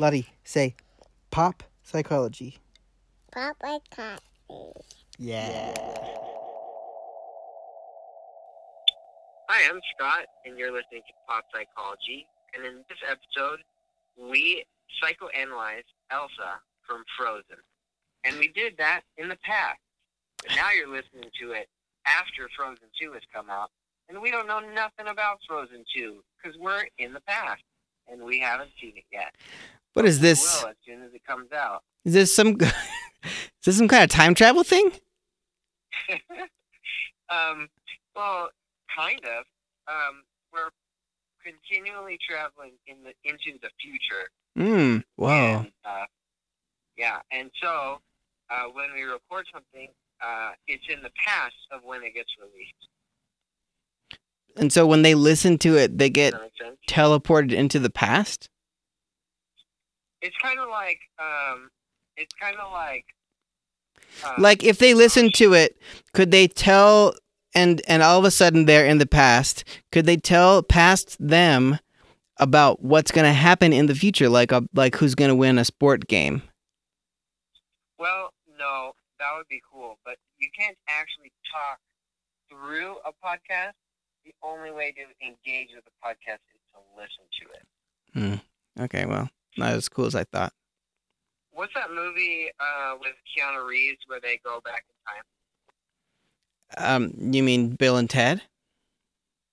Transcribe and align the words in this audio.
Lottie, 0.00 0.26
say 0.42 0.74
pop 1.30 1.62
psychology. 1.84 2.58
Pop 3.30 3.56
psychology. 3.62 4.20
coffee. 4.48 4.72
Yeah. 5.18 5.72
Hi, 9.48 9.70
I'm 9.70 9.80
Scott, 9.94 10.26
and 10.44 10.58
you're 10.58 10.72
listening 10.72 11.02
to 11.06 11.12
Pop 11.28 11.44
Psychology. 11.54 12.26
And 12.56 12.66
in 12.66 12.78
this 12.88 12.98
episode, 13.08 13.60
we 14.18 14.64
psychoanalyze 15.00 15.86
Elsa 16.10 16.58
from 16.84 17.04
Frozen. 17.16 17.62
And 18.24 18.36
we 18.38 18.48
did 18.48 18.74
that 18.78 19.02
in 19.16 19.28
the 19.28 19.38
past. 19.44 19.78
But 20.42 20.56
now 20.56 20.72
you're 20.76 20.88
listening 20.88 21.30
to 21.40 21.52
it 21.52 21.68
after 22.04 22.48
Frozen 22.56 22.88
2 23.00 23.12
has 23.12 23.22
come 23.32 23.48
out. 23.48 23.70
And 24.08 24.20
we 24.20 24.32
don't 24.32 24.48
know 24.48 24.60
nothing 24.60 25.06
about 25.06 25.38
Frozen 25.46 25.84
2 25.96 26.18
because 26.42 26.58
we're 26.58 26.88
in 26.98 27.12
the 27.12 27.20
past 27.20 27.62
and 28.10 28.22
we 28.22 28.40
haven't 28.40 28.70
seen 28.80 28.94
it 28.96 29.04
yet. 29.12 29.34
What 29.94 30.04
is 30.04 30.20
this? 30.20 30.62
will 30.62 30.70
as 30.70 30.76
soon 30.86 31.02
as 31.02 31.14
it 31.14 31.24
comes 31.24 31.50
out. 31.52 31.82
Is 32.04 32.12
this 32.12 32.34
some 32.34 32.60
is 32.60 33.64
this 33.64 33.78
some 33.78 33.88
kind 33.88 34.04
of 34.04 34.10
time 34.10 34.34
travel 34.34 34.62
thing? 34.62 34.92
um, 37.30 37.68
well, 38.14 38.50
kind 38.94 39.20
of. 39.24 39.44
Um, 39.86 40.22
we're 40.52 40.70
continually 41.44 42.18
traveling 42.28 42.72
in 42.86 42.96
the 43.02 43.12
into 43.24 43.58
the 43.62 43.70
future. 43.80 44.28
Hmm. 44.56 44.98
Whoa. 45.16 45.58
And, 45.58 45.72
uh, 45.84 46.04
yeah, 46.96 47.20
and 47.30 47.50
so 47.60 47.98
uh, 48.50 48.64
when 48.72 48.92
we 48.94 49.02
record 49.02 49.46
something, 49.52 49.88
uh, 50.24 50.52
it's 50.68 50.84
in 50.88 51.02
the 51.02 51.10
past 51.16 51.54
of 51.70 51.80
when 51.84 52.02
it 52.02 52.14
gets 52.14 52.30
released. 52.38 52.88
And 54.56 54.72
so 54.72 54.86
when 54.86 55.02
they 55.02 55.14
listen 55.14 55.58
to 55.58 55.76
it, 55.76 55.98
they 55.98 56.08
get 56.08 56.32
that 56.32 56.42
make 56.42 56.52
sense? 56.60 56.78
teleported 56.88 57.52
into 57.52 57.78
the 57.80 57.90
past? 57.90 58.48
It's 60.24 60.36
kind 60.42 60.58
of 60.58 60.70
like 60.70 60.98
um, 61.18 61.68
it's 62.16 62.32
kind 62.40 62.56
of 62.56 62.72
like 62.72 63.04
uh, 64.24 64.34
Like 64.38 64.62
if 64.64 64.78
they 64.78 64.94
listen 64.94 65.30
to 65.36 65.52
it, 65.52 65.76
could 66.14 66.30
they 66.30 66.48
tell 66.48 67.14
and 67.54 67.82
and 67.86 68.02
all 68.02 68.18
of 68.18 68.24
a 68.24 68.30
sudden 68.30 68.64
they're 68.64 68.86
in 68.86 68.98
the 68.98 69.06
past, 69.06 69.64
could 69.92 70.06
they 70.06 70.16
tell 70.16 70.62
past 70.62 71.16
them 71.20 71.78
about 72.38 72.82
what's 72.82 73.12
going 73.12 73.26
to 73.26 73.32
happen 73.32 73.72
in 73.72 73.86
the 73.86 73.94
future 73.94 74.28
like 74.28 74.50
a, 74.50 74.64
like 74.74 74.96
who's 74.96 75.14
going 75.14 75.28
to 75.28 75.34
win 75.34 75.58
a 75.58 75.64
sport 75.64 76.08
game? 76.08 76.42
Well, 77.98 78.32
no, 78.58 78.92
that 79.18 79.28
would 79.36 79.46
be 79.48 79.60
cool, 79.70 79.98
but 80.04 80.16
you 80.38 80.48
can't 80.58 80.76
actually 80.88 81.32
talk 81.52 81.78
through 82.50 82.96
a 83.06 83.12
podcast. 83.24 83.72
The 84.24 84.32
only 84.42 84.70
way 84.70 84.92
to 84.92 85.26
engage 85.26 85.68
with 85.74 85.84
a 85.86 86.06
podcast 86.06 86.40
is 86.54 86.60
to 86.72 86.80
listen 86.96 87.24
to 87.40 87.44
it. 87.52 88.40
Hmm. 88.78 88.82
Okay, 88.82 89.04
well, 89.04 89.28
not 89.56 89.72
as 89.72 89.88
cool 89.88 90.06
as 90.06 90.14
I 90.14 90.24
thought. 90.24 90.52
What's 91.52 91.74
that 91.74 91.90
movie 91.90 92.50
uh, 92.58 92.94
with 93.00 93.14
Keanu 93.30 93.66
Reeves 93.66 93.98
where 94.06 94.20
they 94.20 94.40
go 94.44 94.60
back 94.64 94.84
in 94.88 94.94
time? 95.14 95.22
Um, 96.76 97.32
you 97.32 97.42
mean 97.42 97.70
Bill 97.70 97.96
and 97.96 98.10
Ted? 98.10 98.42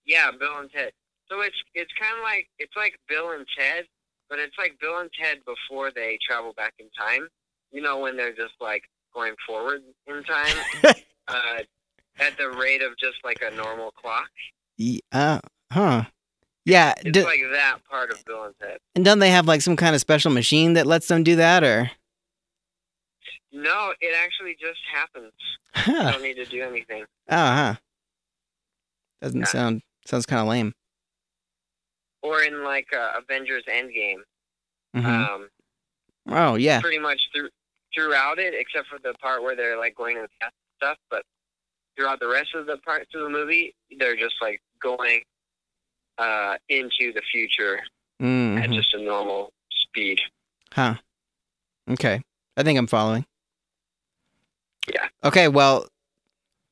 Yeah, 0.06 0.32
Bill 0.32 0.58
and 0.60 0.72
Ted. 0.72 0.92
So 1.30 1.42
it's 1.42 1.56
it's 1.76 1.92
kind 2.00 2.18
of 2.18 2.24
like 2.24 2.50
it's 2.60 2.76
like 2.76 2.96
Bill 3.08 3.32
and 3.32 3.46
Ted, 3.58 3.86
but 4.30 4.40
it's 4.40 4.58
like 4.58 4.78
Bill 4.82 5.00
and 5.00 5.10
Ted 5.20 5.40
before 5.46 5.92
they 5.92 6.18
travel 6.28 6.54
back 6.58 6.74
in 6.80 6.88
time. 6.98 7.28
You 7.72 7.82
know 7.82 8.00
when 8.00 8.18
they're 8.18 8.34
just 8.34 8.56
like 8.60 8.84
going 9.14 9.36
forward 9.48 9.82
in 10.08 10.24
time 10.24 10.56
uh, 11.28 11.60
at 12.20 12.38
the 12.38 12.50
rate 12.50 12.82
of 12.82 12.98
just 12.98 13.18
like 13.24 13.42
a 13.42 13.56
normal 13.56 13.92
clock. 13.92 14.30
Ye- 14.78 15.02
uh, 15.12 15.40
huh. 15.72 16.04
Yeah, 16.66 16.94
It's 16.98 17.12
do, 17.12 17.24
like 17.24 17.40
that 17.54 17.80
part 17.90 18.12
of 18.12 18.24
Bill 18.26 18.44
and 18.44 18.54
Ted. 18.62 18.78
and 18.96 19.04
don't 19.04 19.20
they 19.20 19.32
have 19.32 19.48
like 19.48 19.62
some 19.62 19.76
kind 19.76 19.96
of 19.96 20.02
special 20.02 20.32
machine 20.32 20.74
that 20.74 20.86
lets 20.86 21.08
them 21.08 21.24
do 21.24 21.36
that 21.38 21.64
or? 21.64 21.90
No, 23.52 23.94
it 24.00 24.16
actually 24.24 24.56
just 24.60 24.80
happens. 24.94 25.34
You 25.88 25.94
don't 26.12 26.22
need 26.22 26.36
to 26.36 26.46
do 26.46 26.62
anything. 26.64 27.04
Oh, 27.30 27.36
huh. 27.36 27.76
Doesn't 29.22 29.40
Yeah. 29.42 29.46
sound 29.46 29.82
sounds 30.06 30.26
kind 30.26 30.42
of 30.42 30.48
lame. 30.48 30.74
Or 32.22 32.42
in 32.44 32.64
like 32.64 32.88
uh, 32.94 33.14
Avengers 33.18 33.64
Endgame, 33.68 34.22
Mhm. 34.96 35.06
um, 35.30 35.50
oh 36.30 36.56
yeah. 36.56 36.80
pretty 36.82 37.00
much 37.00 37.20
through 37.34 37.50
throughout 37.94 38.38
it, 38.40 38.54
except 38.54 38.88
for 38.88 39.00
the 39.00 39.14
part 39.16 39.42
where 39.44 39.56
they're 39.56 39.78
like 39.78 39.96
going 39.96 40.16
to 40.16 40.22
the 40.40 40.50
stuff. 40.78 40.98
But 41.10 41.24
throughout 41.98 42.20
the 42.20 42.28
rest 42.28 42.54
of 42.56 42.66
the 42.68 42.78
parts 42.78 43.10
of 43.16 43.22
the 43.24 43.30
movie, 43.30 43.74
they're 43.98 44.16
just 44.16 44.36
like 44.42 44.62
uh, 46.22 46.56
into 46.70 47.12
the 47.14 47.22
future 47.32 47.78
at 48.20 48.26
Mhm. 48.26 48.76
just 48.76 48.94
a 48.94 49.02
normal 49.02 49.52
speed. 49.72 50.20
Huh. 50.74 50.96
Okay. 51.90 52.22
I 52.56 52.64
think 52.64 52.78
I'm 52.78 52.88
following. 52.88 53.26
Yeah. 54.94 55.08
Okay, 55.24 55.48
well, 55.48 55.88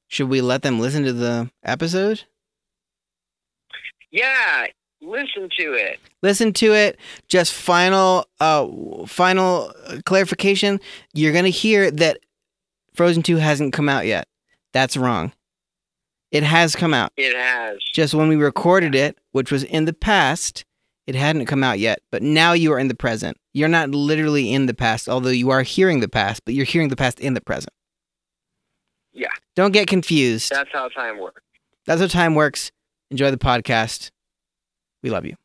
should 0.07 0.29
we 0.29 0.41
let 0.41 0.61
them 0.61 0.79
listen 0.79 1.03
to 1.03 1.13
the 1.13 1.49
episode? 1.63 2.23
Yeah, 4.11 4.67
listen 5.01 5.49
to 5.59 5.73
it. 5.73 5.99
Listen 6.21 6.53
to 6.53 6.73
it. 6.73 6.97
Just 7.27 7.53
final 7.53 8.25
uh 8.39 8.67
final 9.05 9.71
clarification, 10.05 10.79
you're 11.13 11.33
going 11.33 11.45
to 11.45 11.49
hear 11.51 11.91
that 11.91 12.19
Frozen 12.95 13.23
2 13.23 13.37
hasn't 13.37 13.73
come 13.73 13.87
out 13.87 14.05
yet. 14.05 14.27
That's 14.73 14.97
wrong. 14.97 15.31
It 16.31 16.43
has 16.43 16.75
come 16.75 16.93
out. 16.93 17.11
It 17.17 17.35
has. 17.35 17.77
Just 17.93 18.13
when 18.13 18.29
we 18.29 18.35
recorded 18.35 18.93
it, 18.95 19.17
which 19.31 19.51
was 19.51 19.63
in 19.63 19.85
the 19.85 19.93
past, 19.93 20.63
it 21.07 21.15
hadn't 21.15 21.47
come 21.47 21.63
out 21.63 21.79
yet. 21.79 21.99
But 22.11 22.21
now 22.21 22.53
you 22.53 22.71
are 22.73 22.79
in 22.79 22.87
the 22.87 22.95
present. 22.95 23.37
You're 23.53 23.67
not 23.67 23.89
literally 23.89 24.53
in 24.53 24.67
the 24.67 24.75
past, 24.75 25.09
although 25.09 25.29
you 25.29 25.49
are 25.49 25.63
hearing 25.63 26.01
the 26.01 26.07
past, 26.07 26.45
but 26.45 26.53
you're 26.53 26.65
hearing 26.65 26.89
the 26.89 26.95
past 26.95 27.19
in 27.19 27.33
the 27.33 27.41
present. 27.41 27.73
Yeah. 29.11 29.27
Don't 29.55 29.71
get 29.71 29.87
confused. 29.87 30.51
That's 30.51 30.69
how 30.71 30.87
time 30.89 31.17
works. 31.17 31.41
That's 31.85 32.01
how 32.01 32.07
time 32.07 32.35
works. 32.35 32.71
Enjoy 33.09 33.31
the 33.31 33.37
podcast. 33.37 34.11
We 35.01 35.09
love 35.09 35.25
you. 35.25 35.35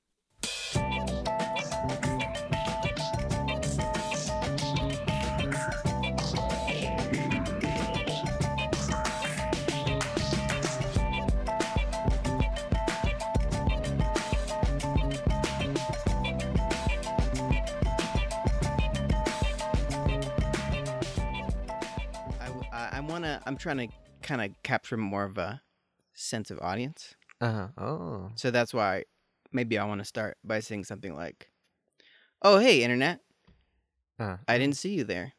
To, 23.25 23.43
I'm 23.47 23.57
trying 23.57 23.79
to 23.79 23.89
kind 24.23 24.41
of 24.41 24.51
capture 24.63 24.97
more 24.97 25.25
of 25.25 25.39
a 25.39 25.63
sense 26.15 26.51
of 26.51 26.59
audience. 26.61 27.15
Uh 27.41 27.53
huh. 27.53 27.83
Oh. 27.83 28.31
So 28.37 28.51
that's 28.51 28.73
why 28.73 29.05
maybe 29.53 29.79
I 29.79 29.85
want 29.85 30.01
to 30.01 30.05
start 30.05 30.37
by 30.45 30.61
saying 30.61 30.85
something 30.85 31.15
like, 31.15 31.51
Oh, 32.43 32.59
hey, 32.59 32.83
Internet. 32.83 33.21
Uh, 34.19 34.37
I 34.47 34.59
didn't 34.59 34.77
see 34.77 34.95
you 34.95 35.05
there. 35.05 35.33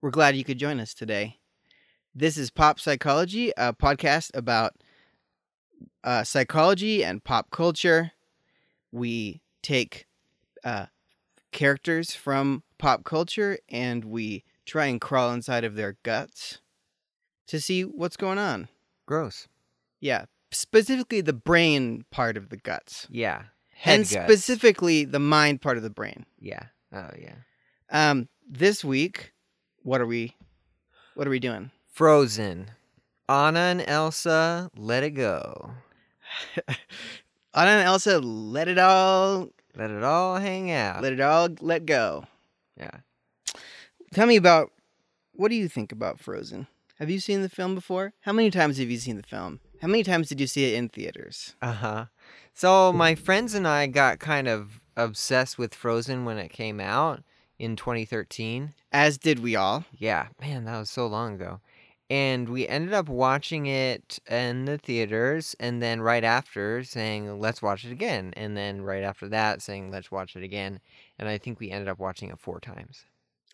We're 0.00 0.10
glad 0.10 0.34
you 0.34 0.44
could 0.44 0.58
join 0.58 0.80
us 0.80 0.94
today. 0.94 1.40
This 2.14 2.38
is 2.38 2.50
Pop 2.50 2.80
Psychology, 2.80 3.52
a 3.56 3.74
podcast 3.74 4.30
about 4.34 4.74
uh, 6.02 6.24
psychology 6.24 7.04
and 7.04 7.22
pop 7.22 7.50
culture. 7.50 8.12
We 8.90 9.42
take 9.62 10.06
uh, 10.64 10.86
characters 11.52 12.14
from 12.14 12.62
pop 12.78 13.04
culture 13.04 13.58
and 13.68 14.04
we 14.04 14.44
try 14.64 14.86
and 14.86 15.00
crawl 15.00 15.32
inside 15.32 15.64
of 15.64 15.74
their 15.74 15.98
guts 16.02 16.61
to 17.48 17.60
see 17.60 17.82
what's 17.84 18.16
going 18.16 18.38
on. 18.38 18.68
gross. 19.06 19.48
Yeah, 20.00 20.24
specifically 20.50 21.20
the 21.20 21.32
brain 21.32 22.04
part 22.10 22.36
of 22.36 22.48
the 22.48 22.56
guts. 22.56 23.06
Yeah. 23.10 23.44
Head 23.70 24.00
and 24.00 24.08
guts. 24.10 24.24
specifically 24.24 25.04
the 25.04 25.18
mind 25.18 25.60
part 25.62 25.76
of 25.76 25.82
the 25.82 25.90
brain. 25.90 26.26
Yeah. 26.40 26.64
Oh 26.92 27.10
yeah. 27.18 27.34
Um, 27.90 28.28
this 28.48 28.84
week, 28.84 29.32
what 29.82 30.00
are 30.00 30.06
we, 30.06 30.34
what 31.14 31.26
are 31.26 31.30
we 31.30 31.38
doing? 31.40 31.70
Frozen. 31.92 32.70
Anna 33.28 33.60
and 33.60 33.84
Elsa, 33.86 34.70
let 34.76 35.02
it 35.04 35.10
go. 35.10 35.70
Anna 37.54 37.70
and 37.70 37.86
Elsa, 37.86 38.18
let 38.18 38.66
it 38.68 38.78
all, 38.78 39.50
Let 39.76 39.90
it 39.90 40.02
all 40.02 40.36
hang 40.36 40.70
out. 40.70 41.02
let 41.02 41.12
it 41.12 41.20
all 41.20 41.48
let 41.60 41.86
go. 41.86 42.24
yeah. 42.76 42.90
Tell 44.12 44.26
me 44.26 44.36
about, 44.36 44.70
what 45.32 45.48
do 45.48 45.54
you 45.54 45.68
think 45.68 45.92
about 45.92 46.18
Frozen? 46.20 46.66
Have 46.98 47.10
you 47.10 47.20
seen 47.20 47.42
the 47.42 47.48
film 47.48 47.74
before? 47.74 48.12
How 48.20 48.32
many 48.32 48.50
times 48.50 48.78
have 48.78 48.90
you 48.90 48.98
seen 48.98 49.16
the 49.16 49.22
film? 49.22 49.60
How 49.80 49.88
many 49.88 50.02
times 50.04 50.28
did 50.28 50.40
you 50.40 50.46
see 50.46 50.72
it 50.72 50.76
in 50.76 50.88
theaters? 50.88 51.56
Uh 51.60 51.72
huh. 51.72 52.04
So 52.54 52.92
my 52.92 53.14
friends 53.14 53.54
and 53.54 53.66
I 53.66 53.86
got 53.86 54.18
kind 54.18 54.46
of 54.46 54.80
obsessed 54.96 55.58
with 55.58 55.74
Frozen 55.74 56.24
when 56.24 56.38
it 56.38 56.48
came 56.48 56.78
out 56.80 57.22
in 57.58 57.76
2013. 57.76 58.74
As 58.92 59.18
did 59.18 59.38
we 59.40 59.56
all. 59.56 59.84
Yeah, 59.96 60.28
man, 60.40 60.64
that 60.66 60.78
was 60.78 60.90
so 60.90 61.06
long 61.06 61.34
ago. 61.34 61.60
and 62.10 62.48
we 62.48 62.68
ended 62.68 62.92
up 62.92 63.08
watching 63.08 63.66
it 63.66 64.18
in 64.30 64.66
the 64.66 64.76
theaters 64.76 65.56
and 65.58 65.80
then 65.82 66.00
right 66.02 66.24
after 66.24 66.84
saying 66.84 67.40
let's 67.40 67.62
watch 67.62 67.84
it 67.86 67.92
again 67.92 68.34
and 68.36 68.54
then 68.56 68.82
right 68.82 69.02
after 69.02 69.28
that 69.28 69.62
saying 69.62 69.90
let's 69.90 70.10
watch 70.10 70.36
it 70.36 70.42
again 70.42 70.78
and 71.18 71.28
i 71.28 71.38
think 71.38 71.58
we 71.58 71.70
ended 71.70 71.88
up 71.88 71.98
watching 71.98 72.28
it 72.28 72.38
four 72.38 72.60
times 72.60 73.06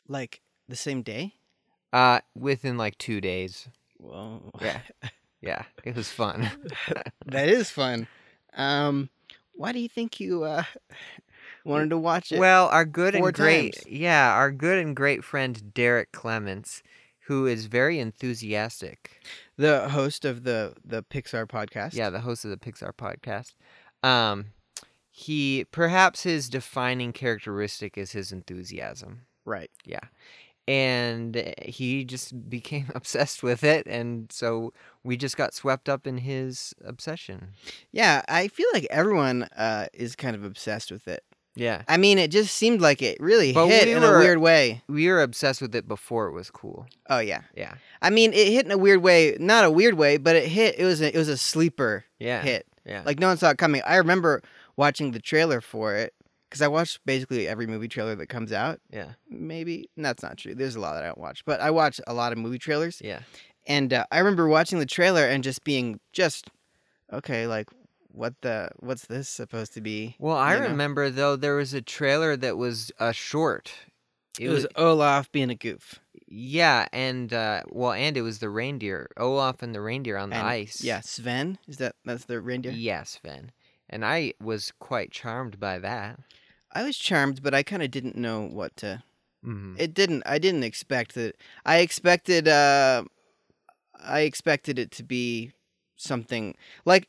Like 0.08 0.40
the 0.66 0.76
same 0.76 1.02
day? 1.02 1.34
Uh 1.92 2.20
within 2.34 2.76
like 2.76 2.96
two 2.98 3.20
days 3.20 3.68
Well, 3.98 4.50
Yeah. 4.60 4.80
yeah 5.40 5.64
it 5.84 5.94
was 5.96 6.10
fun 6.10 6.50
that 7.26 7.48
is 7.48 7.70
fun. 7.70 8.06
Um, 8.54 9.08
why 9.54 9.72
do 9.72 9.78
you 9.78 9.88
think 9.88 10.20
you 10.20 10.44
uh 10.44 10.64
wanted 11.64 11.90
to 11.90 11.98
watch 11.98 12.32
it? 12.32 12.38
well 12.38 12.68
our 12.68 12.84
good 12.84 13.14
and 13.14 13.32
great 13.34 13.74
times. 13.74 13.86
yeah 13.88 14.32
our 14.32 14.50
good 14.50 14.78
and 14.84 14.96
great 14.96 15.22
friend 15.24 15.72
derek 15.74 16.12
clements 16.12 16.82
who 17.26 17.46
is 17.46 17.66
very 17.66 17.98
enthusiastic 17.98 19.20
the 19.56 19.88
host 19.90 20.24
of 20.24 20.44
the 20.44 20.74
the 20.84 21.02
Pixar 21.02 21.46
podcast. 21.46 21.92
Yeah, 21.94 22.10
the 22.10 22.20
host 22.20 22.44
of 22.44 22.50
the 22.52 22.56
Pixar 22.56 22.92
podcast. 22.92 23.54
Um, 24.08 24.52
he 25.10 25.66
perhaps 25.72 26.22
his 26.22 26.48
defining 26.48 27.12
characteristic 27.12 27.98
is 27.98 28.12
his 28.12 28.30
enthusiasm. 28.32 29.22
right. 29.44 29.70
Yeah, 29.84 29.98
and 30.68 31.36
uh, 31.36 31.42
he 31.64 32.04
just 32.04 32.48
became 32.50 32.86
obsessed 32.94 33.42
with 33.42 33.64
it, 33.64 33.86
and 33.86 34.30
so 34.30 34.72
we 35.02 35.16
just 35.16 35.36
got 35.36 35.54
swept 35.54 35.88
up 35.88 36.06
in 36.06 36.18
his 36.18 36.74
obsession. 36.84 37.48
Yeah, 37.90 38.22
I 38.28 38.48
feel 38.48 38.66
like 38.72 38.86
everyone 38.90 39.44
uh 39.56 39.86
is 39.92 40.14
kind 40.14 40.36
of 40.36 40.44
obsessed 40.44 40.90
with 40.92 41.08
it. 41.08 41.24
Yeah, 41.54 41.82
I 41.88 41.96
mean, 41.96 42.18
it 42.18 42.30
just 42.30 42.54
seemed 42.56 42.80
like 42.80 43.02
it 43.02 43.18
really 43.20 43.52
But 43.52 43.66
hit 43.66 43.86
we 43.86 43.92
in 43.94 44.02
were- 44.02 44.16
a 44.16 44.20
weird 44.20 44.38
way. 44.38 44.82
we 44.88 45.08
were 45.08 45.22
obsessed 45.22 45.60
with 45.60 45.74
it 45.74 45.88
before 45.88 46.28
it 46.28 46.32
was 46.32 46.50
cool. 46.52 46.86
Oh 47.10 47.18
yeah. 47.18 47.40
Yeah, 47.56 47.74
I 48.00 48.10
mean, 48.10 48.32
it 48.32 48.48
hit 48.52 48.64
in 48.66 48.70
a 48.70 48.78
weird 48.78 49.02
way. 49.02 49.36
Not 49.40 49.64
a 49.64 49.70
weird 49.70 49.94
way, 49.94 50.18
but 50.18 50.36
it 50.36 50.46
hit. 50.46 50.78
It 50.78 50.84
was 50.84 51.00
a, 51.00 51.12
it 51.12 51.18
was 51.18 51.28
a 51.28 51.36
sleeper 51.38 52.04
yeah, 52.20 52.42
hit. 52.42 52.66
yeah. 52.84 53.02
Like 53.04 53.18
no 53.18 53.26
one 53.28 53.38
saw 53.38 53.50
it 53.50 53.58
coming. 53.58 53.82
I 53.84 53.96
remember 53.96 54.42
watching 54.76 55.10
the 55.10 55.18
trailer 55.18 55.60
for 55.60 55.96
it 55.96 56.14
because 56.48 56.62
I 56.62 56.68
watch 56.68 56.98
basically 57.04 57.46
every 57.48 57.66
movie 57.66 57.88
trailer 57.88 58.14
that 58.16 58.28
comes 58.28 58.52
out. 58.52 58.80
yeah, 58.90 59.12
Maybe 59.28 59.88
that's 59.96 60.22
not 60.22 60.38
true. 60.38 60.54
There's 60.54 60.76
a 60.76 60.80
lot 60.80 60.94
that 60.94 61.04
I 61.04 61.06
don't 61.08 61.18
watch, 61.18 61.44
but 61.44 61.60
I 61.60 61.70
watch 61.70 62.00
a 62.06 62.14
lot 62.14 62.32
of 62.32 62.38
movie 62.38 62.58
trailers. 62.58 63.00
yeah, 63.04 63.20
And 63.66 63.92
uh, 63.92 64.04
I 64.10 64.18
remember 64.18 64.48
watching 64.48 64.78
the 64.78 64.86
trailer 64.86 65.24
and 65.26 65.44
just 65.44 65.64
being 65.64 66.00
just 66.12 66.50
okay, 67.12 67.46
like 67.46 67.68
what 68.10 68.34
the 68.42 68.70
what's 68.80 69.06
this 69.06 69.28
supposed 69.28 69.74
to 69.74 69.80
be? 69.80 70.16
Well, 70.18 70.36
I 70.36 70.54
you 70.54 70.60
know? 70.62 70.68
remember 70.68 71.10
though 71.10 71.36
there 71.36 71.54
was 71.56 71.74
a 71.74 71.82
trailer 71.82 72.36
that 72.36 72.56
was 72.56 72.90
a 72.98 73.12
short. 73.12 73.72
It, 74.40 74.48
was 74.50 74.66
Olaf 74.76 75.30
being 75.32 75.50
a 75.50 75.54
goof. 75.56 75.98
Yeah, 76.28 76.86
and 76.92 77.32
uh, 77.32 77.62
well, 77.70 77.92
and 77.92 78.16
it 78.16 78.22
was 78.22 78.38
the 78.38 78.48
reindeer, 78.50 79.08
Olaf 79.16 79.62
and 79.62 79.74
the 79.74 79.80
reindeer 79.80 80.16
on 80.16 80.30
the 80.30 80.36
And, 80.36 80.46
ice. 80.46 80.82
Yeah, 80.82 81.00
Sven 81.00 81.58
is 81.66 81.78
that 81.78 81.96
that's 82.04 82.26
the 82.26 82.40
reindeer. 82.40 82.70
Yes, 82.72 83.18
Sven. 83.20 83.50
And 83.90 84.04
I 84.04 84.34
was 84.40 84.72
quite 84.78 85.10
charmed 85.10 85.58
by 85.58 85.78
that. 85.80 86.20
I 86.72 86.84
was 86.84 86.96
charmed, 86.96 87.42
but 87.42 87.54
I 87.54 87.62
kind 87.62 87.82
of 87.82 87.90
didn't 87.90 88.16
know 88.16 88.42
what 88.46 88.76
to. 88.78 89.02
Mm-hmm. 89.44 89.76
It 89.78 89.94
didn't. 89.94 90.22
I 90.26 90.38
didn't 90.38 90.64
expect 90.64 91.14
that. 91.14 91.36
I 91.64 91.78
expected. 91.78 92.48
uh 92.48 93.04
I 94.00 94.20
expected 94.20 94.78
it 94.78 94.90
to 94.92 95.02
be 95.02 95.52
something 95.96 96.54
like. 96.84 97.08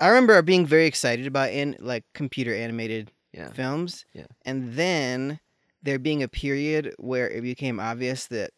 I 0.00 0.08
remember 0.08 0.40
being 0.42 0.66
very 0.66 0.86
excited 0.86 1.26
about 1.26 1.50
in 1.50 1.76
like 1.78 2.04
computer 2.14 2.54
animated 2.54 3.12
yeah. 3.32 3.50
films. 3.52 4.04
Yeah. 4.12 4.26
And 4.44 4.72
then 4.74 5.38
there 5.82 5.98
being 5.98 6.22
a 6.22 6.28
period 6.28 6.94
where 6.98 7.28
it 7.30 7.42
became 7.42 7.78
obvious 7.78 8.26
that 8.26 8.50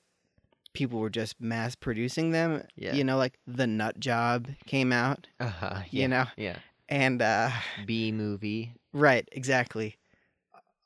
people 0.73 1.01
were 1.01 1.11
just 1.11 1.41
mass 1.41 1.75
producing 1.75 2.31
them. 2.31 2.63
Yeah. 2.77 2.95
You 2.95 3.05
know, 3.05 3.19
like 3.19 3.39
the 3.47 3.67
Nut 3.67 3.99
Job 4.01 4.49
came 4.67 4.93
out. 4.93 5.27
Uh-huh. 5.41 5.81
You 5.91 6.03
yeah. 6.03 6.07
know, 6.07 6.25
Yeah. 6.37 6.57
and 6.89 7.21
uh 7.21 7.51
B 7.85 8.11
movie. 8.13 8.73
right, 8.93 9.29
exactly. 9.33 9.97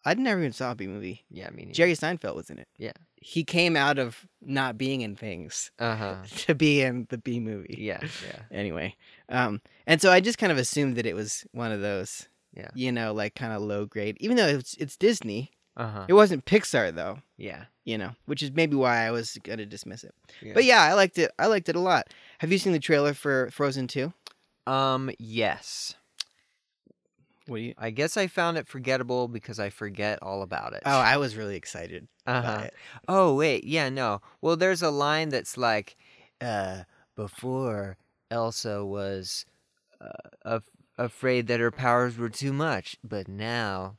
I 0.09 0.15
never 0.15 0.41
even 0.41 0.53
saw 0.53 0.73
a 0.73 0.75
B 0.75 0.87
movie. 0.87 1.25
Yeah, 1.31 1.51
me 1.51 1.63
neither. 1.63 1.73
Jerry 1.75 1.93
Seinfeld 1.93 2.35
was 2.35 2.51
in 2.51 2.59
it. 2.59 2.69
Yeah. 2.79 2.93
He 3.21 3.43
came 3.45 3.77
out 3.77 3.99
of 3.99 4.27
not 4.41 4.79
being 4.79 5.01
in 5.01 5.17
things 5.17 5.71
Uh-huh. 5.79 6.17
to 6.47 6.55
be 6.55 6.83
in 6.83 7.07
the 7.11 7.19
B 7.19 7.41
movie. 7.41 7.77
Yeah, 7.79 8.01
yeah. 8.27 8.43
Anyway, 8.51 8.97
um, 9.29 9.61
and 9.87 10.01
so 10.01 10.11
I 10.13 10.21
just 10.21 10.39
kind 10.39 10.53
of 10.53 10.59
assumed 10.59 10.97
that 10.97 11.07
it 11.07 11.15
was 11.15 11.45
one 11.53 11.73
of 11.73 11.81
those, 11.81 12.29
Yeah. 12.55 12.69
you 12.75 12.93
know, 12.93 13.13
like 13.13 13.35
kind 13.35 13.53
of 13.53 13.63
low 13.63 13.87
grade. 13.87 14.17
Even 14.21 14.37
though 14.37 14.47
it's 14.47 14.75
it's 14.75 14.97
Disney, 14.97 15.51
Uh-huh. 15.77 16.07
it 16.09 16.13
wasn't 16.15 16.45
Pixar 16.45 16.95
though. 16.95 17.19
Yeah. 17.37 17.65
You 17.85 17.99
know, 17.99 18.11
which 18.27 18.43
is 18.43 18.53
maybe 18.53 18.77
why 18.77 19.07
I 19.07 19.11
was 19.11 19.37
gonna 19.43 19.67
dismiss 19.67 20.05
it. 20.05 20.15
yeah. 20.43 20.53
But 20.55 20.65
yeah, 20.65 20.83
I 20.83 20.93
liked 20.95 21.19
it. 21.19 21.31
I 21.39 21.47
liked 21.47 21.69
it 21.69 21.77
a 21.77 21.81
lot. 21.81 22.13
Have 22.39 22.53
you 22.53 22.59
seen 22.59 22.73
the 22.73 22.79
trailer 22.79 23.15
for 23.15 23.51
Frozen 23.51 23.89
Two? 23.89 24.13
Um, 24.67 25.11
yes. 25.19 25.95
What 27.49 27.57
do 27.57 27.63
you? 27.63 27.75
I 27.79 27.91
guess 27.91 28.17
I 28.17 28.27
found 28.27 28.59
it 28.59 28.69
forgettable 28.69 29.27
because 29.27 29.59
I 29.59 29.71
forget 29.71 30.19
all 30.23 30.43
about 30.43 30.75
it. 30.75 30.83
Oh, 30.85 30.99
I 30.99 31.17
was 31.17 31.35
really 31.37 31.57
excited 31.57 32.07
uh-huh. 32.27 32.69
Oh 33.09 33.35
wait, 33.35 33.65
yeah, 33.65 33.89
no. 33.89 34.21
Well, 34.43 34.57
there's 34.57 34.83
a 34.83 34.91
line 34.91 35.31
that's 35.31 35.57
like, 35.57 35.97
uh, 36.41 36.83
before 37.17 37.97
Elsa 38.31 38.85
was 38.85 39.47
uh, 40.01 40.29
af- 40.43 40.69
afraid 40.99 41.47
that 41.47 41.59
her 41.61 41.71
powers 41.71 42.19
were 42.19 42.29
too 42.29 42.53
much, 42.53 42.97
but 43.03 43.29
now, 43.29 43.97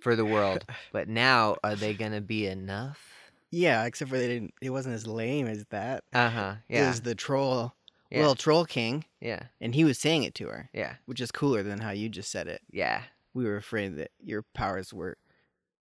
for 0.00 0.16
the 0.16 0.24
world, 0.24 0.64
but 0.92 1.08
now 1.08 1.56
are 1.62 1.76
they 1.76 1.92
gonna 1.92 2.22
be 2.22 2.46
enough? 2.46 3.30
Yeah, 3.50 3.84
except 3.84 4.10
for 4.10 4.18
they 4.18 4.28
didn't. 4.28 4.54
It 4.62 4.70
wasn't 4.70 4.94
as 4.94 5.06
lame 5.06 5.46
as 5.46 5.64
that. 5.70 6.04
Uh 6.12 6.30
huh. 6.30 6.54
It 6.68 6.80
Yeah. 6.80 6.88
was 6.88 7.02
the 7.02 7.14
troll, 7.14 7.74
Yeah. 8.10 8.18
little 8.20 8.34
troll 8.34 8.64
king, 8.64 9.04
yeah. 9.20 9.44
and 9.60 9.74
he 9.74 9.84
was 9.84 9.98
saying 9.98 10.22
it 10.22 10.34
to 10.36 10.48
her, 10.48 10.70
Yeah. 10.72 10.94
which 11.06 11.20
is 11.20 11.30
cooler 11.30 11.62
than 11.62 11.80
how 11.80 11.90
you 11.90 12.08
just 12.08 12.30
said 12.30 12.46
it. 12.48 12.62
Yeah. 12.70 13.02
We 13.34 13.44
were 13.44 13.56
afraid 13.56 13.96
that 13.96 14.10
your 14.22 14.42
powers 14.54 14.94
were 14.94 15.18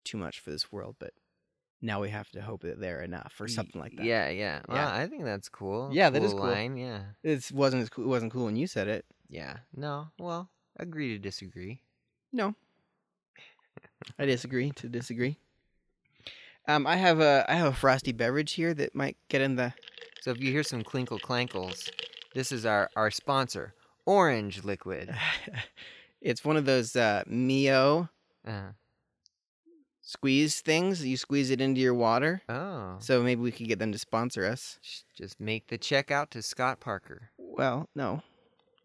too 0.03 0.17
much 0.17 0.39
for 0.41 0.51
this 0.51 0.71
world, 0.71 0.97
but 0.99 1.13
now 1.81 2.01
we 2.01 2.09
have 2.09 2.29
to 2.31 2.41
hope 2.41 2.63
that 2.63 2.79
they're 2.81 3.01
enough, 3.01 3.35
or 3.39 3.47
something 3.47 3.79
like 3.79 3.95
that. 3.95 4.05
Yeah. 4.05 4.29
Yeah. 4.29 4.61
Well, 4.67 4.77
Yeah. 4.77 4.93
I 4.93 5.07
think 5.07 5.23
that's 5.23 5.47
cool. 5.47 5.89
Yeah, 5.93 6.09
that 6.09 6.21
is 6.23 6.31
Cool 6.33 6.41
cool. 6.41 6.49
Line. 6.51 6.75
Yeah. 6.77 7.01
it 7.23 7.49
wasn't 7.53 7.83
as 7.83 7.89
cool. 7.89 8.03
It 8.03 8.07
wasn't 8.07 8.31
cool 8.33 8.45
when 8.45 8.55
you 8.57 8.67
said 8.67 8.87
it. 8.87 9.05
Yeah. 9.29 9.57
No. 9.75 10.07
Well, 10.19 10.49
agree 10.77 11.09
to 11.09 11.19
disagree. 11.19 11.81
No, 12.33 12.55
I 14.19 14.25
disagree 14.25 14.71
to 14.71 14.89
disagree. 14.89 15.37
Um, 16.67 16.85
I 16.85 16.97
have 16.97 17.19
a 17.21 17.45
I 17.47 17.55
have 17.55 17.71
a 17.71 17.75
frosty 17.75 18.11
beverage 18.11 18.53
here 18.53 18.73
that 18.73 18.93
might 18.93 19.15
get 19.29 19.41
in 19.41 19.55
the. 19.55 19.73
So 20.21 20.31
if 20.31 20.39
you 20.41 20.51
hear 20.51 20.63
some 20.63 20.83
clinkle 20.83 21.21
clankles, 21.21 21.89
this 22.33 22.51
is 22.51 22.65
our 22.65 22.89
our 22.95 23.11
sponsor, 23.11 23.73
Orange 24.05 24.63
Liquid. 24.63 25.13
it's 26.21 26.43
one 26.45 26.57
of 26.57 26.65
those 26.65 26.95
uh, 26.95 27.23
Mio 27.27 28.09
Uh, 28.47 28.71
squeeze 30.01 30.61
things. 30.61 31.05
You 31.05 31.17
squeeze 31.17 31.49
it 31.51 31.61
into 31.61 31.81
your 31.81 31.93
water. 31.93 32.41
oh. 32.49 32.95
So 32.99 33.21
maybe 33.21 33.41
we 33.41 33.51
could 33.51 33.67
get 33.67 33.79
them 33.79 33.91
to 33.91 33.99
sponsor 33.99 34.45
us. 34.45 34.79
Just 35.15 35.39
make 35.39 35.67
the 35.67 35.77
check 35.77 36.11
out 36.11 36.31
to 36.31 36.41
Scott 36.41 36.79
Parker. 36.79 37.29
Well, 37.37 37.89
no, 37.95 38.21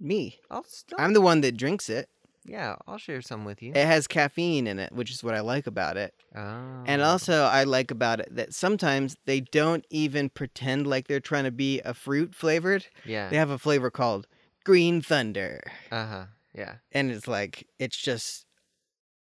me. 0.01 0.39
I'll 0.51 0.65
still, 0.65 0.99
I'm 0.99 1.13
the 1.13 1.21
one 1.21 1.41
that 1.43 1.57
drinks 1.57 1.89
it. 1.89 2.09
Yeah, 2.45 2.77
I'll 2.87 2.99
share 2.99 3.23
some 3.23 3.45
with 3.45 3.63
you. 3.63 3.73
It 3.75 3.87
has 3.87 4.07
caffeine 4.07 4.67
in 4.67 4.79
it, 4.79 4.93
which 4.93 5.11
is 5.11 5.23
what 5.23 5.35
I 5.35 5.41
like 5.41 5.67
about 5.67 5.97
it. 5.97 6.15
Oh. 6.35 6.83
And 6.87 7.03
also, 7.03 7.45
I 7.45 7.65
like 7.65 7.91
about 7.91 8.21
it 8.21 8.29
that 8.35 8.55
sometimes 8.55 9.17
they 9.27 9.41
don't 9.41 9.85
even 9.91 10.29
pretend 10.31 10.87
like 10.87 11.09
they're 11.09 11.21
trying 11.21 11.45
to 11.45 11.51
be 11.51 11.81
a 11.85 11.95
fruit 11.95 12.35
flavored. 12.35 12.87
yeah. 13.05 13.29
They 13.29 13.37
have 13.37 13.51
a 13.51 13.59
flavor 13.59 13.91
called 13.91 14.27
Green 14.65 15.01
Thunder. 15.03 15.63
Uh 15.91 16.07
huh. 16.07 16.25
Yeah. 16.55 16.75
And 16.93 17.11
it's 17.11 17.27
like, 17.29 17.67
it's 17.79 17.97
just 17.97 18.47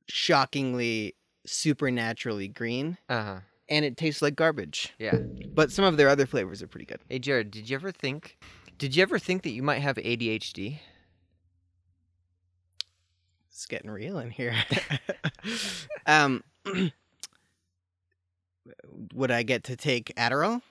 shockingly, 0.08 1.14
supernaturally 1.46 2.48
green. 2.48 2.98
Uh 3.08 3.22
huh. 3.24 3.38
And 3.68 3.84
it 3.84 3.96
tastes 3.96 4.20
like 4.20 4.36
garbage. 4.36 4.92
Yeah. 4.98 5.16
But 5.54 5.70
some 5.72 5.84
of 5.84 5.96
their 5.96 6.08
other 6.08 6.26
flavors 6.26 6.62
are 6.62 6.66
pretty 6.66 6.84
good. 6.86 7.00
Hey 7.08 7.18
Jared, 7.18 7.50
did 7.50 7.70
you 7.70 7.76
ever 7.76 7.90
think? 7.90 8.36
Did 8.78 8.94
you 8.96 9.02
ever 9.02 9.18
think 9.18 9.42
that 9.42 9.50
you 9.52 9.62
might 9.62 9.78
have 9.80 9.96
ADHD? 9.96 10.80
It's 13.52 13.66
getting 13.66 13.90
real 13.90 14.18
in 14.18 14.30
here. 14.30 14.54
um, 16.06 16.42
would 19.14 19.30
I 19.30 19.42
get 19.42 19.64
to 19.64 19.76
take 19.76 20.12
Adderall? 20.16 20.62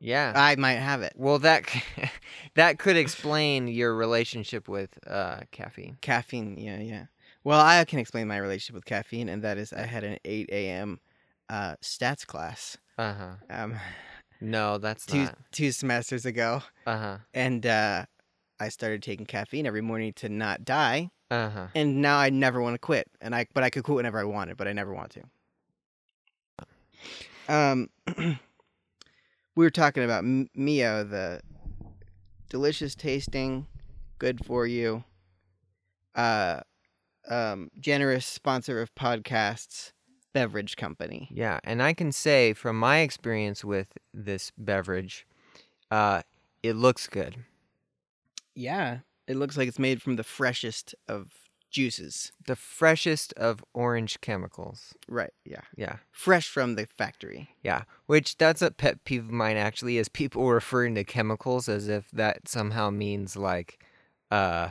Yeah. 0.00 0.32
I 0.34 0.56
might 0.56 0.74
have 0.74 1.02
it. 1.02 1.12
well, 1.16 1.38
that 1.38 1.64
that 2.54 2.78
could 2.78 2.96
explain 2.96 3.68
your 3.68 3.94
relationship 3.94 4.68
with 4.68 4.98
uh, 5.06 5.40
caffeine. 5.52 5.96
Caffeine, 6.00 6.56
yeah, 6.58 6.78
yeah. 6.80 7.04
Well, 7.44 7.60
I 7.60 7.84
can 7.84 7.98
explain 7.98 8.26
my 8.26 8.38
relationship 8.38 8.74
with 8.74 8.84
caffeine, 8.84 9.28
and 9.28 9.42
that 9.42 9.56
is 9.58 9.72
I 9.72 9.82
had 9.82 10.02
an 10.02 10.18
8 10.24 10.48
a.m. 10.50 10.98
Uh, 11.48 11.76
stats 11.82 12.26
class 12.26 12.78
Uh 12.98 13.12
huh. 13.14 13.32
um, 13.50 13.76
No, 14.40 14.78
that's 14.78 15.06
two 15.06 15.24
not. 15.24 15.38
two 15.52 15.70
semesters 15.72 16.26
ago, 16.26 16.62
Uh 16.86 16.98
huh. 16.98 17.18
and 17.32 17.64
uh, 17.64 18.06
I 18.58 18.68
started 18.70 19.02
taking 19.02 19.26
caffeine 19.26 19.66
every 19.66 19.82
morning 19.82 20.12
to 20.14 20.28
not 20.28 20.64
die, 20.64 21.10
Uh 21.34 21.50
huh. 21.50 21.66
and 21.74 22.00
now 22.00 22.18
I 22.18 22.30
never 22.30 22.60
want 22.62 22.74
to 22.74 22.78
quit. 22.78 23.10
And 23.20 23.34
I, 23.34 23.46
but 23.52 23.64
I 23.64 23.70
could 23.70 23.82
quit 23.82 23.96
whenever 23.96 24.18
I 24.18 24.24
wanted, 24.24 24.56
but 24.56 24.68
I 24.68 24.72
never 24.72 24.94
want 24.94 25.10
to. 25.10 25.22
Um, 27.48 27.90
we 28.16 29.64
were 29.64 29.70
talking 29.70 30.04
about 30.04 30.18
M- 30.18 30.48
Mio, 30.54 31.04
the 31.04 31.40
delicious 32.48 32.94
tasting, 32.94 33.66
good 34.18 34.44
for 34.44 34.66
you, 34.66 35.04
uh, 36.14 36.60
um, 37.28 37.70
generous 37.80 38.24
sponsor 38.26 38.80
of 38.80 38.94
podcasts, 38.94 39.92
beverage 40.32 40.76
company. 40.76 41.28
Yeah, 41.30 41.58
and 41.64 41.82
I 41.82 41.92
can 41.92 42.12
say 42.12 42.52
from 42.52 42.78
my 42.78 42.98
experience 42.98 43.64
with 43.64 43.88
this 44.12 44.52
beverage, 44.56 45.26
uh, 45.90 46.22
it 46.62 46.76
looks 46.76 47.08
good. 47.08 47.36
Yeah, 48.54 48.98
it 49.26 49.36
looks 49.36 49.56
like 49.56 49.68
it's 49.68 49.78
made 49.78 50.02
from 50.02 50.16
the 50.16 50.24
freshest 50.24 50.94
of 51.08 51.32
juices. 51.70 52.30
The 52.46 52.54
freshest 52.56 53.32
of 53.34 53.64
orange 53.74 54.20
chemicals. 54.20 54.94
Right. 55.08 55.32
Yeah. 55.44 55.62
Yeah, 55.76 55.96
Fresh 56.12 56.48
from 56.48 56.76
the 56.76 56.86
factory. 56.86 57.48
yeah. 57.62 57.82
Which 58.06 58.36
that's 58.36 58.62
a 58.62 58.70
pet 58.70 59.04
peeve 59.04 59.24
of 59.24 59.30
mine 59.32 59.56
actually, 59.56 59.98
is 59.98 60.08
people 60.08 60.48
referring 60.50 60.94
to 60.94 61.04
chemicals 61.04 61.68
as 61.68 61.88
if 61.88 62.10
that 62.12 62.46
somehow 62.48 62.90
means 62.90 63.36
like, 63.36 63.82
uh, 64.30 64.68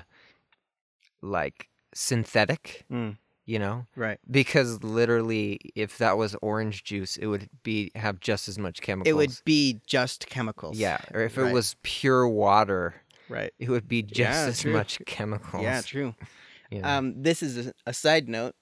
like 1.22 1.70
synthetic. 1.94 2.86
Mm. 2.92 3.18
You 3.46 3.60
know, 3.60 3.88
Right. 3.98 4.20
because 4.32 4.82
literally, 4.86 5.60
if 5.76 5.98
that 5.98 6.18
was 6.18 6.34
orange 6.42 6.86
juice, 6.86 7.18
it 7.18 7.26
would 7.26 7.50
be 7.62 7.92
have 7.94 8.22
just 8.22 8.48
as 8.48 8.58
much 8.58 8.82
chemicals. 8.82 9.10
It 9.10 9.18
would 9.18 9.38
be 9.44 9.82
just 9.86 10.28
chemicals. 10.30 10.78
Yeah, 10.78 11.00
or 11.14 11.20
if 11.24 11.36
Right. 11.36 11.50
it 11.50 11.54
was 11.54 11.76
pure 11.84 12.26
water, 12.26 12.96
Right. 13.34 13.52
it 13.60 13.70
would 13.70 13.88
be 13.88 14.04
just 14.04 14.20
Yeah, 14.20 14.46
as 14.46 14.62
true. 14.62 14.74
much 14.74 15.00
chemicals. 15.06 15.64
Yeah, 15.64 15.82
true. 15.82 16.16
you 16.72 16.82
know? 16.82 16.88
Um, 16.88 17.22
this 17.24 17.42
is 17.42 17.68
a, 17.68 17.74
a 17.88 17.94
side 17.94 18.30
note, 18.30 18.56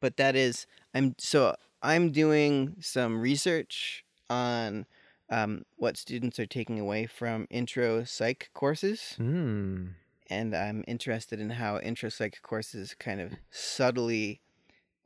but 0.00 0.16
that 0.18 0.36
is 0.36 0.66
I'm 0.94 1.14
so 1.18 1.54
I'm 1.82 2.10
doing 2.12 2.76
some 2.80 3.20
research 3.20 4.04
on 4.28 4.86
um, 5.30 5.62
what 5.76 5.96
students 5.96 6.38
are 6.38 6.46
taking 6.46 6.78
away 6.80 7.06
from 7.06 7.46
intro 7.50 8.04
psych 8.04 8.50
courses, 8.52 9.14
Hmm. 9.16 9.86
and 10.28 10.54
I'm 10.54 10.84
interested 10.86 11.40
in 11.40 11.50
how 11.50 11.78
intro 11.78 12.08
psych 12.10 12.42
courses 12.42 12.94
kind 12.98 13.20
of 13.20 13.32
subtly 13.50 14.40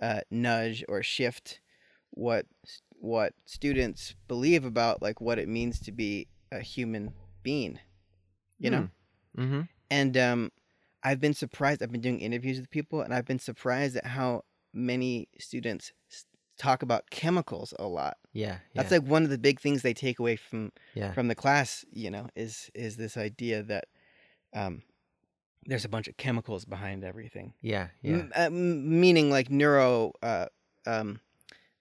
uh, 0.01 0.21
nudge 0.31 0.85
or 0.89 1.03
shift 1.03 1.61
what 2.11 2.47
what 2.99 3.35
students 3.45 4.15
believe 4.29 4.65
about 4.65 5.03
like 5.03 5.21
what 5.21 5.39
it 5.39 5.49
means 5.49 5.79
to 5.81 5.93
be 5.93 6.27
a 6.51 6.61
human 6.61 7.13
being. 7.43 7.79
You 8.59 8.71
know. 8.71 8.89
Mm-hmm. 9.37 9.63
And 9.91 10.17
um, 10.17 10.53
I've 11.03 11.21
been 11.21 11.35
surprised. 11.35 11.83
I've 11.83 11.93
been 11.93 12.01
doing 12.01 12.21
interviews 12.21 12.59
with 12.59 12.71
people, 12.71 13.01
and 13.03 13.13
I've 13.15 13.27
been 13.27 13.39
surprised 13.39 13.97
at 13.97 14.07
how 14.07 14.43
many 14.73 15.29
students 15.39 15.93
talk 16.57 16.83
about 16.83 17.11
chemicals 17.11 17.75
a 17.79 17.87
lot. 17.87 18.17
Yeah. 18.33 18.59
That's 18.75 18.91
like 18.91 19.03
one 19.03 19.25
of 19.25 19.31
the 19.31 19.39
big 19.39 19.61
things 19.61 19.83
they 19.83 19.95
take 19.95 20.19
away 20.19 20.37
from 20.37 20.73
yeah. 20.95 21.13
from 21.13 21.29
the 21.29 21.35
class. 21.35 21.85
You 21.93 22.11
know, 22.11 22.29
is 22.37 22.71
is 22.75 22.97
this 22.97 23.17
idea 23.17 23.63
that 23.65 23.85
um, 24.55 24.83
there's 25.67 25.85
a 25.85 25.89
bunch 25.89 26.09
of 26.09 26.17
chemicals 26.17 26.65
behind 26.65 27.05
everything. 27.05 27.55
yeah. 27.61 27.89
Yeah. 28.03 28.15
M- 28.17 28.33
uh, 28.35 28.51
meaning 28.51 29.31
like 29.31 29.51
neuro 29.51 30.13
uh, 30.23 30.47
um, 30.87 31.21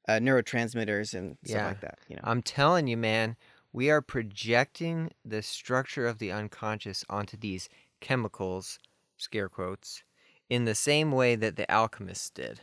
uh, 0.08 0.14
neurotransmitters 0.14 1.14
and 1.14 1.38
stuff 1.44 1.58
Yeah. 1.58 1.68
like 1.68 1.82
that. 1.82 2.00
You 2.08 2.16
know. 2.18 2.24
I'm 2.26 2.42
telling 2.42 2.88
you, 2.88 2.98
man, 2.98 3.36
we 3.74 3.90
are 3.90 4.02
projecting 4.02 5.12
the 5.26 5.42
structure 5.42 6.06
of 6.06 6.20
the 6.20 6.32
unconscious 6.32 7.04
onto 7.10 7.36
these 7.36 7.68
chemicals, 8.00 8.80
scare 9.18 9.50
quotes, 9.50 10.04
in 10.50 10.66
the 10.66 10.76
same 10.76 11.12
way 11.12 11.36
that 11.36 11.56
the 11.56 11.70
alchemists 11.70 12.30
did. 12.30 12.62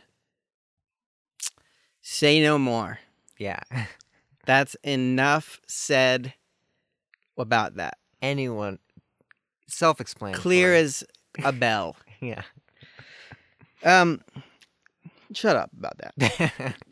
Say 2.01 2.41
no 2.41 2.57
more. 2.57 2.99
Yeah. 3.37 3.59
That's 4.45 4.75
enough 4.83 5.59
said 5.67 6.33
about 7.37 7.75
that. 7.75 7.97
Anyone, 8.21 8.79
self-explanatory. 9.67 10.41
clear 10.41 10.73
as 10.73 11.03
a 11.43 11.51
bell. 11.51 11.95
yeah. 12.21 12.43
Um, 13.83 14.21
shut 15.33 15.55
up 15.55 15.71
about 15.77 15.97
that. 15.97 16.75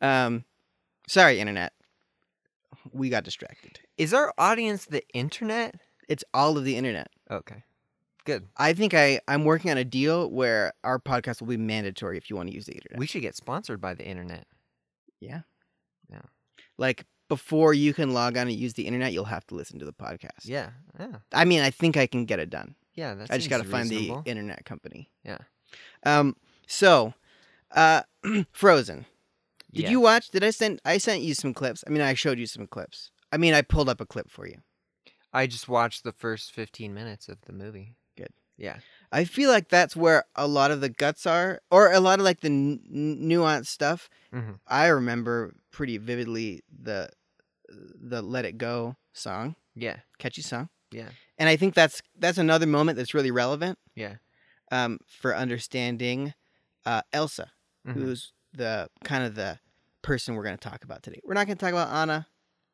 Um, 0.00 0.44
sorry, 1.06 1.40
internet. 1.40 1.72
We 2.92 3.08
got 3.08 3.24
distracted. 3.24 3.80
Is 3.96 4.14
our 4.14 4.32
audience 4.38 4.86
the 4.86 5.02
internet? 5.12 5.74
It's 6.08 6.24
all 6.32 6.56
of 6.56 6.64
the 6.64 6.76
internet. 6.76 7.08
Okay. 7.30 7.64
Good. 8.24 8.48
I 8.56 8.72
think 8.72 8.92
I 8.94 9.20
I'm 9.28 9.44
working 9.44 9.70
on 9.70 9.78
a 9.78 9.84
deal 9.84 10.28
where 10.30 10.72
our 10.84 10.98
podcast 10.98 11.40
will 11.40 11.48
be 11.48 11.56
mandatory 11.56 12.16
if 12.16 12.28
you 12.28 12.36
want 12.36 12.48
to 12.48 12.54
use 12.54 12.66
the 12.66 12.72
internet. 12.74 12.98
We 12.98 13.06
should 13.06 13.22
get 13.22 13.36
sponsored 13.36 13.80
by 13.80 13.94
the 13.94 14.04
internet. 14.04 14.46
yeah, 15.20 15.42
Yeah. 16.10 16.22
Like 16.76 17.06
before 17.28 17.72
you 17.74 17.92
can 17.94 18.12
log 18.14 18.36
on 18.36 18.48
and 18.48 18.56
use 18.56 18.74
the 18.74 18.86
internet, 18.86 19.12
you'll 19.12 19.24
have 19.24 19.46
to 19.48 19.54
listen 19.54 19.78
to 19.80 19.84
the 19.84 19.92
podcast. 19.92 20.44
Yeah. 20.44 20.70
Yeah. 20.98 21.16
I 21.32 21.44
mean, 21.44 21.60
I 21.60 21.70
think 21.70 21.96
I 21.96 22.06
can 22.06 22.24
get 22.24 22.38
it 22.38 22.50
done. 22.50 22.74
Yeah. 22.94 23.14
That 23.14 23.30
I 23.30 23.36
just 23.38 23.50
got 23.50 23.62
to 23.62 23.68
find 23.68 23.88
the 23.88 24.22
internet 24.24 24.64
company. 24.64 25.10
Yeah. 25.24 25.38
Um. 26.04 26.36
So, 26.66 27.14
uh, 27.72 28.02
Frozen. 28.52 29.06
Did 29.76 29.84
Yeah. 29.84 29.90
you 29.90 30.00
watch? 30.00 30.30
Did 30.30 30.42
I 30.44 30.50
send? 30.50 30.80
I 30.84 30.98
sent 30.98 31.22
you 31.22 31.34
some 31.34 31.54
clips. 31.54 31.84
I 31.86 31.90
mean, 31.90 32.02
I 32.02 32.14
showed 32.14 32.38
you 32.38 32.46
some 32.46 32.66
clips. 32.66 33.10
I 33.32 33.36
mean, 33.36 33.54
I 33.54 33.62
pulled 33.62 33.88
up 33.88 34.00
a 34.00 34.06
clip 34.06 34.30
for 34.30 34.46
you. 34.46 34.58
I 35.32 35.46
just 35.46 35.68
watched 35.68 36.02
the 36.04 36.12
first 36.12 36.52
15 36.52 36.94
minutes 36.94 37.28
of 37.28 37.38
the 37.42 37.52
movie. 37.52 37.96
Good. 38.16 38.30
Yeah. 38.56 38.78
I 39.12 39.24
feel 39.24 39.50
like 39.50 39.68
that's 39.68 39.94
where 39.94 40.24
a 40.34 40.46
lot 40.46 40.70
of 40.70 40.80
the 40.80 40.88
guts 40.88 41.26
are, 41.26 41.60
or 41.70 41.92
a 41.92 42.00
lot 42.00 42.18
of 42.18 42.24
like 42.24 42.40
the 42.40 42.48
n- 42.48 42.80
nuanced 43.20 43.66
stuff. 43.66 44.08
hmm 44.32 44.52
I 44.66 44.86
remember 44.86 45.54
pretty 45.70 45.98
vividly 45.98 46.62
the 46.72 47.10
the 47.68 48.22
"Let 48.22 48.44
It 48.44 48.58
Go" 48.58 48.96
song, 49.12 49.56
Yeah. 49.74 49.98
catchy 50.18 50.42
song, 50.42 50.68
Yeah. 50.90 51.10
and 51.38 51.48
I 51.48 51.56
think 51.56 51.74
that's 51.74 52.00
that's 52.18 52.38
another 52.38 52.66
moment 52.66 52.96
that's 52.96 53.12
really 53.14 53.30
relevant 53.30 53.78
Yeah. 53.94 54.16
um, 54.72 55.00
for 55.06 55.36
understanding 55.36 56.32
uh, 56.86 57.02
Elsa, 57.12 57.50
Mhm. 57.86 57.92
who's 57.94 58.32
the 58.52 58.88
kind 59.04 59.24
of 59.24 59.34
the 59.34 59.58
person 60.06 60.36
we're 60.36 60.44
going 60.44 60.56
to 60.56 60.68
talk 60.68 60.84
about 60.84 61.02
today. 61.02 61.20
We're 61.24 61.34
not 61.34 61.46
going 61.46 61.58
to 61.58 61.64
talk 61.64 61.72
about 61.72 61.88
Anna. 61.92 62.26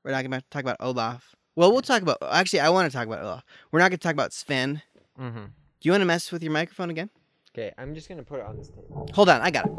We're 0.04 0.12
not 0.12 0.20
going 0.22 0.32
to 0.32 0.44
talk 0.50 0.62
about 0.62 0.76
Olaf. 0.80 1.34
Well, 1.56 1.72
we'll 1.72 1.82
talk 1.82 2.02
about. 2.02 2.18
Actually, 2.30 2.60
I 2.60 2.68
want 2.68 2.90
to 2.90 2.96
talk 2.96 3.06
about 3.06 3.22
Olaf. 3.22 3.44
We're 3.70 3.80
not 3.80 3.88
going 3.90 3.98
to 3.98 4.02
talk 4.02 4.12
about 4.12 4.32
Sven. 4.32 4.82
Mm-hmm. 5.18 5.44
Do 5.44 5.50
you 5.80 5.90
want 5.92 6.02
to 6.02 6.06
mess 6.06 6.30
with 6.30 6.42
your 6.42 6.52
microphone 6.52 6.90
again? 6.90 7.10
Okay, 7.54 7.72
I'm 7.76 7.94
just 7.94 8.08
gonna 8.08 8.22
put 8.22 8.40
it 8.40 8.46
on 8.46 8.56
this 8.56 8.68
table. 8.68 9.06
Hold 9.12 9.28
on, 9.28 9.42
I 9.42 9.50
got 9.50 9.66
it. 9.66 9.72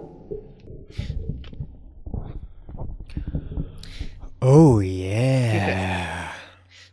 Oh 4.41 4.79
yeah. 4.79 6.31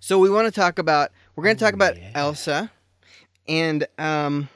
So 0.02 0.18
we 0.18 0.28
want 0.30 0.46
to 0.46 0.50
talk 0.52 0.80
about. 0.80 1.10
We're 1.36 1.44
going 1.44 1.56
to 1.56 1.64
talk 1.64 1.74
Oh, 1.74 1.76
about 1.76 1.96
yeah. 1.96 2.10
Elsa, 2.16 2.70
and 3.46 3.86
um. 3.96 4.48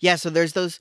Yeah, 0.00 0.16
so 0.16 0.28
there's 0.28 0.54
those. 0.54 0.80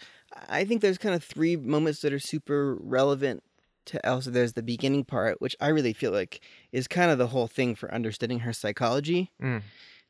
I 0.50 0.66
think 0.66 0.82
there's 0.82 0.98
kind 0.98 1.16
of 1.16 1.24
three 1.24 1.56
moments 1.56 2.02
that 2.02 2.14
are 2.14 2.20
super 2.20 2.76
relevant 2.76 3.44
to 3.86 4.06
Elsa. 4.06 4.32
There's 4.32 4.54
the 4.54 4.64
beginning 4.64 5.04
part, 5.06 5.42
which 5.42 5.56
I 5.60 5.68
really 5.70 5.94
feel 5.94 6.12
like 6.12 6.42
is 6.72 6.88
kind 6.88 7.12
of 7.12 7.18
the 7.18 7.28
whole 7.28 7.48
thing 7.48 7.76
for 7.76 7.94
understanding 7.94 8.40
her 8.40 8.54
psychology. 8.54 9.32
Mm. 9.42 9.62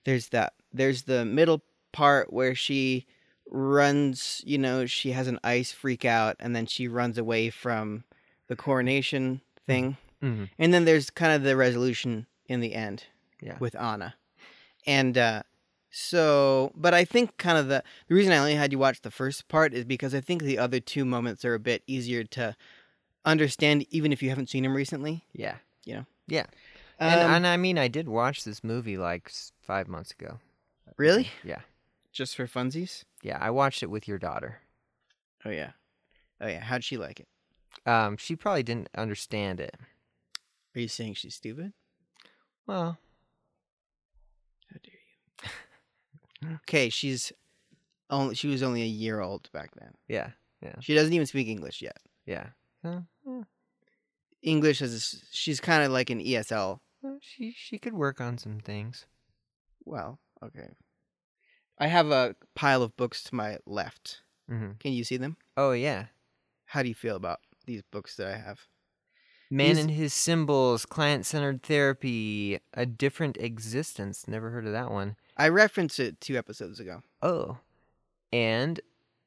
There's 0.06 0.30
that. 0.30 0.54
There's 0.74 1.04
the 1.04 1.26
middle 1.26 1.62
part 1.92 2.32
where 2.34 2.56
she 2.56 3.06
runs. 3.50 4.42
You 4.46 4.58
know, 4.58 4.86
she 4.86 5.12
has 5.12 5.28
an 5.28 5.40
ice 5.44 5.72
freak 5.72 6.06
out, 6.06 6.36
and 6.40 6.56
then 6.56 6.66
she 6.66 6.88
runs 6.88 7.18
away 7.18 7.50
from 7.50 8.04
the 8.48 8.56
coronation 8.56 9.42
thing. 9.66 9.98
Mm-hmm. 10.24 10.46
And 10.60 10.74
then 10.74 10.86
there's 10.86 11.10
kind 11.10 11.34
of 11.34 11.44
the 11.44 11.56
resolution 11.56 12.28
in 12.48 12.60
the 12.60 12.74
end 12.74 13.06
Yeah. 13.42 13.58
with 13.60 13.76
Anna. 13.76 14.16
And 14.86 15.18
uh, 15.18 15.44
so, 15.92 16.72
but 16.76 16.94
I 16.94 17.04
think 17.06 17.38
kind 17.38 17.58
of 17.58 17.68
the, 17.68 17.84
the 18.08 18.16
reason 18.16 18.32
I 18.34 18.38
only 18.38 18.56
had 18.56 18.72
you 18.72 18.80
watch 18.80 19.02
the 19.02 19.12
first 19.12 19.48
part 19.48 19.74
is 19.74 19.86
because 19.86 20.16
I 20.16 20.22
think 20.22 20.42
the 20.42 20.58
other 20.58 20.80
two 20.80 21.06
moments 21.06 21.44
are 21.46 21.54
a 21.54 21.60
bit 21.60 21.84
easier 21.86 22.24
to 22.24 22.56
understand, 23.26 23.86
even 23.92 24.12
if 24.12 24.24
you 24.24 24.30
haven't 24.30 24.50
seen 24.50 24.64
them 24.64 24.74
recently. 24.74 25.26
Yeah. 25.34 25.56
You 25.86 25.96
know. 25.96 26.06
Yeah, 26.28 26.46
and, 26.98 27.20
and, 27.20 27.32
and 27.34 27.48
I 27.48 27.58
mean, 27.58 27.78
I 27.78 27.90
did 27.90 28.08
watch 28.08 28.46
this 28.46 28.64
movie 28.64 28.98
like 28.98 29.30
five 29.62 29.88
months 29.90 30.12
ago. 30.12 30.40
really? 30.98 31.30
Yeah. 31.44 31.60
Just 32.14 32.36
for 32.36 32.46
funsies? 32.48 33.04
Yeah, 33.24 33.38
I 33.42 33.50
watched 33.52 33.84
it 33.84 33.90
with 33.90 34.08
your 34.08 34.18
daughter. 34.18 34.60
Oh, 35.46 35.50
yeah. 35.50 35.72
Oh, 36.40 36.48
yeah. 36.48 36.60
How'd 36.62 36.84
she 36.84 36.98
like 36.98 37.20
it? 37.22 37.28
Um, 37.90 38.18
she 38.18 38.36
probably 38.36 38.64
didn't 38.64 38.90
understand 38.96 39.60
it. 39.62 39.76
Are 40.76 40.80
you 40.80 40.88
saying 40.88 41.14
she's 41.16 41.36
stupid? 41.36 41.74
Well, 42.68 42.98
How 44.72 44.78
dare 44.84 44.94
you? 44.94 45.50
Okay, 46.56 46.90
she's 46.90 47.32
only, 48.10 48.36
she 48.36 48.48
was 48.48 48.64
only 48.64 48.82
a 48.82 48.86
year 48.86 49.20
old 49.22 49.50
back 49.52 49.72
then. 49.80 49.94
yeah, 50.08 50.32
yeah, 50.62 50.76
She 50.80 50.94
doesn't 50.96 51.14
even 51.14 51.28
speak 51.28 51.48
English 51.48 51.82
yet. 51.82 51.98
yeah. 52.26 52.48
Uh, 52.84 53.02
uh, 53.30 53.44
English 54.42 54.82
is 54.82 55.24
she's 55.32 55.60
kind 55.60 55.84
of 55.84 55.92
like 55.92 56.10
an 56.10 56.20
ESL. 56.20 56.80
well, 57.04 57.18
she 57.22 57.54
she 57.56 57.78
could 57.78 57.94
work 57.94 58.20
on 58.20 58.38
some 58.40 58.60
things. 58.60 59.06
Well, 59.86 60.20
okay. 60.44 60.70
I 61.78 61.88
have 61.88 62.10
a 62.12 62.36
pile 62.56 62.82
of 62.84 62.96
books 62.98 63.24
to 63.26 63.36
my 63.36 63.58
left. 63.68 64.22
hmm 64.50 64.72
Can 64.80 64.94
you 64.94 65.04
see 65.04 65.18
them? 65.18 65.38
Oh 65.56 65.72
yeah. 65.74 66.06
How 66.66 66.82
do 66.82 66.90
you 66.90 66.96
feel 66.96 67.16
about 67.16 67.40
these 67.68 67.84
books 67.92 68.16
that 68.16 68.28
I 68.34 68.38
have? 68.38 68.62
Man 69.54 69.68
He's- 69.76 69.80
and 69.80 69.92
his 69.92 70.14
symbols, 70.14 70.86
client 70.86 71.26
centered 71.26 71.62
therapy, 71.62 72.60
a 72.74 72.86
different 72.86 73.36
existence. 73.38 74.28
Never 74.28 74.50
heard 74.52 74.66
of 74.66 74.72
that 74.72 74.90
one. 74.90 75.18
I 75.38 75.50
referenced 75.50 76.00
it 76.00 76.22
two 76.22 76.38
episodes 76.38 76.80
ago. 76.80 77.04
Oh. 77.22 77.58
And 78.32 78.80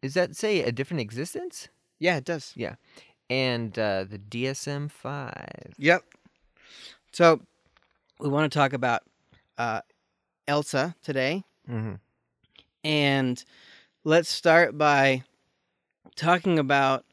does 0.03 0.15
that 0.15 0.35
say 0.35 0.63
a 0.63 0.73
different 0.73 1.03
existence? 1.03 1.69
Yeah, 1.99 2.17
it 2.17 2.25
does. 2.25 2.53
Yeah. 2.57 2.77
And 3.29 3.79
uh, 3.79 4.05
the 4.05 4.19
DSM 4.19 4.91
5. 4.91 5.75
Yep. 5.79 6.05
So 7.13 7.41
we 8.19 8.29
want 8.31 8.51
to 8.51 8.59
talk 8.59 8.73
about 8.73 9.03
uh, 9.59 9.83
Elsa 10.49 10.95
today, 11.03 11.45
Mm-hmm. 11.71 11.95
and 12.85 13.45
let's 14.05 14.29
start 14.29 14.77
by 14.77 15.23
talking 16.17 16.59
about 16.59 17.05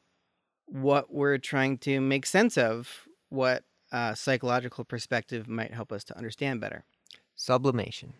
what 0.71 1.13
we're 1.13 1.37
trying 1.37 1.77
to 1.79 1.99
make 2.01 2.25
sense 2.25 2.57
of, 2.57 3.07
what 3.29 3.63
uh, 3.91 4.13
psychological 4.15 4.83
perspective 4.85 5.47
might 5.47 5.73
help 5.73 5.91
us 5.91 6.03
to 6.05 6.17
understand 6.17 6.61
better. 6.61 6.85
Sublimation. 7.35 8.13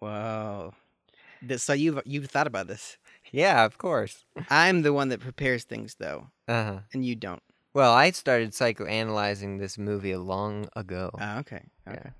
Wow. 0.00 0.74
This, 1.42 1.62
so 1.62 1.72
you've 1.72 2.00
you've 2.04 2.26
thought 2.30 2.46
about 2.46 2.66
this. 2.66 2.98
Yeah, 3.32 3.64
of 3.64 3.78
course. 3.78 4.24
I'm 4.50 4.82
the 4.82 4.92
one 4.92 5.08
that 5.10 5.20
prepares 5.20 5.64
things 5.64 5.96
though, 5.98 6.28
Uh 6.48 6.64
huh. 6.64 6.78
and 6.92 7.04
you 7.04 7.14
don't. 7.14 7.42
Well, 7.74 7.92
I 7.92 8.10
started 8.12 8.52
psychoanalyzing 8.52 9.58
this 9.58 9.76
movie 9.76 10.16
long 10.16 10.68
ago. 10.74 11.10
Oh, 11.20 11.38
okay. 11.40 11.62
Yeah. 11.86 11.92
Okay. 11.92 12.10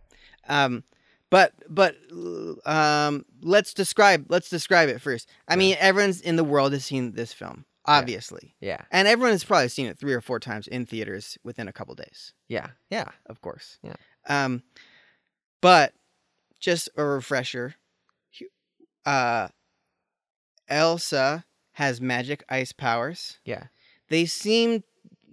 Um, 0.49 0.85
but 1.31 1.53
but 1.69 1.97
um, 2.67 3.25
let's 3.41 3.73
describe 3.75 4.27
let's 4.29 4.49
describe 4.51 4.89
it 4.89 5.01
first. 5.01 5.29
I 5.49 5.55
Yeah. 5.55 5.59
mean, 5.59 5.77
everyone's 5.81 6.21
in 6.21 6.37
the 6.37 6.45
world 6.45 6.73
has 6.73 6.85
seen 6.85 7.13
this 7.13 7.33
film, 7.33 7.65
obviously, 7.87 8.55
yeah. 8.61 8.83
and 8.91 9.07
everyone 9.09 9.33
has 9.33 9.45
probably 9.45 9.69
seen 9.69 9.87
it 9.87 9.99
three 9.99 10.13
or 10.15 10.21
four 10.21 10.39
times 10.41 10.67
in 10.67 10.87
theaters 10.87 11.39
within 11.45 11.69
a 11.69 11.73
couple 11.73 11.95
days, 11.95 12.33
Yeah. 12.49 12.69
Yeah. 12.91 13.09
of 13.27 13.41
course. 13.41 13.79
Yeah. 13.83 13.95
Um, 14.29 14.63
but 15.61 15.93
just 16.61 16.89
a 16.97 17.05
refresher. 17.05 17.75
Uh, 19.05 19.49
Elsa 20.69 21.45
has 21.73 22.01
magic 22.01 22.43
ice 22.49 22.73
powers. 22.73 23.39
Yeah. 23.45 23.65
they 24.09 24.25
seem 24.27 24.83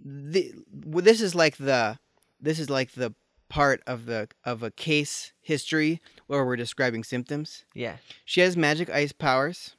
the 0.06 0.54
well, 0.86 1.04
this 1.04 1.22
is 1.22 1.34
like 1.34 1.58
the 1.58 1.98
this 2.42 2.60
is 2.60 2.70
like 2.70 2.92
the 2.92 3.14
part 3.50 3.82
of 3.88 4.06
the 4.06 4.28
of 4.44 4.64
a 4.64 4.72
case 4.72 5.32
history 5.42 6.02
where 6.28 6.44
we're 6.46 6.56
describing 6.58 7.04
symptoms 7.04 7.64
Yeah. 7.74 7.98
she 8.26 8.42
has 8.42 8.58
magic 8.58 8.90
ice 8.90 9.12
powers 9.14 9.76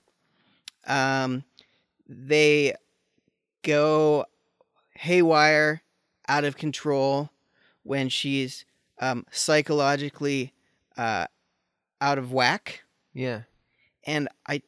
um 0.86 1.44
they 2.08 2.74
go 3.62 4.24
haywire 4.94 5.82
out 6.28 6.44
of 6.44 6.56
control 6.56 7.30
when 7.82 8.08
she's 8.08 8.64
um 9.00 9.26
psychologically 9.30 10.52
uh 10.96 11.26
out 12.00 12.18
of 12.18 12.32
whack 12.32 12.82
Yeah. 13.12 13.42
and 14.06 14.28
I 14.46 14.62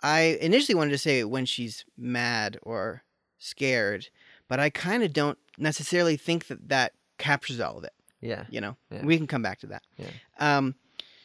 I 0.00 0.38
initially 0.40 0.74
wanted 0.74 0.90
to 0.90 0.98
say 0.98 1.24
when 1.24 1.46
she's 1.46 1.84
mad 1.96 2.58
or 2.62 3.02
scared, 3.38 4.08
but 4.46 4.60
I 4.60 4.70
kind 4.70 5.02
of 5.02 5.12
don't 5.12 5.38
necessarily 5.58 6.16
think 6.16 6.46
that 6.48 6.68
that 6.68 6.92
captures 7.18 7.60
all 7.60 7.78
of 7.78 7.84
it. 7.84 7.92
Yeah. 8.20 8.44
You 8.50 8.60
know, 8.60 8.76
Yeah. 8.90 9.04
we 9.04 9.16
can 9.16 9.26
come 9.26 9.42
back 9.42 9.58
to 9.60 9.66
that. 9.68 9.82
Yeah. 9.96 10.10
Um, 10.38 10.74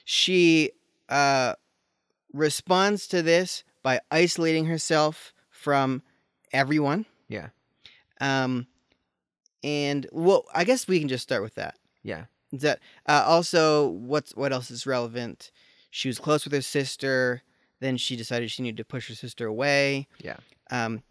she 0.06 0.72
uh 1.10 1.56
responds 2.34 3.08
to 3.08 3.22
this 3.22 3.64
by 3.84 4.00
isolating 4.12 4.66
herself 4.66 5.34
from 5.50 6.02
everyone. 6.54 7.06
Yeah. 7.28 7.50
Um, 8.20 8.68
and 9.64 10.08
well, 10.12 10.46
I 10.54 10.64
guess 10.64 10.88
we 10.88 11.00
can 11.00 11.08
just 11.08 11.24
start 11.24 11.42
with 11.44 11.56
that. 11.56 11.76
Yeah. 12.04 12.26
Is 12.52 12.62
that 12.62 12.80
uh, 13.08 13.24
also 13.26 13.88
what's 13.90 14.36
what 14.36 14.52
else 14.52 14.72
is 14.72 14.86
relevant? 14.86 15.52
She 15.90 16.08
was 16.10 16.20
close 16.20 16.44
with 16.44 16.54
her 16.54 16.62
sister. 16.62 17.42
Then 17.80 17.98
she 17.98 18.16
decided 18.16 18.52
she 18.52 18.62
needed 18.64 18.78
to 18.78 18.86
push 18.86 19.08
her 19.10 19.16
sister 19.16 19.48
away. 19.48 20.08
Yeah. 20.20 20.38
Um, 20.70 21.04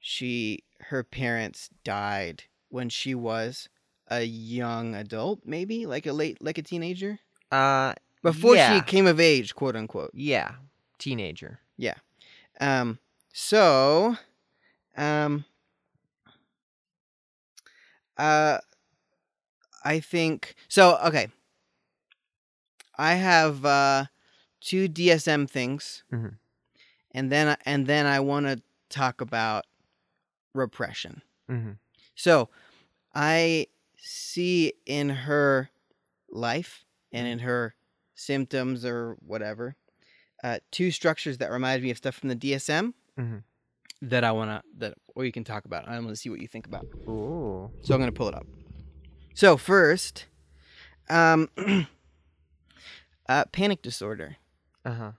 she 0.00 0.64
her 0.80 1.02
parents 1.04 1.70
died 1.84 2.44
when 2.68 2.88
she 2.88 3.14
was 3.14 3.68
a 4.08 4.22
young 4.24 4.94
adult, 4.94 5.40
maybe 5.44 5.86
like 5.86 6.06
a 6.06 6.12
late 6.12 6.42
like 6.42 6.58
a 6.58 6.62
teenager 6.62 7.18
Uh. 7.50 7.94
before 8.22 8.54
Yeah. 8.56 8.74
she 8.76 8.82
came 8.82 9.06
of 9.06 9.18
age, 9.20 9.54
quote 9.54 9.76
unquote. 9.76 10.10
Yeah. 10.14 10.52
Teenager. 10.98 11.60
Um, 12.62 12.98
so, 13.32 14.16
um, 14.96 15.44
uh, 18.16 18.58
I 19.84 20.00
think 20.00 20.54
so. 20.68 20.96
Okay, 21.06 21.28
I 22.96 23.14
have 23.14 23.64
uh 23.64 24.06
two 24.60 24.88
DSM 24.88 25.48
things, 25.48 26.04
Mhm. 26.12 26.36
and 27.12 27.32
then 27.32 27.56
and 27.64 27.86
then 27.86 28.06
I 28.06 28.20
want 28.20 28.46
to 28.46 28.62
talk 28.88 29.20
about 29.20 29.64
repression. 30.54 31.22
Mm-hmm. 31.50 31.72
So, 32.14 32.50
I 33.14 33.66
see 33.96 34.74
in 34.86 35.08
her 35.10 35.70
life 36.30 36.84
and 37.12 37.26
in 37.26 37.40
her 37.40 37.74
symptoms 38.14 38.84
or 38.84 39.14
whatever, 39.20 39.76
uh, 40.42 40.58
two 40.70 40.90
structures 40.90 41.38
that 41.38 41.50
remind 41.50 41.82
me 41.82 41.90
of 41.90 41.96
stuff 41.96 42.14
from 42.16 42.28
the 42.28 42.36
DSM 42.36 42.94
Mhm. 43.18 43.42
that 44.02 44.24
I 44.24 44.32
want 44.32 44.50
to 44.50 44.62
that 44.78 44.94
or 45.14 45.24
you 45.24 45.32
can 45.32 45.44
talk 45.44 45.64
about. 45.64 45.86
I 45.88 45.96
want 45.98 46.08
to 46.08 46.16
see 46.16 46.30
what 46.30 46.40
you 46.40 46.48
think 46.48 46.66
about. 46.66 46.86
Ooh. 47.08 47.70
So 47.82 47.94
I'm 47.94 48.00
going 48.00 48.08
to 48.08 48.16
pull 48.16 48.28
it 48.28 48.34
up. 48.34 48.46
So 49.34 49.56
first, 49.56 50.26
um, 51.08 51.48
uh, 53.28 53.44
panic 53.52 53.82
disorder. 53.82 54.36
Uh 54.84 54.94
huh. 54.94 55.12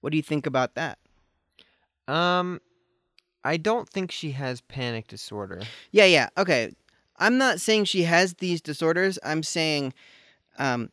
What 0.00 0.10
do 0.10 0.16
you 0.16 0.22
think 0.22 0.46
about 0.46 0.74
that? 0.76 0.98
Um, 2.08 2.60
I 3.44 3.56
don't 3.56 3.88
think 3.88 4.10
she 4.10 4.32
has 4.32 4.60
panic 4.62 5.08
disorder. 5.08 5.60
Yeah, 5.90 6.04
yeah. 6.06 6.28
Okay. 6.38 6.72
I'm 7.18 7.36
not 7.38 7.60
saying 7.60 7.84
she 7.84 8.04
has 8.04 8.34
these 8.34 8.60
disorders. 8.60 9.18
I'm 9.24 9.42
saying 9.42 9.92
um 10.58 10.90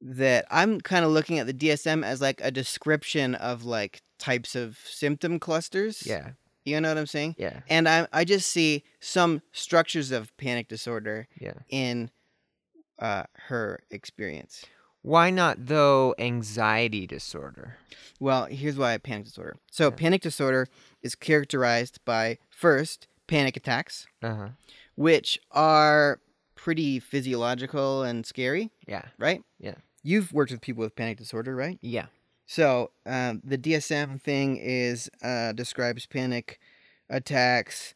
that 0.00 0.46
I'm 0.50 0.80
kind 0.80 1.04
of 1.04 1.10
looking 1.10 1.38
at 1.38 1.46
the 1.46 1.54
DSM 1.54 2.04
as 2.04 2.20
like 2.20 2.40
a 2.42 2.50
description 2.50 3.34
of 3.34 3.64
like 3.64 4.02
types 4.18 4.54
of 4.54 4.78
symptom 4.84 5.38
clusters. 5.38 6.04
Yeah. 6.06 6.30
You 6.64 6.80
know 6.80 6.88
what 6.88 6.98
I'm 6.98 7.06
saying? 7.06 7.34
Yeah. 7.38 7.60
And 7.68 7.88
I 7.88 8.06
I 8.12 8.24
just 8.24 8.50
see 8.50 8.84
some 9.00 9.42
structures 9.52 10.10
of 10.10 10.36
panic 10.36 10.68
disorder 10.68 11.26
Yeah. 11.40 11.54
in 11.68 12.10
uh 12.98 13.24
her 13.48 13.80
experience. 13.90 14.64
Why 15.02 15.30
not 15.30 15.66
though 15.66 16.14
anxiety 16.18 17.06
disorder? 17.06 17.78
Well, 18.20 18.46
here's 18.46 18.76
why 18.76 18.98
panic 18.98 19.26
disorder. 19.26 19.56
So 19.70 19.84
Yeah. 19.88 19.96
panic 19.96 20.22
disorder 20.22 20.66
is 21.02 21.14
characterized 21.14 22.00
by 22.04 22.38
first 22.50 23.06
panic 23.26 23.56
attacks, 23.56 24.06
Uh 24.22 24.34
huh. 24.34 24.48
which 24.96 25.38
are 25.52 26.20
pretty 26.56 26.98
physiological 26.98 28.02
and 28.02 28.26
scary, 28.26 28.70
Yeah. 28.86 29.06
right? 29.16 29.42
Yeah. 29.60 29.76
You've 30.08 30.32
worked 30.32 30.50
with 30.50 30.62
people 30.62 30.82
with 30.82 30.96
panic 30.96 31.18
disorder, 31.18 31.54
right? 31.54 31.78
Yeah. 31.82 32.06
So 32.46 32.92
um, 33.04 33.42
the 33.44 33.58
DSM 33.58 34.18
thing 34.18 34.56
is 34.56 35.10
uh, 35.22 35.52
describes 35.52 36.06
panic 36.06 36.58
attacks, 37.10 37.92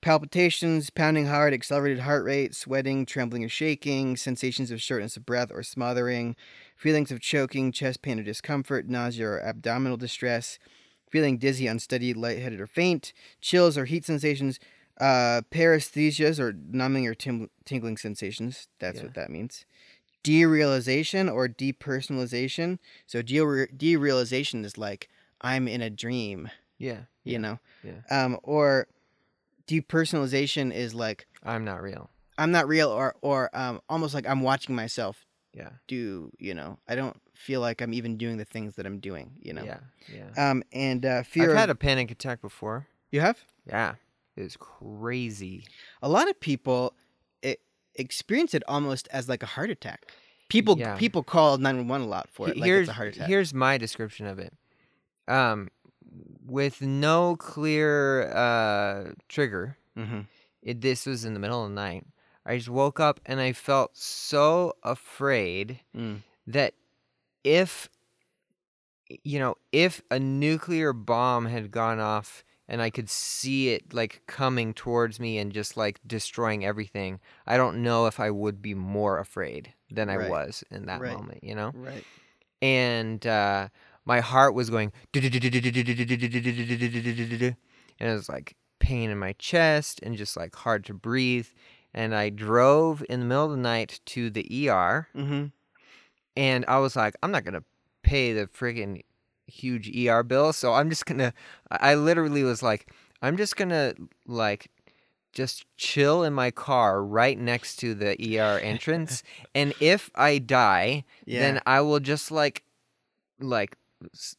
palpitations, 0.00 0.90
pounding 0.90 1.26
heart, 1.26 1.52
accelerated 1.52 2.04
heart 2.04 2.24
rate, 2.24 2.54
sweating, 2.54 3.04
trembling 3.04 3.42
or 3.44 3.48
shaking, 3.48 4.16
sensations 4.16 4.70
of 4.70 4.80
shortness 4.80 5.16
of 5.16 5.26
breath 5.26 5.50
or 5.52 5.64
smothering, 5.64 6.36
feelings 6.76 7.10
of 7.10 7.18
choking, 7.20 7.72
chest 7.72 8.00
pain 8.00 8.20
or 8.20 8.22
discomfort, 8.22 8.88
nausea 8.88 9.26
or 9.26 9.40
abdominal 9.40 9.96
distress, 9.96 10.60
feeling 11.10 11.36
dizzy, 11.36 11.66
unsteady, 11.66 12.14
lightheaded 12.14 12.60
or 12.60 12.68
faint, 12.68 13.12
chills 13.40 13.76
or 13.76 13.86
heat 13.86 14.04
sensations, 14.04 14.60
uh, 15.00 15.42
paresthesias 15.50 16.38
or 16.38 16.52
numbing 16.52 17.08
or 17.08 17.14
tingling 17.14 17.96
sensations. 17.96 18.68
That's 18.78 18.98
Yeah. 18.98 19.06
what 19.06 19.14
that 19.14 19.30
means. 19.30 19.66
Derealization 20.26 21.32
or 21.32 21.46
depersonalization. 21.48 22.78
So 23.06 23.22
de- 23.22 23.66
derealization 23.68 24.64
is 24.64 24.76
like 24.76 25.08
I'm 25.40 25.68
in 25.68 25.80
a 25.82 25.90
dream, 25.90 26.50
Yeah. 26.78 27.02
you 27.22 27.32
yeah, 27.34 27.38
know. 27.38 27.58
yeah. 27.84 28.00
Um, 28.10 28.38
or 28.42 28.88
depersonalization 29.68 30.72
is 30.74 30.94
like 30.94 31.26
I'm 31.44 31.64
not 31.64 31.80
real. 31.82 32.10
I'm 32.38 32.50
not 32.50 32.66
real, 32.68 32.88
or 32.90 33.14
or 33.22 33.50
um, 33.56 33.80
almost 33.88 34.14
like 34.14 34.28
I'm 34.28 34.42
watching 34.42 34.74
myself 34.74 35.24
Yeah. 35.54 35.70
do. 35.86 36.30
You 36.38 36.54
know, 36.54 36.78
I 36.88 36.94
don't 36.96 37.16
feel 37.34 37.60
like 37.60 37.80
I'm 37.80 37.94
even 37.94 38.16
doing 38.16 38.36
the 38.36 38.44
things 38.44 38.74
that 38.76 38.84
I'm 38.86 38.98
doing. 38.98 39.30
You 39.40 39.52
know. 39.54 39.64
Yeah. 39.64 39.78
Yeah. 40.12 40.50
Um, 40.50 40.62
and 40.72 41.06
uh, 41.06 41.22
fear. 41.22 41.44
I've 41.44 41.50
of- 41.50 41.56
had 41.56 41.70
a 41.70 41.74
panic 41.76 42.10
attack 42.10 42.40
before. 42.42 42.86
you 43.10 43.20
have 43.20 43.38
Yeah. 43.66 43.94
It 44.36 44.42
was 44.42 44.56
crazy. 44.58 45.64
a 46.02 46.08
lot 46.08 46.28
of 46.28 46.38
people 46.40 46.92
experience 47.98 48.54
it 48.54 48.62
almost 48.68 49.08
as 49.10 49.28
like 49.28 49.42
a 49.42 49.46
heart 49.46 49.70
attack. 49.70 50.12
People 50.48 50.78
Yeah. 50.78 50.96
people 50.96 51.22
call 51.22 51.58
nine 51.58 51.76
one 51.78 51.88
one 51.88 52.00
a 52.02 52.06
lot 52.06 52.28
for 52.30 52.48
it. 52.48 52.56
Like 52.56 52.66
here's 52.66 52.82
it's 52.88 52.90
a 52.90 52.92
heart 52.94 53.08
attack. 53.14 53.28
here's 53.28 53.52
my 53.52 53.78
description 53.78 54.26
of 54.26 54.38
it. 54.38 54.52
Um, 55.28 55.68
with 56.46 56.80
no 56.82 57.36
clear 57.36 58.30
uh 58.32 59.12
trigger, 59.28 59.76
mm-hmm. 59.96 60.20
It, 60.62 60.80
this 60.80 61.06
was 61.06 61.24
in 61.24 61.32
the 61.34 61.40
middle 61.40 61.62
of 61.64 61.70
the 61.70 61.74
night. 61.74 62.04
I 62.44 62.56
just 62.56 62.68
woke 62.68 62.98
up 63.00 63.20
and 63.26 63.40
I 63.40 63.52
felt 63.52 63.96
so 63.96 64.74
afraid 64.82 65.80
Mm. 65.96 66.22
that 66.46 66.74
if 67.44 67.88
you 69.22 69.38
know, 69.38 69.56
if 69.72 70.02
a 70.10 70.18
nuclear 70.18 70.92
bomb 70.92 71.46
had 71.46 71.70
gone 71.70 72.00
off 72.00 72.44
and 72.68 72.82
I 72.82 72.90
could 72.90 73.08
see 73.08 73.70
it 73.70 73.92
like 73.94 74.22
coming 74.26 74.74
towards 74.74 75.20
me 75.20 75.38
and 75.38 75.52
just 75.52 75.76
like 75.76 76.00
destroying 76.06 76.64
everything, 76.64 77.20
I 77.46 77.56
don't 77.56 77.82
know 77.82 78.06
if 78.06 78.18
I 78.20 78.30
would 78.30 78.60
be 78.62 78.74
more 78.74 79.18
afraid 79.18 79.72
than 79.90 80.08
I 80.10 80.16
Right. 80.16 80.28
was 80.30 80.64
in 80.70 80.86
that 80.86 81.00
Right. 81.00 81.16
moment, 81.16 81.44
you 81.44 81.54
know? 81.54 81.72
Right. 81.74 82.04
And 82.62 83.26
uh 83.26 83.68
my 84.04 84.20
heart 84.20 84.54
was 84.54 84.70
going 84.70 84.92
and 87.98 88.08
it 88.10 88.12
was 88.12 88.28
like 88.28 88.56
pain 88.78 89.10
in 89.10 89.18
my 89.18 89.32
chest 89.34 90.00
and 90.02 90.16
just 90.16 90.36
like 90.36 90.54
hard 90.54 90.84
to 90.84 90.94
breathe. 90.94 91.48
And 91.94 92.14
I 92.14 92.28
drove 92.30 93.02
in 93.08 93.20
the 93.20 93.26
middle 93.26 93.46
of 93.46 93.50
the 93.52 93.56
night 93.56 94.00
to 94.06 94.30
the 94.30 94.46
ER 94.68 95.08
Mm-hmm. 95.16 95.46
and 96.36 96.64
I 96.68 96.78
was 96.78 96.94
like, 96.96 97.14
I'm 97.22 97.30
not 97.30 97.44
gonna 97.44 97.64
pay 98.02 98.32
the 98.32 98.46
friggin' 98.46 99.02
huge 99.46 99.88
ER 99.96 100.22
bill, 100.22 100.52
so 100.52 100.74
I'm 100.74 100.90
just 100.90 101.06
gonna. 101.06 101.32
I 101.70 101.92
I 101.92 101.94
literally 101.94 102.42
was 102.42 102.62
like, 102.62 102.92
I'm 103.22 103.36
just 103.36 103.56
gonna 103.56 103.94
like 104.26 104.70
just 105.32 105.66
chill 105.76 106.22
in 106.24 106.32
my 106.32 106.50
car 106.50 107.04
right 107.04 107.38
next 107.38 107.76
to 107.76 107.94
the 107.94 108.16
ER 108.38 108.58
entrance, 108.62 109.22
and 109.54 109.74
if 109.80 110.10
I 110.14 110.38
die, 110.38 111.04
Yeah. 111.26 111.40
then 111.40 111.60
I 111.66 111.80
will 111.82 112.00
just 112.00 112.30
like, 112.30 112.62
like, 113.40 113.76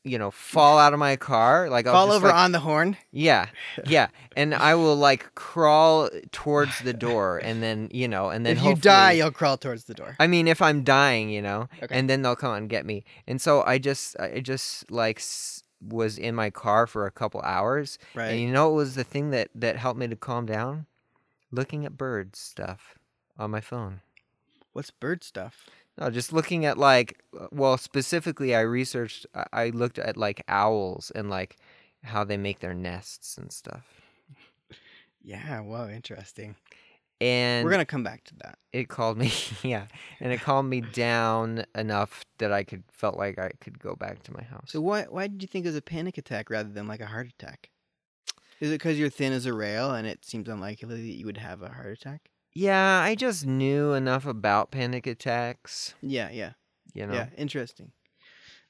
you 0.04 0.18
know, 0.20 0.30
fall 0.32 0.78
out 0.78 0.94
of 0.94 1.00
my 1.00 1.16
car, 1.16 1.70
like 1.70 1.88
I'll 1.88 1.94
Fall 1.94 2.08
just, 2.08 2.18
over 2.18 2.28
like- 2.28 2.36
on 2.36 2.52
the 2.52 2.60
horn. 2.60 2.96
yeah, 3.12 3.48
yeah, 3.86 4.08
and 4.36 4.54
I 4.54 4.76
will 4.76 4.96
like 4.96 5.34
crawl 5.36 6.10
towards 6.32 6.80
the 6.82 6.94
door, 6.94 7.40
and 7.44 7.62
then 7.64 7.90
you 7.92 8.08
know, 8.08 8.30
and 8.30 8.46
then 8.46 8.58
if 8.58 8.64
you 8.64 8.76
die, 8.76 9.14
you'll 9.14 9.32
crawl 9.32 9.58
towards 9.58 9.86
the 9.86 9.94
door. 9.94 10.16
I 10.20 10.28
mean, 10.28 10.48
if 10.48 10.62
I'm 10.62 10.84
dying, 10.84 11.30
you 11.30 11.42
know, 11.42 11.68
Okay. 11.82 11.88
and 11.98 12.10
then 12.10 12.22
they'll 12.22 12.36
come 12.36 12.54
and 12.54 12.70
get 12.70 12.86
me. 12.86 13.04
And 13.28 13.42
so 13.42 13.64
I 13.64 13.78
just, 13.80 14.20
I 14.20 14.40
just 14.42 14.90
like 14.92 15.22
was 15.82 16.18
in 16.18 16.34
my 16.36 16.50
car 16.50 16.88
for 16.88 17.06
a 17.06 17.12
couple 17.12 17.42
hours. 17.42 17.98
Right. 18.16 18.30
And 18.30 18.40
you 18.40 18.52
know, 18.52 18.70
it 18.72 18.74
was 18.76 18.96
the 18.96 19.04
thing 19.04 19.32
that 19.32 19.50
that 19.56 19.76
helped 19.78 20.00
me 20.00 20.08
to 20.08 20.16
calm 20.16 20.46
down? 20.46 20.86
Looking 21.52 21.86
at 21.86 21.98
bird 21.98 22.36
stuff 22.36 22.96
on 23.40 23.52
my 23.52 23.62
phone. 23.62 24.02
What's 24.74 24.92
bird 24.92 25.24
stuff? 25.24 25.66
No, 26.00 26.10
just 26.12 26.32
looking 26.32 26.66
at 26.66 26.78
like, 26.78 27.20
uh, 27.40 27.48
well, 27.52 27.78
specifically, 27.78 28.54
I 28.56 28.62
researched. 28.62 29.26
I- 29.34 29.48
I 29.54 29.70
looked 29.70 29.98
at 30.00 30.16
like 30.18 30.44
owls 30.48 31.12
and 31.16 31.30
like 31.30 31.58
how 32.04 32.24
they 32.24 32.38
make 32.38 32.60
their 32.60 32.74
nests 32.76 33.38
and 33.38 33.52
stuff. 33.52 33.86
Yeah. 35.24 35.62
well, 35.62 35.88
Interesting. 35.90 36.56
And 37.20 37.66
We're 37.66 37.72
gonna 37.72 37.84
come 37.86 38.04
back 38.04 38.24
to 38.26 38.36
that. 38.44 38.60
it 38.72 38.90
called 38.90 39.18
me 39.18 39.32
yeah 39.64 39.88
and 40.20 40.32
it 40.32 40.40
calmed 40.40 40.70
me 40.70 40.82
down 40.82 41.66
enough 41.74 42.24
that 42.38 42.52
i 42.52 42.64
could 42.64 42.84
felt 42.92 43.18
like 43.18 43.40
i 43.40 43.50
could 43.60 43.80
go 43.80 43.96
back 43.96 44.22
to 44.22 44.32
my 44.32 44.44
house 44.44 44.68
So 44.68 44.82
why 44.82 45.06
why 45.10 45.26
did 45.26 45.42
you 45.42 45.48
think 45.48 45.66
it 45.66 45.70
was 45.70 45.76
a 45.76 45.82
panic 45.82 46.20
attack 46.20 46.52
rather 46.52 46.70
than 46.70 46.88
like 46.88 47.00
a 47.02 47.08
heart 47.08 47.26
attack? 47.28 47.72
Is 48.60 48.70
it 48.70 48.76
because 48.76 49.00
you're 49.00 49.10
thin 49.10 49.34
as 49.34 49.48
a 49.48 49.54
rail 49.54 49.96
and 49.96 50.06
it 50.06 50.26
seems 50.26 50.48
unlikely 50.48 50.90
that 50.90 51.00
you 51.02 51.26
would 51.26 51.38
have 51.38 51.64
a 51.64 51.70
heart 51.70 51.94
attack? 51.98 52.30
Yeah 52.58 53.00
i 53.02 53.14
just 53.16 53.46
knew 53.46 53.94
enough 53.94 54.26
about 54.26 54.72
panic 54.72 55.06
attacks 55.08 55.94
Yeah. 56.02 56.30
Yeah. 56.32 56.54
you 56.94 57.06
know 57.06 57.14
Yeah. 57.14 57.28
Interesting. 57.38 57.92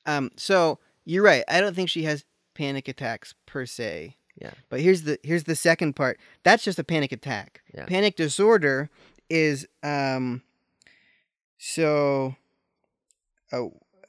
Um. 0.05 0.31
So 0.37 0.79
you're 1.05 1.23
right. 1.23 1.43
I 1.47 1.59
don't 1.61 1.75
think 1.75 1.89
she 1.89 2.03
has 2.03 2.23
panic 2.53 2.87
attacks 2.87 3.33
per 3.45 3.65
se. 3.65 4.15
Yeah. 4.41 4.51
But 4.69 4.79
here's 4.81 5.03
the 5.03 5.17
here's 5.23 5.43
the 5.45 5.55
second 5.55 5.95
part. 5.95 6.19
That's 6.43 6.63
just 6.63 6.79
a 6.79 6.83
panic 6.83 7.11
attack. 7.11 7.61
Yeah. 7.73 7.85
Panic 7.85 8.15
disorder 8.15 8.89
is 9.29 9.67
um 9.83 10.41
so 11.57 12.35
uh, 13.51 13.65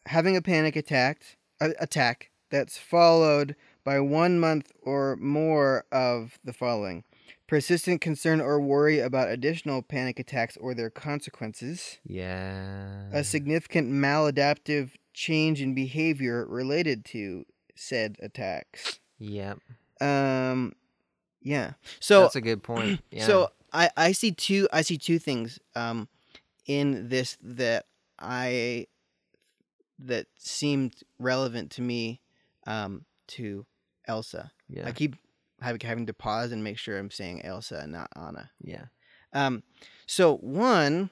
having 0.07 0.37
a 0.37 0.43
panic 0.43 0.77
attack 0.77 1.23
uh, 1.61 1.71
attack 1.81 2.31
that's 2.51 2.79
followed 2.79 3.55
by 3.85 4.01
1 4.01 4.39
month 4.41 4.71
or 4.83 5.17
more 5.17 5.85
of 5.93 6.39
the 6.45 6.53
following. 6.53 7.05
Persistent 7.49 8.01
concern 8.03 8.41
or 8.41 8.61
worry 8.61 9.01
about 9.01 9.31
additional 9.31 9.83
panic 9.83 10.21
attacks 10.21 10.57
or 10.59 10.75
their 10.75 10.91
consequences 10.91 11.99
yeah 12.05 13.07
a 13.11 13.25
significant 13.25 13.91
maladaptive 13.91 14.91
change 15.15 15.61
in 15.61 15.75
behavior 15.75 16.47
related 16.47 17.05
to 17.07 17.45
said 17.75 18.17
attacks. 18.23 19.01
yeah 19.19 19.55
Um, 20.01 20.75
yeah. 21.43 21.73
So 22.01 22.23
that's 22.23 22.37
a 22.37 22.41
good 22.41 22.63
point 22.63 23.01
yeah 23.11 23.27
so 23.27 23.51
I 23.73 23.91
I 23.97 24.13
see 24.13 24.31
two 24.33 24.69
I 24.73 24.83
see 24.83 24.99
two 24.99 25.19
things 25.19 25.59
um 25.75 26.09
in 26.67 27.09
this 27.09 27.39
that 27.43 27.87
I 28.19 28.87
that 29.99 30.27
seemed 30.37 30.95
relevant 31.19 31.71
to 31.73 31.83
me 31.83 32.21
um 32.67 33.05
to 33.29 33.65
Elsa. 34.07 34.53
yeah 34.69 34.87
I 34.87 34.93
keep 34.93 35.17
having 35.61 35.81
having 35.81 36.07
to 36.07 36.15
pause 36.15 36.53
and 36.53 36.63
make 36.65 36.79
sure 36.79 36.99
I'm 36.99 37.11
saying 37.11 37.45
Elsa 37.45 37.81
and 37.83 37.93
not 37.93 38.11
Anna. 38.17 38.51
yeah 38.63 38.87
Um, 39.33 39.63
so 40.07 40.37
one 40.37 41.11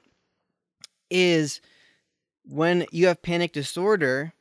is 1.09 1.61
when 2.45 2.85
you 2.91 3.07
have 3.07 3.21
panic 3.21 3.51
disorder, 3.53 4.33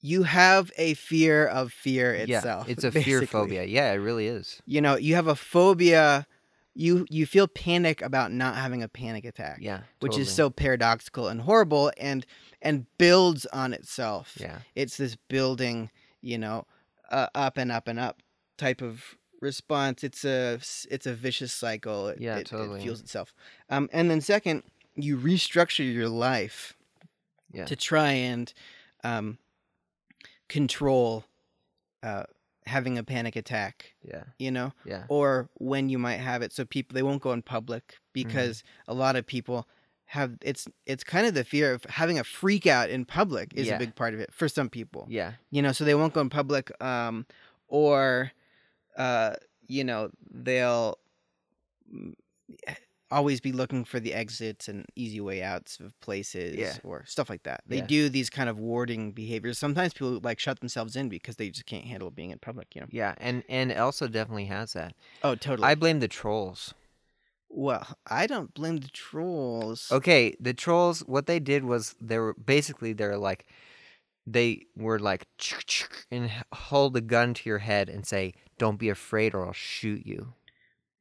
you 0.00 0.22
have 0.24 0.70
a 0.76 0.94
fear 0.94 1.46
of 1.46 1.72
fear 1.72 2.14
itself. 2.14 2.66
yeah 2.66 2.72
it's 2.72 2.84
a 2.84 2.90
fear 3.04 3.22
phobia 3.22 3.64
yeah 3.64 3.92
it 3.92 3.96
really 3.96 4.26
is 4.26 4.60
You 4.66 4.80
know, 4.80 4.96
you 4.96 5.14
have 5.14 5.26
a 5.28 5.36
phobia. 5.36 6.26
You 6.72 7.04
you 7.10 7.26
feel 7.26 7.48
panic 7.48 8.00
about 8.00 8.30
not 8.32 8.54
having 8.54 8.82
a 8.82 8.88
panic 8.88 9.24
attack, 9.24 9.58
yeah 9.60 9.80
which 9.98 10.16
is 10.16 10.30
so 10.30 10.50
paradoxical 10.50 11.26
and 11.28 11.40
horrible, 11.42 11.90
and 11.98 12.24
and 12.62 12.86
builds 12.96 13.44
on 13.46 13.72
itself. 13.72 14.36
yeah 14.40 14.60
It's 14.76 14.96
this 14.96 15.16
building, 15.28 15.90
you 16.22 16.38
know, 16.38 16.66
uh, 17.10 17.26
up 17.34 17.58
and 17.58 17.72
up 17.72 17.88
and 17.88 17.98
up 17.98 18.22
type 18.56 18.80
of 18.82 19.16
response. 19.40 20.04
It's 20.04 20.24
a 20.24 20.54
it's 20.90 21.06
a 21.06 21.14
vicious 21.14 21.52
cycle. 21.52 22.08
It, 22.08 22.20
Yeah, 22.20 22.36
it, 22.38 22.46
totally. 22.46 22.80
It 22.80 22.82
fuels 22.82 23.00
itself. 23.00 23.32
Um, 23.68 23.88
and 23.92 24.10
then 24.10 24.20
second, 24.20 24.62
you 24.94 25.16
restructure 25.18 25.90
your 25.92 26.08
life 26.08 26.74
yeah 27.52 27.64
to 27.64 27.74
try 27.76 28.10
and 28.12 28.52
um, 29.02 29.38
control 30.48 31.24
uh, 32.02 32.24
having 32.66 32.98
a 32.98 33.02
panic 33.04 33.36
attack. 33.36 33.94
yeah 34.02 34.24
You 34.38 34.50
know, 34.50 34.72
yeah 34.84 35.04
or 35.08 35.48
when 35.54 35.88
you 35.88 35.98
might 35.98 36.18
have 36.18 36.42
it, 36.42 36.52
so 36.52 36.64
people 36.64 36.94
they 36.94 37.02
won't 37.02 37.22
go 37.22 37.32
in 37.32 37.42
public 37.42 37.98
because 38.12 38.62
a 38.88 38.94
lot 38.94 39.16
of 39.16 39.26
people 39.26 39.66
have 40.06 40.36
it's 40.42 40.66
it's 40.86 41.04
kind 41.04 41.26
of 41.26 41.34
the 41.34 41.44
fear 41.44 41.72
of 41.72 41.84
having 41.84 42.18
a 42.18 42.24
freak 42.24 42.66
out 42.66 42.90
in 42.90 43.04
public 43.04 43.52
is 43.54 43.68
Yeah. 43.68 43.76
a 43.76 43.78
big 43.78 43.94
part 43.94 44.12
of 44.12 44.18
it 44.20 44.32
for 44.34 44.48
some 44.48 44.68
people 44.68 45.06
yeah 45.08 45.32
you 45.50 45.62
know 45.62 45.70
so 45.70 45.84
they 45.84 45.94
won't 45.94 46.12
go 46.14 46.20
in 46.20 46.28
public 46.30 46.70
um 46.82 47.26
or 47.68 48.32
uh 48.96 49.34
you 49.66 49.84
know 49.84 50.10
they'll 50.30 50.98
mm, 51.94 52.14
always 53.10 53.40
be 53.40 53.50
looking 53.52 53.84
for 53.84 53.98
the 53.98 54.14
exits 54.14 54.68
and 54.68 54.86
easy 54.94 55.20
way 55.20 55.42
outs 55.42 55.80
of 55.80 55.98
places 56.00 56.56
Yeah. 56.56 56.76
or 56.84 57.04
stuff 57.06 57.28
like 57.28 57.42
that 57.42 57.62
they 57.66 57.78
Yeah. 57.78 57.86
do 57.86 58.08
these 58.08 58.30
kind 58.30 58.48
of 58.48 58.58
warding 58.58 59.12
behaviors 59.12 59.58
sometimes 59.58 59.92
people 59.92 60.20
like 60.22 60.38
shut 60.38 60.60
themselves 60.60 60.94
in 60.96 61.08
because 61.08 61.36
they 61.36 61.50
just 61.50 61.66
can't 61.66 61.84
handle 61.84 62.10
being 62.10 62.30
in 62.30 62.38
public 62.38 62.74
you 62.74 62.80
know 62.80 62.86
yeah 62.90 63.14
and 63.18 63.42
and 63.48 63.72
elsa 63.72 64.08
definitely 64.08 64.46
has 64.46 64.74
that 64.74 64.94
oh 65.24 65.34
totally 65.34 65.66
i 65.68 65.74
blame 65.74 65.98
the 66.00 66.08
trolls 66.08 66.72
well 67.48 67.96
i 68.06 68.28
don't 68.28 68.54
blame 68.54 68.76
the 68.78 68.88
trolls 68.88 69.88
Okay, 69.92 70.36
the 70.38 70.54
trolls. 70.54 71.00
What 71.00 71.26
they 71.26 71.40
did 71.40 71.64
was 71.64 71.96
they 72.00 72.18
were 72.18 72.34
basically 72.34 72.92
they're 72.92 73.18
like, 73.18 73.44
they 74.32 74.66
were 74.76 74.98
like, 74.98 75.26
and 76.10 76.30
hold 76.52 76.96
a 76.96 77.00
gun 77.00 77.34
to 77.34 77.48
your 77.48 77.58
head 77.58 77.88
and 77.88 78.06
say, 78.06 78.34
"Don't 78.58 78.78
be 78.78 78.88
afraid, 78.88 79.34
or 79.34 79.46
I'll 79.46 79.52
shoot 79.52 80.06
you." 80.06 80.34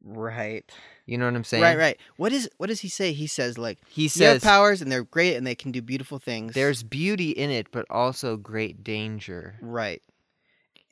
right 0.02 0.72
You 1.06 1.18
know 1.18 1.26
what 1.26 1.36
I'm 1.36 1.44
saying? 1.44 1.62
right 1.62 1.78
right 1.78 2.00
what 2.16 2.32
is 2.32 2.50
what 2.58 2.68
does 2.68 2.80
he 2.80 2.88
say 2.88 3.12
he 3.12 3.28
says 3.28 3.58
like 3.58 3.80
He 3.90 4.04
you 4.04 4.08
have 4.08 4.42
says, 4.42 4.44
powers 4.44 4.82
and 4.82 4.90
they're 4.90 5.04
great 5.04 5.36
and 5.36 5.46
they 5.46 5.56
can 5.56 5.74
do 5.74 5.82
beautiful 5.82 6.20
things 6.20 6.54
"There's 6.54 6.84
beauty 6.84 7.32
in 7.32 7.50
it, 7.50 7.68
but 7.72 7.86
also 7.90 8.38
great 8.38 8.82
danger. 8.82 9.58
right 9.62 10.02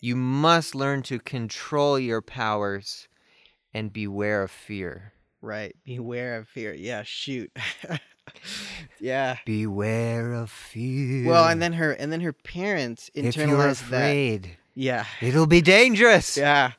You 0.02 0.18
must 0.18 0.76
learn 0.76 1.04
to 1.04 1.20
control 1.20 1.98
your 1.98 2.22
powers, 2.22 3.08
and 3.74 3.94
beware 3.94 4.44
of 4.44 4.52
fear." 4.52 5.14
Right. 5.42 5.76
Beware 5.86 6.38
of 6.40 6.48
fear. 6.50 6.74
Yeah, 6.74 7.04
shoot. 7.06 7.50
yeah. 9.00 9.38
Beware 9.46 10.34
of 10.34 10.50
fear. 10.50 11.28
Well, 11.28 11.48
and 11.48 11.62
then 11.62 11.74
her 11.74 11.92
and 11.92 12.12
then 12.12 12.22
her 12.22 12.34
parents 12.34 13.10
if 13.14 13.36
you're 13.36 13.48
internalized 13.48 13.90
that. 13.90 14.50
Yeah. 14.76 15.06
it'll 15.22 15.48
be 15.48 15.62
dangerous. 15.62 16.38
Yeah. 16.38 16.72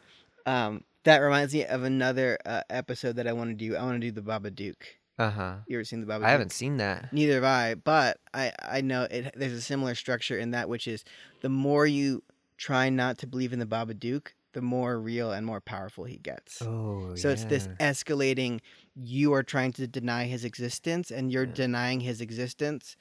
Um 0.47 0.85
that 1.05 1.19
reminds 1.19 1.55
me 1.55 1.65
of 1.65 1.85
another 1.85 2.39
uh, 2.45 2.63
episode 2.69 3.17
that 3.17 3.27
I 3.27 3.33
want 3.33 3.51
to 3.51 3.55
do. 3.55 3.77
I 3.77 3.83
want 3.83 4.01
to 4.01 4.07
do 4.07 4.13
the 4.13 4.21
Babadook. 4.21 4.77
Uh 5.19 5.31
huh. 5.31 5.55
You 5.67 5.79
ever 5.79 5.85
seen 5.85 6.01
the 6.01 6.07
Babadook? 6.07 6.25
I 6.25 6.31
haven't 6.31 6.53
seen 6.53 6.77
that. 6.77 7.13
Neither 7.13 7.35
have 7.35 7.45
I, 7.45 7.75
but 7.75 8.19
I 8.35 8.53
I 8.63 8.81
know 8.83 9.05
it 9.11 9.33
there's 9.35 9.53
a 9.53 9.61
similar 9.63 9.95
structure 9.95 10.39
in 10.39 10.51
that 10.53 10.69
which 10.69 10.87
is 10.87 11.05
the 11.41 11.49
more 11.49 11.87
you 11.87 12.23
try 12.57 12.89
not 12.91 13.19
to 13.19 13.27
believe 13.27 13.53
in 13.53 13.59
the 13.59 13.67
Babadook, 13.67 14.29
the 14.53 14.61
more 14.61 14.99
real 15.01 15.33
and 15.33 15.47
more 15.47 15.61
powerful 15.61 16.05
he 16.05 16.19
gets. 16.19 16.61
Oh, 16.63 17.15
So 17.15 17.31
it's 17.31 17.45
this 17.45 17.69
escalating. 17.81 18.61
You 19.01 19.33
are 19.35 19.43
trying 19.43 19.73
to 19.75 19.87
deny 19.87 20.25
his 20.25 20.45
existence, 20.45 21.11
and 21.11 21.31
you're 21.33 21.45
Yeah. 21.47 21.53
denying 21.55 22.01
his 22.01 22.21
existence, 22.21 22.97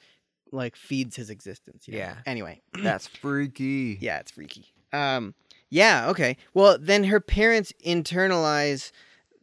like 0.51 0.75
feeds 0.75 1.15
his 1.15 1.29
existence. 1.29 1.87
you 1.87 1.93
know? 1.93 1.99
Yeah. 1.99 2.15
Anyway, 2.25 2.61
That's 2.73 3.07
freaky. 3.07 3.97
yeah, 3.99 4.19
it's 4.19 4.31
freaky. 4.31 4.65
Um, 4.93 5.33
yeah. 5.69 6.07
Okay. 6.09 6.37
Well, 6.53 6.77
then 6.79 7.05
her 7.05 7.19
parents 7.19 7.73
internalize 7.85 8.91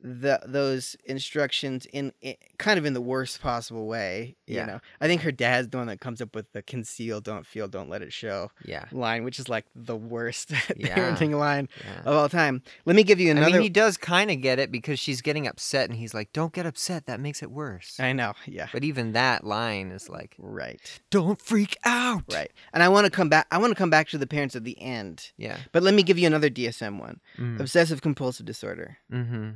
the 0.06 0.38
those 0.46 0.96
instructions 1.06 1.86
in, 1.86 2.12
in 2.20 2.34
kind 2.58 2.78
of 2.78 2.84
in 2.84 2.92
the 2.92 3.00
worst 3.00 3.40
possible 3.40 3.86
way. 3.86 4.36
You 4.46 4.56
Yeah. 4.56 4.66
know, 4.66 4.80
I 5.00 5.06
think 5.06 5.22
her 5.22 5.32
dad's 5.32 5.68
the 5.70 5.78
one 5.78 5.86
that 5.86 5.98
comes 6.00 6.20
up 6.20 6.34
with 6.34 6.52
the 6.52 6.60
conceal, 6.60 7.22
don't 7.22 7.46
feel, 7.46 7.68
don't 7.68 7.88
let 7.88 8.02
it 8.02 8.12
show 8.12 8.50
Yeah. 8.66 8.84
line, 8.92 9.24
which 9.24 9.38
is 9.38 9.48
like 9.48 9.64
the 9.74 9.96
worst 9.96 10.50
Yeah. 10.76 10.94
parenting 10.94 11.38
line 11.38 11.70
Yeah. 11.82 12.00
of 12.02 12.14
all 12.16 12.28
time. 12.28 12.62
Let 12.84 12.96
me 12.96 13.02
give 13.02 13.18
you 13.18 13.30
another. 13.30 13.46
I 13.46 13.52
mean, 13.52 13.62
he 13.62 13.70
does 13.70 13.96
kind 13.96 14.30
of 14.30 14.42
get 14.42 14.58
it 14.58 14.70
because 14.70 14.98
she's 14.98 15.22
getting 15.22 15.46
upset, 15.46 15.88
and 15.88 15.98
he's 15.98 16.12
like, 16.12 16.32
"Don't 16.34 16.52
get 16.52 16.66
upset. 16.66 17.06
That 17.06 17.18
makes 17.18 17.42
it 17.42 17.50
worse." 17.50 17.98
I 17.98 18.12
know. 18.12 18.34
Yeah. 18.46 18.68
But 18.72 18.84
even 18.84 19.12
that 19.12 19.44
line 19.44 19.90
is 19.90 20.10
like, 20.10 20.34
Right. 20.38 20.80
"Don't 21.08 21.40
freak 21.40 21.78
out." 21.84 22.24
Right. 22.30 22.52
And 22.74 22.82
I 22.82 22.90
want 22.90 23.06
to 23.06 23.10
come 23.10 23.30
back. 23.30 23.46
I 23.50 23.56
want 23.56 23.70
to 23.70 23.74
come 23.74 23.90
back 23.90 24.08
to 24.08 24.18
the 24.18 24.26
parents 24.26 24.54
at 24.54 24.64
the 24.64 24.78
end. 24.82 25.32
Yeah. 25.38 25.56
But 25.72 25.82
let 25.82 25.94
me 25.94 26.02
give 26.02 26.18
you 26.18 26.26
another 26.26 26.50
DSM 26.50 26.98
one: 26.98 27.20
Mm. 27.38 27.58
obsessive 27.58 28.02
compulsive 28.02 28.44
disorder. 28.44 28.98
Mm-hmm. 29.10 29.50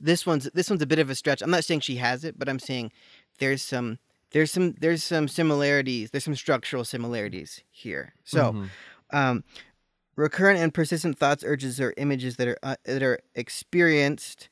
This 0.00 0.26
one's 0.26 0.48
this 0.54 0.68
one's 0.70 0.82
a 0.82 0.86
bit 0.86 0.98
of 0.98 1.10
a 1.10 1.14
stretch. 1.14 1.42
I'm 1.42 1.50
not 1.50 1.64
saying 1.64 1.80
she 1.80 1.96
has 1.96 2.24
it, 2.24 2.38
but 2.38 2.48
I'm 2.48 2.58
saying 2.58 2.92
there's 3.38 3.62
some 3.62 3.98
there's 4.32 4.50
some 4.52 4.74
there's 4.80 5.02
some 5.04 5.28
similarities. 5.28 6.10
There's 6.10 6.24
some 6.24 6.34
structural 6.34 6.84
similarities 6.84 7.62
here. 7.70 8.14
So, 8.24 8.52
Mhm. 8.52 8.70
um, 9.10 9.44
recurrent 10.16 10.58
and 10.58 10.72
persistent 10.74 11.18
thoughts, 11.18 11.44
urges, 11.44 11.80
or 11.80 11.94
images 11.96 12.36
that 12.36 12.48
are 12.48 12.58
uh, 12.62 12.76
that 12.84 13.02
are 13.02 13.20
experienced 13.34 14.48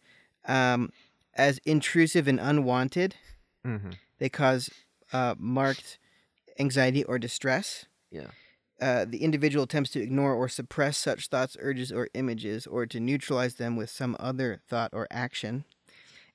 um, 0.46 0.90
as 1.35 1.59
intrusive 1.64 2.28
and 2.28 2.38
unwanted. 2.40 3.16
Mhm. 3.66 3.94
They 4.18 4.28
cause 4.28 4.70
uh, 5.12 5.35
marked 5.38 5.98
anxiety 6.59 7.04
or 7.04 7.18
distress. 7.18 7.87
Yeah. 8.11 8.28
Uh, 8.80 9.04
the 9.04 9.22
individual 9.22 9.64
attempts 9.64 9.90
to 9.90 10.00
ignore 10.02 10.34
or 10.34 10.48
suppress 10.48 10.98
such 10.98 11.28
thoughts, 11.28 11.56
urges, 11.60 11.92
or 11.92 12.08
images, 12.14 12.66
or 12.66 12.87
to 12.87 12.98
neutralize 12.98 13.54
them 13.54 13.76
with 13.76 13.88
some 13.88 14.16
other 14.18 14.60
thought 14.68 14.90
or 14.92 15.06
action. 15.10 15.64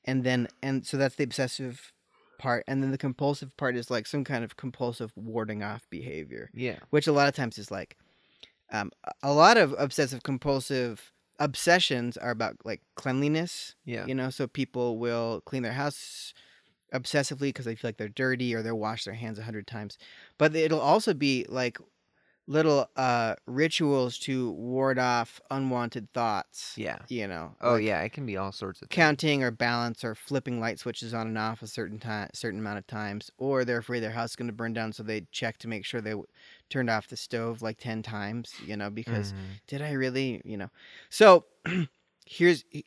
And 0.06 0.24
then, 0.24 0.48
and 0.64 0.86
so 0.88 0.96
that's 0.98 1.16
the 1.16 1.26
obsessive 1.26 1.92
part. 2.38 2.64
And 2.68 2.82
then 2.82 2.92
the 2.92 2.98
compulsive 2.98 3.56
part 3.58 3.76
is 3.76 3.92
like 3.92 4.08
some 4.08 4.24
kind 4.24 4.44
of 4.46 4.56
compulsive 4.56 5.12
warding 5.18 5.62
off 5.64 5.86
behavior, 5.90 6.50
Yeah. 6.54 6.80
which 6.92 7.08
a 7.08 7.12
lot 7.12 7.28
of 7.28 7.36
times 7.36 7.58
is 7.58 7.70
like, 7.72 7.98
um, 8.72 8.92
a- 9.04 9.12
a 9.24 9.34
lot 9.34 9.58
of 9.58 9.76
obsessive 9.78 10.24
compulsive 10.24 11.12
obsessions 11.40 12.16
are 12.18 12.32
about 12.32 12.58
like 12.66 12.82
cleanliness 12.96 13.74
Yeah. 13.86 14.06
you 14.06 14.14
know 14.14 14.30
so 14.30 14.46
people 14.46 14.98
will 14.98 15.40
clean 15.46 15.64
their 15.64 15.72
house 15.74 16.34
obsessively 16.94 17.48
because 17.50 17.64
they 17.66 17.76
feel 17.76 17.88
like 17.90 17.98
they're 17.98 18.10
dirty 18.10 18.54
or 18.54 18.62
they'll 18.62 18.78
wash 18.78 19.06
their 19.06 19.14
hands 19.14 19.40
a 19.40 19.44
hundred 19.44 19.66
times 19.66 19.98
but 20.38 20.54
it'll 20.56 20.82
also 20.82 21.14
be 21.14 21.46
like 21.48 21.78
little 22.50 22.90
uh 22.98 23.36
rituals 23.48 24.20
to 24.20 24.52
ward 24.54 25.00
off 25.00 25.40
unwanted 25.52 26.12
thoughts 26.14 26.78
Yeah. 26.78 26.98
you 27.08 27.28
know 27.28 27.56
Oh 27.62 27.76
like 27.76 27.84
yeah, 27.84 28.02
it 28.02 28.12
can 28.14 28.26
be 28.26 28.38
all 28.38 28.52
sorts 28.52 28.82
of 28.82 28.90
things. 28.90 28.96
counting 28.96 29.44
or 29.44 29.52
balance 29.52 30.04
or 30.04 30.16
flipping 30.16 30.60
light 30.60 30.80
switches 30.80 31.14
on 31.14 31.28
and 31.28 31.38
off 31.38 31.62
a 31.62 31.68
certain 31.68 32.00
time 32.00 32.30
certain 32.34 32.60
amount 32.60 32.80
of 32.80 32.88
times 32.88 33.30
or 33.38 33.64
they're 33.66 33.78
afraid 33.80 34.00
their 34.02 34.12
house 34.12 34.32
is 34.32 34.36
going 34.36 34.48
to 34.48 34.54
burn 34.54 34.74
down 34.74 34.92
so 34.94 35.04
they 35.04 35.22
check 35.32 35.58
to 35.60 35.68
make 35.68 35.86
sure 35.86 36.02
they 36.02 36.12
w- 36.12 36.28
turned 36.70 36.90
off 36.90 37.08
the 37.08 37.18
stove 37.18 37.62
like 37.62 37.78
10 37.78 38.02
times 38.02 38.54
you 38.66 38.76
know 38.78 38.90
because 38.90 39.34
Mhm. 39.34 39.60
did 39.68 39.82
I 39.82 39.92
really, 39.92 40.42
you 40.46 40.58
know? 40.58 40.70
So 41.10 41.46
here's 42.26 42.64
do 42.64 42.84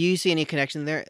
you 0.00 0.16
see 0.16 0.30
any 0.30 0.44
connection 0.44 0.84
there? 0.84 1.04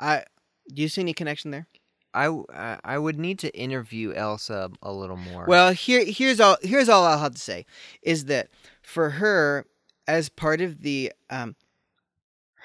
I 0.00 0.24
do 0.72 0.82
you 0.82 0.88
see 0.88 1.00
any 1.02 1.14
connection 1.14 1.50
there? 1.50 1.66
I, 2.14 2.28
I 2.54 2.78
I 2.84 2.98
would 2.98 3.18
need 3.18 3.38
to 3.40 3.56
interview 3.56 4.12
Elsa 4.12 4.70
a 4.82 4.92
little 4.92 5.16
more. 5.16 5.46
Well, 5.46 5.72
here 5.72 6.04
here's 6.04 6.40
all 6.40 6.56
here's 6.62 6.88
all 6.88 7.04
I'll 7.04 7.18
have 7.18 7.34
to 7.34 7.40
say 7.40 7.66
is 8.02 8.26
that 8.26 8.48
for 8.82 9.10
her 9.10 9.66
as 10.06 10.28
part 10.28 10.60
of 10.60 10.82
the 10.82 11.12
um 11.30 11.56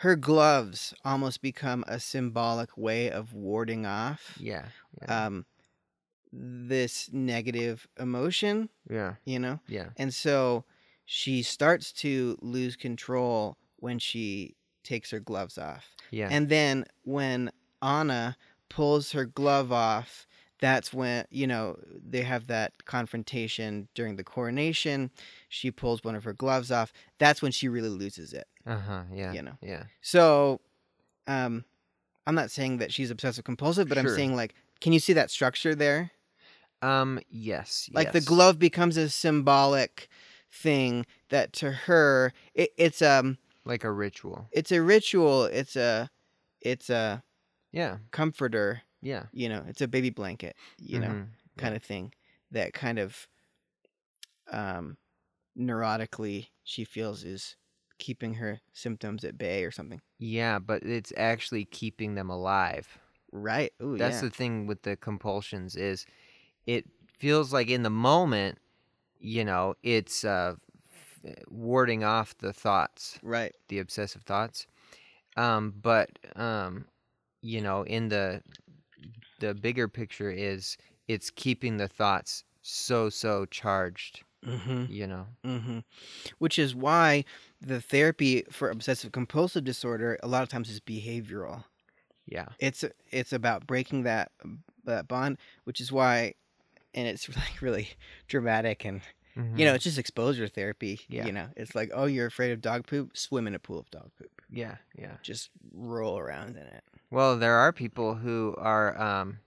her 0.02 0.16
gloves 0.16 0.94
almost 1.04 1.42
become 1.42 1.84
a 1.88 2.00
symbolic 2.00 2.78
way 2.78 3.12
of 3.12 3.34
warding 3.34 3.86
off 3.86 4.38
yeah. 4.40 4.66
Yeah. 5.02 5.26
um 5.26 5.46
this 6.32 7.10
negative 7.12 7.88
emotion, 8.00 8.70
yeah. 8.90 9.16
you 9.26 9.40
know? 9.40 9.60
Yeah. 9.68 9.90
And 9.98 10.14
so 10.14 10.66
she 11.06 11.42
starts 11.42 11.92
to 11.94 12.38
lose 12.42 12.76
control 12.76 13.58
when 13.78 14.00
she 14.00 14.56
takes 14.84 15.12
her 15.12 15.20
gloves 15.20 15.58
off. 15.58 15.88
Yeah. 16.12 16.30
And 16.32 16.50
then 16.50 16.86
when 17.04 17.52
Anna 17.82 18.38
pulls 18.70 19.12
her 19.12 19.26
glove 19.26 19.72
off, 19.72 20.28
that's 20.62 20.94
when, 20.94 21.26
you 21.32 21.48
know, 21.48 21.78
they 22.08 22.22
have 22.22 22.48
that 22.48 22.74
confrontation 22.86 23.88
during 23.96 24.16
the 24.18 24.24
coronation. 24.24 25.10
She 25.48 25.72
pulls 25.72 26.04
one 26.04 26.16
of 26.16 26.24
her 26.26 26.34
gloves 26.34 26.72
off. 26.72 26.92
That's 27.18 27.42
when 27.42 27.52
she 27.52 27.68
really 27.70 27.90
loses 27.90 28.34
it. 28.34 28.48
uh 28.66 28.78
huh. 28.78 29.04
Yeah. 29.14 29.32
you 29.34 29.42
know. 29.42 29.58
Yeah. 29.62 29.84
So, 30.02 30.60
um, 31.28 31.64
I'm 32.28 32.36
not 32.36 32.52
saying 32.52 32.78
that 32.78 32.92
she's 32.94 33.10
obsessive 33.10 33.44
compulsive, 33.46 33.88
but 33.90 33.98
I'm 33.98 34.10
saying, 34.10 34.36
like, 34.36 34.54
can 34.82 34.94
you 34.94 35.00
see 35.00 35.14
that 35.14 35.32
structure 35.32 35.74
there? 35.76 36.12
Um. 36.82 37.20
Yes. 37.30 37.90
Like 37.92 38.12
the 38.12 38.22
glove 38.22 38.60
becomes 38.60 38.98
a 38.98 39.10
symbolic 39.10 40.08
thing 40.52 41.06
that 41.30 41.54
to 41.54 41.72
her, 41.72 42.32
it, 42.54 42.70
it's 42.78 43.02
um, 43.02 43.38
Like 43.66 43.84
a 43.84 43.92
ritual. 43.92 44.48
it's 44.52 44.72
a 44.72 44.82
ritual. 44.82 45.46
It's 45.46 45.76
a, 45.76 46.10
it's 46.62 46.90
a 46.90 47.22
Yeah. 47.72 48.00
comforter. 48.12 48.84
Yeah. 49.02 49.28
You 49.32 49.50
know, 49.50 49.66
it's 49.68 49.82
a 49.82 49.88
baby 49.88 50.10
blanket. 50.10 50.56
You 50.78 51.00
know, 51.00 51.18
Mhm. 51.18 51.34
kind 51.58 51.76
of 51.76 51.84
thing 51.84 52.14
that 52.52 52.74
kind 52.74 53.00
of, 53.00 53.28
um, 54.52 54.98
neurotically 55.58 56.50
she 56.64 56.86
feels 56.86 57.24
is 57.24 57.58
keeping 58.00 58.36
her 58.36 58.62
symptoms 58.74 59.24
at 59.24 59.38
bay 59.38 59.64
or 59.66 59.72
something. 59.72 60.02
Yeah, 60.20 60.60
but 60.60 60.84
it's 60.84 61.14
actually 61.18 61.66
keeping 61.66 62.16
them 62.16 62.30
alive. 62.30 63.00
Right. 63.32 63.74
Ooh, 63.82 63.96
That's 63.98 64.20
yeah. 64.20 64.22
the 64.22 64.30
thing 64.30 64.68
with 64.68 64.84
the 64.84 64.98
compulsions 64.98 65.76
is 65.76 66.06
it 66.68 66.86
feels 67.08 67.54
like 67.54 67.70
in 67.70 67.84
the 67.84 67.90
moment, 67.92 68.60
you 69.20 69.46
know, 69.46 69.76
it's 69.84 70.26
uh, 70.26 70.56
warding 71.50 72.04
off 72.04 72.38
the 72.40 72.54
thoughts, 72.54 73.20
right. 73.22 73.56
the 73.70 73.80
obsessive 73.80 74.24
thoughts. 74.24 74.68
Um, 75.38 75.72
but 75.72 76.12
um, 76.38 76.88
you 77.42 77.62
know, 77.62 77.84
in 77.84 78.10
the 78.10 78.42
the 79.40 79.54
bigger 79.54 79.88
picture 79.88 80.30
is 80.32 80.78
it's 81.08 81.30
keeping 81.30 81.78
the 81.78 81.88
thoughts 81.88 82.44
so 82.62 83.10
so 83.10 83.46
charged, 83.46 84.24
Mm-hmm. 84.46 84.86
you 84.90 85.06
know. 85.06 85.26
Mm-hmm. 85.46 85.80
Which 86.38 86.58
is 86.58 86.74
why 86.74 87.26
the 87.62 87.82
therapy 87.82 88.44
for 88.52 88.70
obsessive 88.70 89.12
compulsive 89.12 89.66
disorder 89.66 90.18
a 90.24 90.28
lot 90.28 90.44
of 90.44 90.50
times 90.50 90.70
is 90.70 90.80
behavioral. 90.80 91.64
Yeah. 92.26 92.48
It's 92.60 92.86
it's 93.12 93.34
about 93.34 93.68
breaking 93.68 94.04
that 94.04 94.32
that 94.86 95.08
bond, 95.08 95.38
which 95.66 95.82
is 95.82 95.92
why, 95.92 96.36
and 96.94 97.08
it's 97.08 97.28
like 97.36 97.62
really 97.62 97.90
dramatic 98.28 98.86
and 98.86 99.02
you 99.56 99.66
know 99.66 99.74
it's 99.74 99.84
just 99.84 99.98
exposure 99.98 100.48
therapy. 100.48 101.00
Yeah. 101.10 101.26
You 101.26 101.32
know, 101.32 101.48
it's 101.56 101.76
like 101.76 101.92
oh 101.94 102.06
you're 102.06 102.28
afraid 102.28 102.52
of 102.52 102.62
dog 102.62 102.86
poop, 102.88 103.16
swim 103.18 103.48
in 103.48 103.56
a 103.56 103.60
pool 103.60 103.80
of 103.80 103.90
dog 103.92 104.12
poop, 104.18 104.42
Yeah, 104.50 104.76
yeah. 104.98 105.18
just 105.24 105.50
roll 105.74 106.18
around 106.18 106.52
in 106.58 106.64
it. 106.68 106.84
Well, 107.12 107.38
there 107.38 107.56
are 107.56 107.72
people 107.74 108.16
who 108.16 108.56
are 108.58 109.00
um 109.02 109.40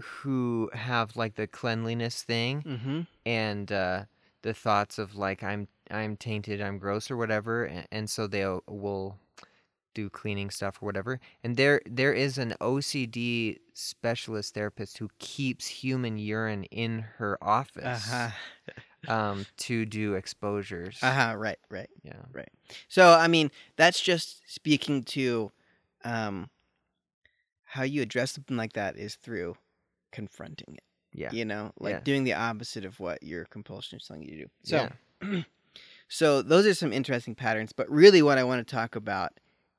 who 0.00 0.70
have 0.74 1.16
like 1.16 1.34
the 1.34 1.46
cleanliness 1.46 2.22
thing 2.22 2.62
Mm-hmm. 2.62 3.00
and 3.26 3.72
uh 3.72 4.04
the 4.42 4.54
thoughts 4.54 4.98
of 4.98 5.14
like 5.16 5.42
I'm 5.42 5.68
I'm 5.90 6.16
tainted, 6.16 6.60
I'm 6.60 6.78
gross 6.78 7.10
or 7.10 7.16
whatever 7.16 7.64
and, 7.64 7.86
and 7.92 8.10
so 8.10 8.26
they 8.26 8.44
will 8.66 9.18
do 9.94 10.08
cleaning 10.10 10.50
stuff 10.50 10.78
or 10.82 10.86
whatever. 10.86 11.20
And 11.44 11.56
there 11.56 11.80
there 11.86 12.12
is 12.12 12.38
an 12.38 12.54
OCD 12.60 13.58
specialist 13.74 14.54
therapist 14.54 14.98
who 14.98 15.08
keeps 15.18 15.66
human 15.66 16.18
urine 16.18 16.64
in 16.64 17.00
her 17.18 17.38
office 17.42 18.08
Uh 18.12 18.30
huh. 19.08 19.12
um 19.12 19.46
to 19.58 19.84
do 19.86 20.14
exposures. 20.14 20.98
Uh 21.02 21.12
huh. 21.12 21.36
Right. 21.36 21.58
Right. 21.70 21.90
Yeah. 22.02 22.22
Right. 22.32 22.48
So 22.88 23.12
I 23.12 23.28
mean, 23.28 23.50
that's 23.76 24.00
just 24.00 24.42
speaking 24.52 25.02
to 25.04 25.50
um, 26.04 26.50
how 27.64 27.82
you 27.82 28.02
address 28.02 28.32
something 28.32 28.56
like 28.56 28.74
that 28.74 28.96
is 28.96 29.14
through 29.16 29.56
confronting 30.10 30.74
it. 30.74 30.84
Yeah. 31.14 31.30
You 31.32 31.44
know, 31.44 31.72
like 31.78 31.92
Yeah. 31.92 32.00
doing 32.00 32.24
the 32.24 32.34
opposite 32.34 32.84
of 32.84 32.98
what 33.00 33.22
your 33.22 33.44
compulsion 33.46 33.98
is 33.98 34.06
telling 34.06 34.22
you 34.22 34.30
to 34.30 34.36
do. 34.44 34.50
So, 34.64 34.88
Yeah. 35.22 35.42
so 36.08 36.42
those 36.42 36.66
are 36.66 36.74
some 36.74 36.92
interesting 36.92 37.34
patterns. 37.34 37.72
But 37.72 37.90
really, 37.90 38.22
what 38.22 38.38
I 38.38 38.44
want 38.44 38.66
to 38.66 38.74
talk 38.74 38.96
about 38.96 39.32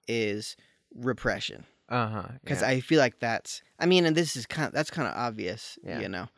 is 0.07 0.55
repression 0.93 1.65
Uh-huh. 1.89 2.23
because 2.43 2.61
yeah. 2.61 2.67
I 2.69 2.79
feel 2.81 2.99
like 2.99 3.19
that's. 3.19 3.61
I 3.79 3.85
mean, 3.85 4.05
and 4.05 4.15
this 4.15 4.35
is 4.35 4.45
kind. 4.45 4.67
Of, 4.67 4.73
that's 4.73 4.91
kind 4.91 5.07
of 5.07 5.13
obvious. 5.15 5.77
Yeah. 5.83 5.99
You 5.99 6.09
know, 6.09 6.29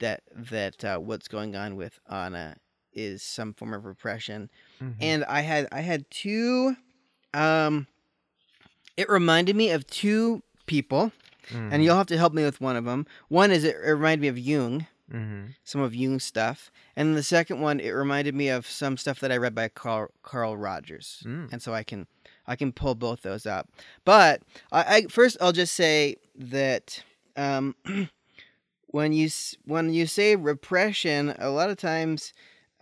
that 0.00 0.22
that 0.50 0.84
uh, 0.84 0.98
what's 0.98 1.28
going 1.28 1.56
on 1.56 1.76
with 1.76 1.98
Anna 2.10 2.56
is 2.92 3.22
some 3.22 3.52
form 3.54 3.74
of 3.74 3.84
repression 3.84 4.48
Mhm. 4.80 4.94
and 5.00 5.24
I 5.24 5.40
had 5.40 5.66
I 5.72 5.80
had 5.80 6.08
two. 6.10 6.76
Um, 7.32 7.86
it 8.96 9.08
reminded 9.08 9.56
me 9.56 9.70
of 9.70 9.84
two 9.88 10.42
people, 10.66 11.10
Mhm. 11.50 11.72
and 11.72 11.82
you'll 11.84 11.96
have 11.96 12.06
to 12.06 12.16
help 12.18 12.32
me 12.32 12.44
with 12.44 12.60
one 12.60 12.76
of 12.76 12.84
them. 12.84 13.06
One 13.28 13.50
is 13.50 13.64
it 13.64 13.76
reminded 13.76 14.20
me 14.22 14.28
of 14.28 14.38
Jung, 14.38 14.86
Mhm. 15.12 15.54
some 15.64 15.80
of 15.80 15.94
Jung's 15.94 16.22
stuff, 16.24 16.70
and 16.94 17.16
the 17.16 17.22
second 17.24 17.60
one 17.60 17.80
it 17.80 17.90
reminded 17.90 18.34
me 18.36 18.48
of 18.48 18.66
some 18.68 18.96
stuff 18.96 19.18
that 19.20 19.32
I 19.32 19.36
read 19.36 19.54
by 19.54 19.68
Carl 19.68 20.12
Carl 20.22 20.56
Rogers, 20.56 21.22
Mm. 21.26 21.52
and 21.52 21.60
so 21.60 21.74
I 21.74 21.82
can 21.82 22.06
I 22.46 22.56
can 22.56 22.72
pull 22.72 22.94
both 22.94 23.22
those 23.22 23.46
up. 23.46 23.68
But 24.04 24.42
I, 24.72 24.82
I 24.82 25.02
first 25.08 25.36
I'll 25.40 25.52
just 25.52 25.74
say 25.74 26.16
that 26.36 27.02
um, 27.36 27.74
when 28.88 29.12
you 29.12 29.28
when 29.64 29.92
you 29.92 30.06
say 30.06 30.36
repression, 30.36 31.34
a 31.38 31.50
lot 31.50 31.70
of 31.70 31.76
times 31.76 32.32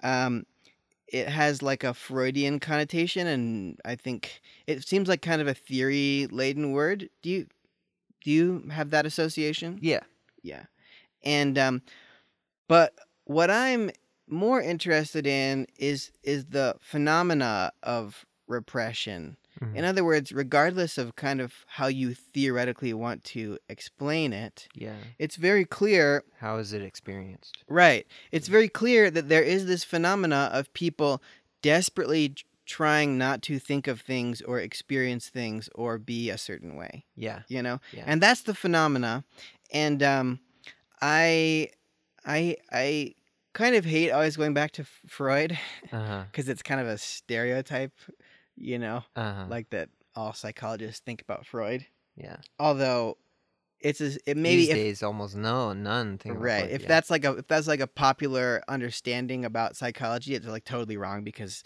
um, 0.02 0.44
it 1.08 1.28
has 1.28 1.62
like 1.62 1.84
a 1.84 1.94
Freudian 1.94 2.58
connotation, 2.58 3.26
and 3.26 3.78
I 3.84 3.96
think 3.96 4.40
it 4.66 4.86
seems 4.86 5.08
like 5.08 5.22
kind 5.22 5.40
of 5.42 5.48
a 5.48 5.54
theory 5.54 6.26
laden 6.30 6.72
word. 6.72 7.08
Do 7.22 7.30
you 7.30 7.46
do 8.22 8.30
you 8.30 8.68
have 8.70 8.90
that 8.90 9.06
association? 9.06 9.78
Yeah. 9.80 10.00
Yeah. 10.42 10.64
And 11.22 11.58
um 11.58 11.82
but 12.68 12.94
what 13.24 13.50
I'm 13.50 13.90
more 14.28 14.60
interested 14.62 15.26
in 15.26 15.66
is 15.78 16.10
is 16.22 16.46
the 16.46 16.76
phenomena 16.80 17.72
of 17.82 18.24
repression. 18.46 19.36
Mhm. 19.62 19.76
In 19.76 19.84
other 19.84 20.04
words, 20.04 20.32
regardless 20.32 20.98
of 20.98 21.14
kind 21.16 21.40
of 21.40 21.52
how 21.66 21.86
you 21.86 22.14
theoretically 22.14 22.92
want 22.92 23.22
to 23.24 23.58
explain 23.68 24.32
it, 24.32 24.68
Yeah. 24.74 24.96
it's 25.18 25.36
very 25.36 25.64
clear, 25.64 26.24
How 26.38 26.58
is 26.58 26.72
it 26.72 26.82
experienced? 26.82 27.58
right? 27.68 28.06
It's 28.32 28.48
very 28.48 28.68
clear 28.68 29.10
that 29.10 29.28
there 29.28 29.42
is 29.42 29.66
this 29.66 29.84
phenomena 29.84 30.50
of 30.52 30.72
people 30.72 31.22
desperately 31.62 32.34
trying 32.66 33.18
not 33.18 33.42
to 33.42 33.58
think 33.58 33.86
of 33.88 34.00
things 34.00 34.40
or 34.42 34.58
experience 34.60 35.28
things 35.28 35.68
or 35.74 35.98
be 35.98 36.30
a 36.30 36.38
certain 36.38 36.76
way 36.76 37.04
Yeah. 37.16 37.42
you 37.48 37.60
know 37.62 37.80
Yeah. 37.92 38.04
and 38.06 38.22
that's 38.22 38.42
the 38.42 38.54
phenomena 38.54 39.24
and 39.72 40.00
um 40.02 40.38
i 41.00 41.68
i 42.24 42.56
i 42.72 43.14
kind 43.52 43.74
of 43.74 43.84
hate 43.84 44.10
always 44.10 44.36
going 44.36 44.54
back 44.54 44.70
to 44.72 44.82
F- 44.82 45.00
freud 45.08 45.58
because 45.90 46.48
it's 46.48 46.62
kind 46.62 46.80
of 46.80 46.86
a 46.86 46.96
stereotype 46.98 47.92
you 48.56 48.78
know 48.78 49.02
Uh 49.16 49.32
huh. 49.34 49.46
like 49.48 49.70
that 49.70 49.88
all 50.14 50.32
psychologists 50.32 51.00
think 51.00 51.22
about 51.22 51.46
freud 51.46 51.86
yeah. 52.16 52.36
although 52.58 53.16
it's 53.80 54.00
a, 54.00 54.12
it 54.26 54.36
maybe 54.36 54.62
These 54.62 54.68
if 54.68 54.74
days, 54.76 55.02
almost 55.02 55.34
no, 55.34 55.72
none. 55.72 56.16
Think 56.18 56.36
about 56.36 56.44
right 56.44 56.60
Freud, 56.60 56.70
if 56.72 56.82
yeah. 56.82 56.88
that's 56.88 57.10
like 57.10 57.24
a 57.24 57.32
if 57.38 57.48
that's 57.48 57.66
like 57.66 57.80
a 57.80 57.86
popular 57.88 58.62
understanding 58.68 59.44
about 59.44 59.76
psychology 59.76 60.34
it's 60.36 60.46
like 60.46 60.64
totally 60.64 60.96
wrong 60.96 61.24
because 61.24 61.64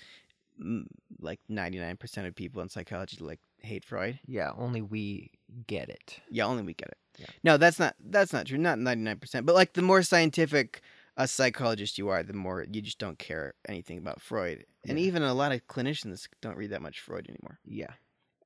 mm, 0.62 0.84
like 1.20 1.40
99% 1.50 2.26
of 2.26 2.34
people 2.34 2.62
in 2.62 2.68
psychology 2.70 3.18
like 3.20 3.40
hate 3.60 3.84
freud 3.84 4.18
Yeah, 4.26 4.52
only 4.56 4.80
we 4.80 5.32
get 5.66 5.88
it. 5.90 6.20
Yeah, 6.30 6.46
only 6.46 6.62
we 6.62 6.72
get 6.74 6.88
it. 6.88 6.98
Yeah. 7.18 7.26
No, 7.42 7.56
that's 7.56 7.78
not 7.78 7.96
that's 8.00 8.32
not 8.32 8.46
true. 8.46 8.58
Not 8.58 8.78
ninety 8.78 9.02
nine 9.04 9.18
percent. 9.18 9.44
But 9.46 9.54
like 9.54 9.72
the 9.74 9.82
more 9.82 10.02
scientific 10.02 10.80
a 11.18 11.26
psychologist 11.26 11.98
you 11.98 12.08
are, 12.08 12.22
the 12.22 12.32
more 12.34 12.64
you 12.70 12.80
just 12.82 12.98
don't 12.98 13.18
care 13.18 13.54
anything 13.68 13.98
about 13.98 14.20
Freud. 14.20 14.64
And 14.88 14.98
even 14.98 15.22
a 15.22 15.34
lot 15.34 15.52
of 15.52 15.66
clinicians 15.66 16.26
don't 16.40 16.56
read 16.56 16.70
that 16.70 16.82
much 16.82 17.00
Freud 17.00 17.26
anymore. 17.28 17.58
Yeah. 17.64 17.92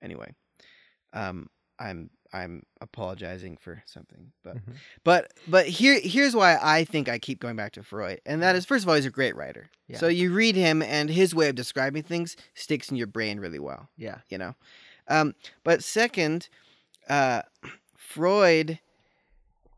Anyway, 0.03 0.35
um, 1.13 1.49
I'm 1.79 2.11
I'm 2.33 2.63
apologizing 2.81 3.57
for 3.57 3.83
something, 3.87 4.33
but 4.45 4.57
Mhm. 4.59 4.75
but 5.03 5.33
but 5.49 5.67
here 5.67 5.99
here's 6.01 6.35
why 6.37 6.59
I 6.63 6.85
think 6.85 7.09
I 7.09 7.19
keep 7.19 7.41
going 7.41 7.57
back 7.57 7.73
to 7.73 7.83
Freud, 7.83 8.21
and 8.25 8.43
that 8.43 8.55
is 8.55 8.65
first 8.65 8.85
of 8.85 8.89
all 8.89 8.95
he's 8.95 9.07
a 9.07 9.11
great 9.11 9.35
writer. 9.35 9.69
Yeah. 9.89 9.99
So 9.99 10.07
you 10.09 10.33
read 10.33 10.55
him, 10.57 10.83
and 10.83 11.11
his 11.11 11.35
way 11.35 11.49
of 11.49 11.55
describing 11.57 12.03
things 12.05 12.37
sticks 12.55 12.89
in 12.91 12.97
your 12.97 13.07
brain 13.09 13.41
really 13.41 13.59
well 13.59 13.89
Yeah. 13.97 14.19
you 14.29 14.39
know. 14.39 14.55
Um, 15.09 15.35
but 15.65 15.83
second, 15.83 16.49
uh, 17.09 17.43
Freud, 17.97 18.79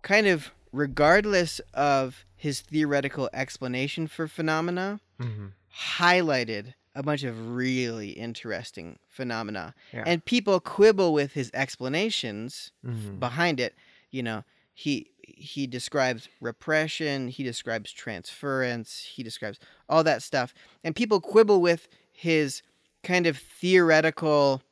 kind 0.02 0.26
of 0.26 0.50
regardless 0.72 1.60
of 1.74 2.24
his 2.36 2.60
theoretical 2.60 3.30
explanation 3.32 4.06
for 4.08 4.26
phenomena, 4.28 5.00
Mm-hmm. 5.20 5.46
Highlighted 5.74 6.74
a 6.94 7.02
bunch 7.02 7.22
of 7.22 7.54
really 7.54 8.10
interesting 8.10 8.98
phenomena. 9.08 9.74
Yeah. 9.92 10.04
And 10.06 10.24
people 10.24 10.60
quibble 10.60 11.12
with 11.12 11.32
his 11.32 11.50
explanations 11.54 12.70
Mhm. 12.84 13.18
behind 13.18 13.60
it. 13.60 13.74
You 14.10 14.22
know, 14.22 14.44
he 14.74 15.08
he 15.24 15.66
describes 15.68 16.28
repression, 16.40 17.28
he 17.28 17.42
describes 17.44 17.92
transference, 17.92 19.02
he 19.02 19.22
describes 19.22 19.58
all 19.88 20.02
that 20.04 20.22
stuff. 20.22 20.52
And 20.84 20.94
people 20.96 21.20
quibble 21.20 21.60
with 21.60 21.88
his 22.12 22.62
kind 23.04 23.26
of 23.26 23.38
theoretical 23.38 24.62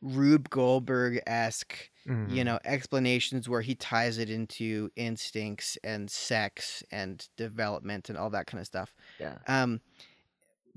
Rube 0.00 0.48
Goldberg 0.48 1.20
esque, 1.26 1.90
you 2.06 2.12
Mhm. 2.12 2.44
know, 2.44 2.58
explanations 2.64 3.48
where 3.48 3.62
he 3.62 3.74
ties 3.74 4.18
it 4.18 4.30
into 4.30 4.90
instincts 4.94 5.76
and 5.82 6.08
sex 6.10 6.82
and 6.90 7.28
development 7.36 8.08
and 8.08 8.16
all 8.16 8.30
that 8.30 8.46
kind 8.46 8.60
of 8.60 8.66
stuff. 8.66 8.94
Yeah. 9.18 9.38
Um, 9.48 9.80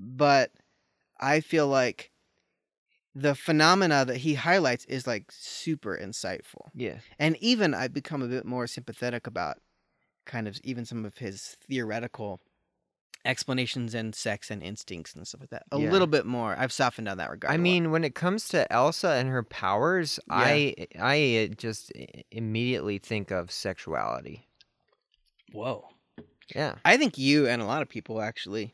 but 0.02 0.50
I 1.20 1.40
feel 1.40 1.68
like 1.68 2.10
the 3.14 3.34
phenomena 3.34 4.04
that 4.06 4.16
he 4.18 4.34
highlights 4.34 4.84
is 4.86 5.06
like 5.06 5.30
super 5.30 5.98
insightful. 6.00 6.70
Yeah. 6.74 6.98
And 7.18 7.36
even 7.40 7.74
I've 7.74 7.92
become 7.92 8.22
a 8.22 8.28
bit 8.28 8.44
more 8.46 8.66
sympathetic 8.66 9.26
about 9.26 9.58
kind 10.24 10.48
of 10.48 10.58
even 10.64 10.84
some 10.86 11.04
of 11.04 11.18
his 11.18 11.56
theoretical 11.68 12.40
explanations 13.26 13.94
and 13.94 14.14
sex 14.14 14.50
and 14.50 14.62
instincts 14.62 15.14
and 15.14 15.26
stuff 15.28 15.40
like 15.42 15.50
that. 15.50 15.64
A 15.72 15.78
Yeah. 15.78 15.90
little 15.90 16.06
bit 16.06 16.24
more. 16.24 16.56
I've 16.58 16.72
softened 16.72 17.06
on 17.08 17.18
that 17.18 17.30
regard. 17.30 17.50
I 17.50 17.54
a 17.54 17.58
lot. 17.58 17.62
mean, 17.62 17.90
when 17.90 18.04
it 18.04 18.14
comes 18.14 18.48
to 18.48 18.70
Elsa 18.72 19.10
and 19.10 19.28
her 19.28 19.42
powers, 19.42 20.18
I 20.30 20.74
I 20.98 21.48
uh, 21.50 21.54
just 21.54 21.92
immediately 22.30 22.96
think 22.98 23.30
of 23.30 23.50
sexuality. 23.50 24.46
whoa. 25.52 25.88
Yeah. 26.54 26.76
I 26.84 26.96
think 26.96 27.18
you 27.18 27.46
and 27.48 27.60
a 27.60 27.66
lot 27.66 27.82
of 27.82 27.88
people 27.88 28.22
actually. 28.22 28.72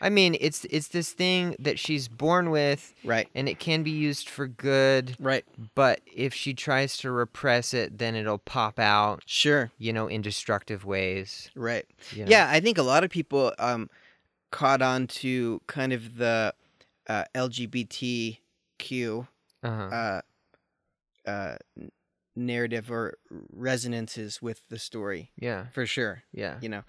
I 0.00 0.08
mean, 0.10 0.36
it's 0.40 0.64
it's 0.66 0.88
this 0.88 1.12
thing 1.12 1.56
that 1.58 1.78
she's 1.78 2.08
born 2.08 2.50
with 2.50 2.94
Right. 3.04 3.28
and 3.34 3.48
it 3.48 3.58
can 3.58 3.82
be 3.82 3.90
used 3.90 4.28
for 4.28 4.46
good, 4.46 5.16
Right. 5.18 5.44
but 5.74 6.00
if 6.06 6.32
she 6.34 6.54
tries 6.54 6.96
to 6.98 7.10
repress 7.10 7.74
it, 7.74 7.98
then 7.98 8.14
it'll 8.14 8.38
pop 8.38 8.78
out, 8.78 9.22
Sure. 9.26 9.70
you 9.78 9.92
know, 9.92 10.06
in 10.06 10.22
destructive 10.22 10.84
ways. 10.84 11.50
Right. 11.54 11.86
you 12.12 12.24
know? 12.24 12.30
Yeah, 12.30 12.48
I 12.50 12.60
think 12.60 12.78
a 12.78 12.82
lot 12.82 13.04
of 13.04 13.10
people 13.10 13.52
um 13.58 13.90
caught 14.50 14.80
on 14.82 15.06
to 15.06 15.60
kind 15.66 15.92
of 15.92 16.16
the 16.16 16.54
uh, 17.08 17.24
LGBTQ 17.34 19.26
Uh-huh. 19.62 19.82
uh, 19.94 20.20
uh, 21.28 21.56
narrative 22.36 22.90
or 22.90 23.18
resonances 23.52 24.40
with 24.40 24.62
the 24.68 24.78
story 24.78 25.32
yeah. 25.36 25.66
for 25.72 25.84
sure. 25.86 26.22
Yeah. 26.32 26.58
You 26.60 26.68
know, 26.68 26.82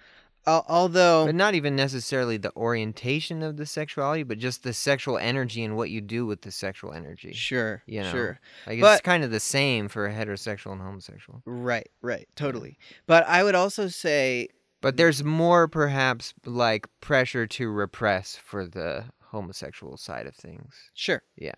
although 0.68 1.26
But 1.26 1.36
not 1.36 1.54
even 1.56 1.76
necessarily 1.76 2.38
the 2.38 2.54
orientation 2.56 3.44
of 3.44 3.58
the 3.58 3.66
sexuality, 3.66 4.24
but 4.24 4.38
just 4.40 4.64
the 4.64 4.74
sexual 4.74 5.18
energy 5.18 5.64
and 5.64 5.76
what 5.76 5.90
you 5.90 6.02
do 6.02 6.26
with 6.26 6.42
the 6.42 6.52
sexual 6.52 6.94
energy. 6.94 7.34
sure, 7.34 7.84
you 7.86 8.02
know, 8.04 8.12
sure, 8.12 8.40
Like 8.68 8.82
but- 8.82 8.94
it's 8.94 9.02
kind 9.02 9.24
of 9.24 9.32
the 9.32 9.40
same 9.40 9.88
for 9.88 10.10
heterosexual 10.10 10.72
and 10.74 10.82
homosexual. 10.82 11.42
right, 11.46 11.90
right, 12.02 12.28
totally. 12.36 12.78
But 13.08 13.26
I 13.28 13.44
would 13.44 13.56
also 13.56 13.88
say, 13.88 14.50
But 14.82 14.98
there's 14.98 15.24
more 15.24 15.68
perhaps 15.68 16.34
like 16.46 16.88
pressure 17.02 17.46
to 17.48 17.70
repress 17.70 18.36
for 18.36 18.66
the 18.66 19.06
homosexual 19.32 19.98
side 19.98 20.26
of 20.26 20.36
things. 20.36 20.74
sure, 20.94 21.22
Yeah. 21.36 21.56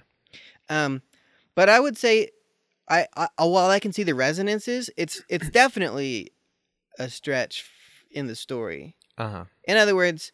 Um, 0.69 1.01
but 1.55 1.67
I 1.69 1.79
would 1.79 1.97
say, 1.97 2.29
I, 2.89 3.07
I 3.15 3.27
while 3.45 3.69
I 3.69 3.79
can 3.79 3.93
see 3.93 4.03
the 4.03 4.15
resonances, 4.15 4.89
it's 4.97 5.21
it's 5.29 5.49
definitely 5.49 6.31
a 6.99 7.09
stretch 7.09 7.63
in 8.11 8.27
the 8.27 8.35
story. 8.35 8.95
Uh-huh. 9.17 9.45
In 9.65 9.77
other 9.77 9.95
words, 9.95 10.31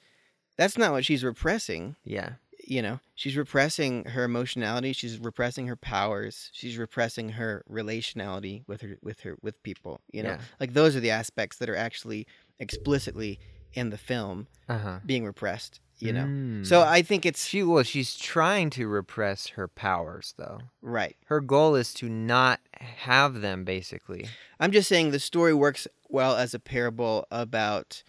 that's 0.57 0.77
not 0.77 0.91
what 0.91 1.05
she's 1.05 1.23
repressing. 1.23 1.95
Yeah. 2.03 2.33
you 2.65 2.81
know 2.81 2.99
she's 3.15 3.37
repressing 3.37 4.03
her 4.05 4.23
emotionality 4.25 4.91
she's 4.91 5.17
repressing 5.19 5.67
her 5.67 5.75
powers 5.77 6.49
she's 6.53 6.77
repressing 6.77 7.29
her 7.29 7.63
relationality 7.69 8.63
with 8.67 8.81
her 8.81 8.97
with 9.01 9.21
her 9.21 9.37
with 9.41 9.61
people 9.63 10.01
you 10.11 10.21
know 10.23 10.31
Yeah. 10.31 10.39
like 10.59 10.73
those 10.73 10.93
are 10.95 10.99
the 10.99 11.11
aspects 11.11 11.57
that 11.59 11.69
are 11.69 11.77
actually 11.77 12.27
explicitly 12.59 13.39
in 13.73 13.89
the 13.89 13.97
film 13.97 14.47
Uh-huh. 14.67 14.99
being 15.05 15.23
repressed 15.23 15.79
you 15.99 16.13
know 16.13 16.25
Mm. 16.25 16.65
so 16.65 16.81
i 16.81 17.01
think 17.01 17.25
it's 17.25 17.45
she 17.45 17.63
well, 17.63 17.83
she's 17.83 18.15
trying 18.15 18.69
to 18.71 18.87
repress 18.87 19.47
her 19.47 19.67
powers 19.67 20.33
though. 20.37 20.59
right 20.81 21.15
Her 21.25 21.41
goal 21.41 21.75
is 21.75 21.93
to 21.95 22.07
not 22.09 22.59
have 22.79 23.41
them 23.41 23.63
basically. 23.63 24.27
i'm 24.59 24.71
just 24.71 24.87
saying 24.89 25.11
the 25.11 25.19
story 25.19 25.53
works 25.53 25.87
well 26.09 26.35
as 26.35 26.53
a 26.53 26.59
parable 26.59 27.25
about 27.31 28.03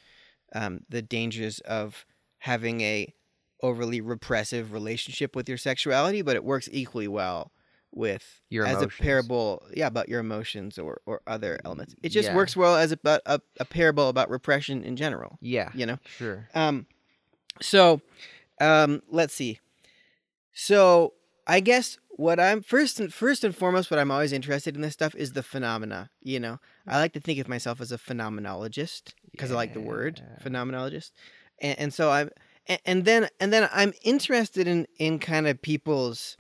um, 0.55 0.80
the 0.89 1.03
dangers 1.03 1.61
of 1.61 2.07
having 2.39 2.80
a 2.80 3.12
overly 3.62 4.01
repressive 4.01 4.72
relationship 4.72 5.34
with 5.34 5.49
your 5.49 5.59
sexuality 5.59 6.22
but 6.22 6.36
it 6.36 6.45
works 6.45 6.68
equally 6.72 7.09
well 7.09 7.53
with 7.91 8.43
Your 8.51 8.66
as 8.66 8.76
emotions. 8.76 8.93
a 9.01 9.03
parable 9.03 9.62
yeah 9.74 9.86
about 9.86 10.09
your 10.11 10.20
emotions 10.20 10.78
or, 10.78 11.01
or 11.07 11.22
other 11.26 11.59
elements 11.64 11.95
it 12.03 12.11
just 12.11 12.28
Yeah. 12.28 12.36
works 12.36 12.55
well 12.57 12.76
as 12.76 12.93
about 12.93 13.22
a, 13.26 13.41
a 13.59 13.64
parable 13.64 14.09
about 14.11 14.28
repression 14.30 14.84
in 14.84 14.95
general 14.97 15.39
Yeah. 15.41 15.70
you 15.74 15.86
know 15.86 15.99
Sure. 16.18 16.49
um 16.55 16.86
so 17.61 18.00
um 18.61 19.02
let's 19.11 19.34
see 19.34 19.59
So 20.52 21.14
I 21.46 21.61
guess 21.61 21.98
what 22.11 22.40
I'm 22.40 22.62
first 22.62 22.98
and 22.98 23.14
first 23.14 23.44
and 23.44 23.54
foremost, 23.54 23.90
what 23.90 24.00
I'm 24.00 24.11
always 24.11 24.32
interested 24.32 24.74
in 24.74 24.82
this 24.82 24.92
stuff 24.92 25.14
is 25.14 25.32
the 25.32 25.42
phenomena. 25.42 26.11
You 26.20 26.40
know, 26.40 26.59
I 26.86 26.98
like 26.98 27.12
to 27.12 27.20
think 27.20 27.38
of 27.38 27.48
myself 27.48 27.80
as 27.80 27.92
a 27.92 27.98
phenomenologist 27.98 29.14
because 29.30 29.52
I 29.52 29.54
like 29.54 29.72
the 29.72 29.80
word 29.80 30.20
phenomenologist, 30.42 31.12
and, 31.62 31.78
and 31.78 31.94
so 31.94 32.11
I'm, 32.11 32.30
and, 32.66 32.80
and 32.84 33.04
then 33.04 33.28
and 33.38 33.52
then 33.52 33.68
I'm 33.72 33.92
interested 34.02 34.66
in 34.66 34.86
in 34.98 35.20
kind 35.20 35.46
of 35.46 35.62
people's 35.62 36.36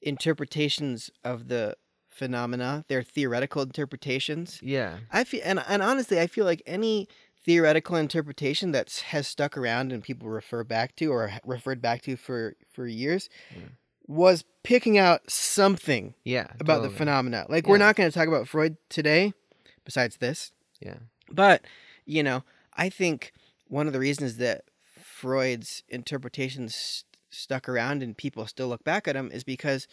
interpretations 0.00 1.10
of 1.24 1.48
the 1.48 1.76
phenomena, 2.08 2.84
their 2.88 3.02
theoretical 3.02 3.62
interpretations. 3.62 4.60
Yeah. 4.62 4.98
I 5.12 5.24
feel 5.24 5.42
and 5.44 5.62
and 5.68 5.82
honestly, 5.82 6.18
I 6.20 6.26
feel 6.26 6.46
like 6.46 6.62
any 6.66 7.06
theoretical 7.48 7.96
interpretation 7.96 8.72
that 8.72 8.90
has 9.06 9.26
stuck 9.26 9.56
around 9.56 9.90
and 9.90 10.02
people 10.02 10.28
refer 10.28 10.62
back 10.62 10.94
to 10.94 11.06
or 11.06 11.32
referred 11.46 11.80
back 11.80 12.02
to 12.02 12.14
for 12.14 12.54
for 12.74 12.86
years 12.86 13.30
Yeah. 13.56 13.68
was 14.06 14.44
picking 14.62 14.98
out 14.98 15.30
something 15.30 16.12
Yeah. 16.24 16.48
about 16.60 16.82
the 16.82 16.90
phenomena. 16.90 17.46
Like 17.48 17.66
we're 17.66 17.78
not 17.78 17.96
going 17.96 18.10
to 18.10 18.14
talk 18.14 18.28
about 18.28 18.48
Freud 18.48 18.76
today 18.90 19.32
besides 19.86 20.18
this. 20.18 20.52
Yeah. 20.78 20.98
But, 21.30 21.64
you 22.04 22.22
know, 22.22 22.44
I 22.76 22.90
think 22.90 23.32
one 23.66 23.86
of 23.86 23.94
the 23.94 23.98
reasons 23.98 24.36
that 24.36 24.64
Freud's 24.84 25.82
interpretations 25.88 26.74
st- 26.74 27.04
stuck 27.30 27.66
around 27.66 28.02
and 28.02 28.14
people 28.16 28.46
still 28.46 28.68
look 28.68 28.84
back 28.84 29.08
at 29.08 29.14
them 29.14 29.30
is 29.32 29.42
because 29.42 29.88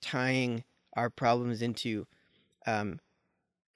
tying 0.00 0.62
our 0.96 1.10
problems 1.10 1.60
into 1.60 2.06
um, 2.66 3.00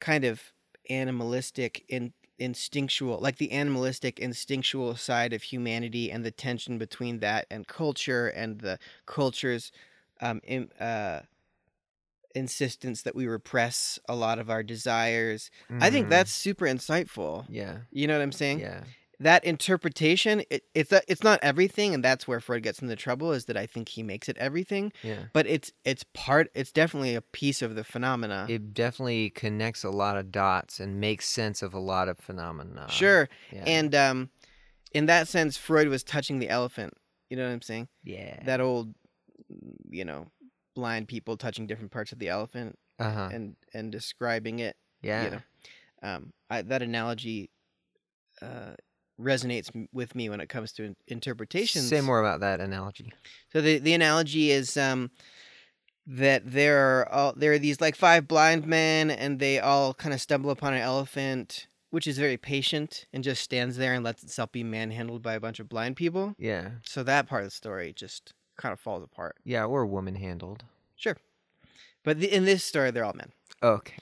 kind 0.01 0.25
of 0.25 0.53
animalistic 0.89 1.85
in 1.89 2.12
instinctual 2.39 3.18
like 3.20 3.36
the 3.36 3.51
animalistic 3.53 4.18
instinctual 4.18 4.95
side 4.97 5.32
of 5.32 5.43
humanity 5.43 6.11
and 6.11 6.24
the 6.24 6.30
tension 6.30 6.78
between 6.78 7.18
that 7.20 7.47
and 7.51 7.66
culture 7.66 8.28
and 8.28 8.61
the 8.61 8.78
culture's 9.07 9.72
um, 10.20 10.41
im- 10.45 10.70
uh, 10.80 11.20
insistence 12.34 13.03
that 13.03 13.14
we 13.16 13.26
repress 13.26 13.99
a 14.09 14.14
lot 14.14 14.39
of 14.39 14.51
our 14.51 14.62
desires 14.62 15.51
I 15.80 15.91
think 15.91 16.07
Mhm. 16.07 16.11
that's 16.11 16.32
super 16.32 16.66
insightful. 16.66 17.47
Yeah. 17.49 17.78
You 17.91 18.07
know 18.07 18.14
what 18.14 18.22
I'm 18.22 18.32
saying? 18.32 18.61
Yeah. 18.61 18.84
That 19.21 19.45
interpretation, 19.45 20.43
it, 20.49 20.62
it's 20.75 20.93
a, 20.93 21.03
it's 21.09 21.25
not 21.25 21.41
everything, 21.43 21.93
and 21.93 22.05
that's 22.05 22.29
where 22.29 22.39
Freud 22.39 22.62
gets 22.62 22.81
into 22.81 22.95
trouble. 22.95 23.33
Is 23.33 23.47
that 23.47 23.57
I 23.57 23.66
think 23.66 23.89
he 23.89 24.03
makes 24.05 24.29
it 24.29 24.37
everything, 24.39 24.93
Yeah. 25.03 25.25
but 25.33 25.47
it's 25.47 25.73
it's 25.85 26.05
part. 26.14 26.51
It's 26.55 26.71
definitely 26.71 27.16
a 27.16 27.21
piece 27.23 27.61
of 27.61 27.75
the 27.75 27.83
phenomena. 27.83 28.47
It 28.49 28.73
definitely 28.75 29.31
connects 29.31 29.83
a 29.83 29.91
lot 29.91 30.16
of 30.16 30.31
dots 30.31 30.79
and 30.79 31.01
makes 31.01 31.29
sense 31.29 31.62
of 31.62 31.75
a 31.75 31.81
lot 31.81 32.09
of 32.09 32.19
phenomena. 32.19 32.87
sure, 32.91 33.29
Yeah. 33.53 33.64
and 33.66 33.95
um, 33.95 34.31
in 34.93 35.07
that 35.07 35.27
sense, 35.27 35.57
Freud 35.57 35.89
was 35.89 36.05
touching 36.05 36.39
the 36.39 36.49
elephant. 36.49 36.95
You 37.29 37.37
know 37.37 37.45
what 37.47 37.53
I'm 37.53 37.62
saying? 37.62 37.89
yeah. 38.05 38.43
That 38.45 38.61
old, 38.61 38.95
you 39.91 40.05
know, 40.05 40.29
blind 40.75 41.09
people 41.09 41.37
touching 41.37 41.66
different 41.66 41.91
parts 41.91 42.12
of 42.12 42.19
the 42.21 42.29
elephant 42.29 42.79
uh 43.01 43.11
huh. 43.12 43.29
and 43.33 43.57
and 43.75 43.91
describing 43.91 44.61
it. 44.61 44.77
Yeah. 45.03 45.25
you 45.25 45.31
know 45.31 45.41
um, 46.03 46.33
I, 46.51 46.62
that 46.62 46.83
analogy 46.83 47.51
uh, 48.41 48.75
resonates 49.21 49.71
m- 49.75 49.89
with 49.93 50.14
me 50.14 50.29
when 50.29 50.41
it 50.41 50.49
comes 50.49 50.73
to 50.73 50.85
in- 50.85 50.97
interpretations 51.07 51.89
Say 51.89 52.01
more 52.01 52.21
about 52.21 52.41
that 52.41 52.61
analogy. 52.61 53.12
so 53.53 53.61
the, 53.61 53.79
the 53.79 53.95
analogy 53.95 54.51
is 54.51 54.77
um, 54.77 55.11
that 56.07 56.51
there 56.51 56.79
are 57.01 57.09
all, 57.12 57.33
there 57.37 57.53
are 57.53 57.59
these 57.59 57.81
like 57.81 57.97
five 57.97 58.27
blind 58.27 58.66
men 58.66 59.11
and 59.11 59.39
they 59.39 59.59
all 59.59 59.93
kind 59.95 60.14
of 60.14 60.21
stumble 60.21 60.51
upon 60.51 60.73
an 60.75 60.81
elephant 60.81 61.66
which 61.91 62.07
is 62.07 62.19
very 62.19 62.37
patient 62.37 63.07
and 63.14 63.25
just 63.25 63.43
stands 63.43 63.77
there 63.79 63.95
and 63.95 64.05
lets 64.05 64.23
itself 64.23 64.53
be 64.53 64.62
manhandled 64.62 65.23
by 65.23 65.35
a 65.35 65.41
bunch 65.41 65.59
of 65.59 65.69
blind 65.69 65.97
people 65.97 66.35
Yeah. 66.39 66.71
so 66.85 67.03
that 67.03 67.27
part 67.29 67.43
of 67.43 67.47
the 67.49 67.51
story 67.55 67.93
just 67.95 68.33
kind 68.57 68.73
of 68.73 68.81
falls 68.81 69.03
apart 69.03 69.37
Yeah. 69.45 69.64
Or 69.64 69.85
woman 69.87 70.14
handled. 70.16 70.64
sure 70.97 71.16
but 72.05 72.21
the, 72.21 72.33
in 72.35 72.45
this 72.45 72.64
story 72.64 72.91
they're 72.91 73.05
all 73.05 73.14
men 73.14 73.33
Okay. 73.62 73.97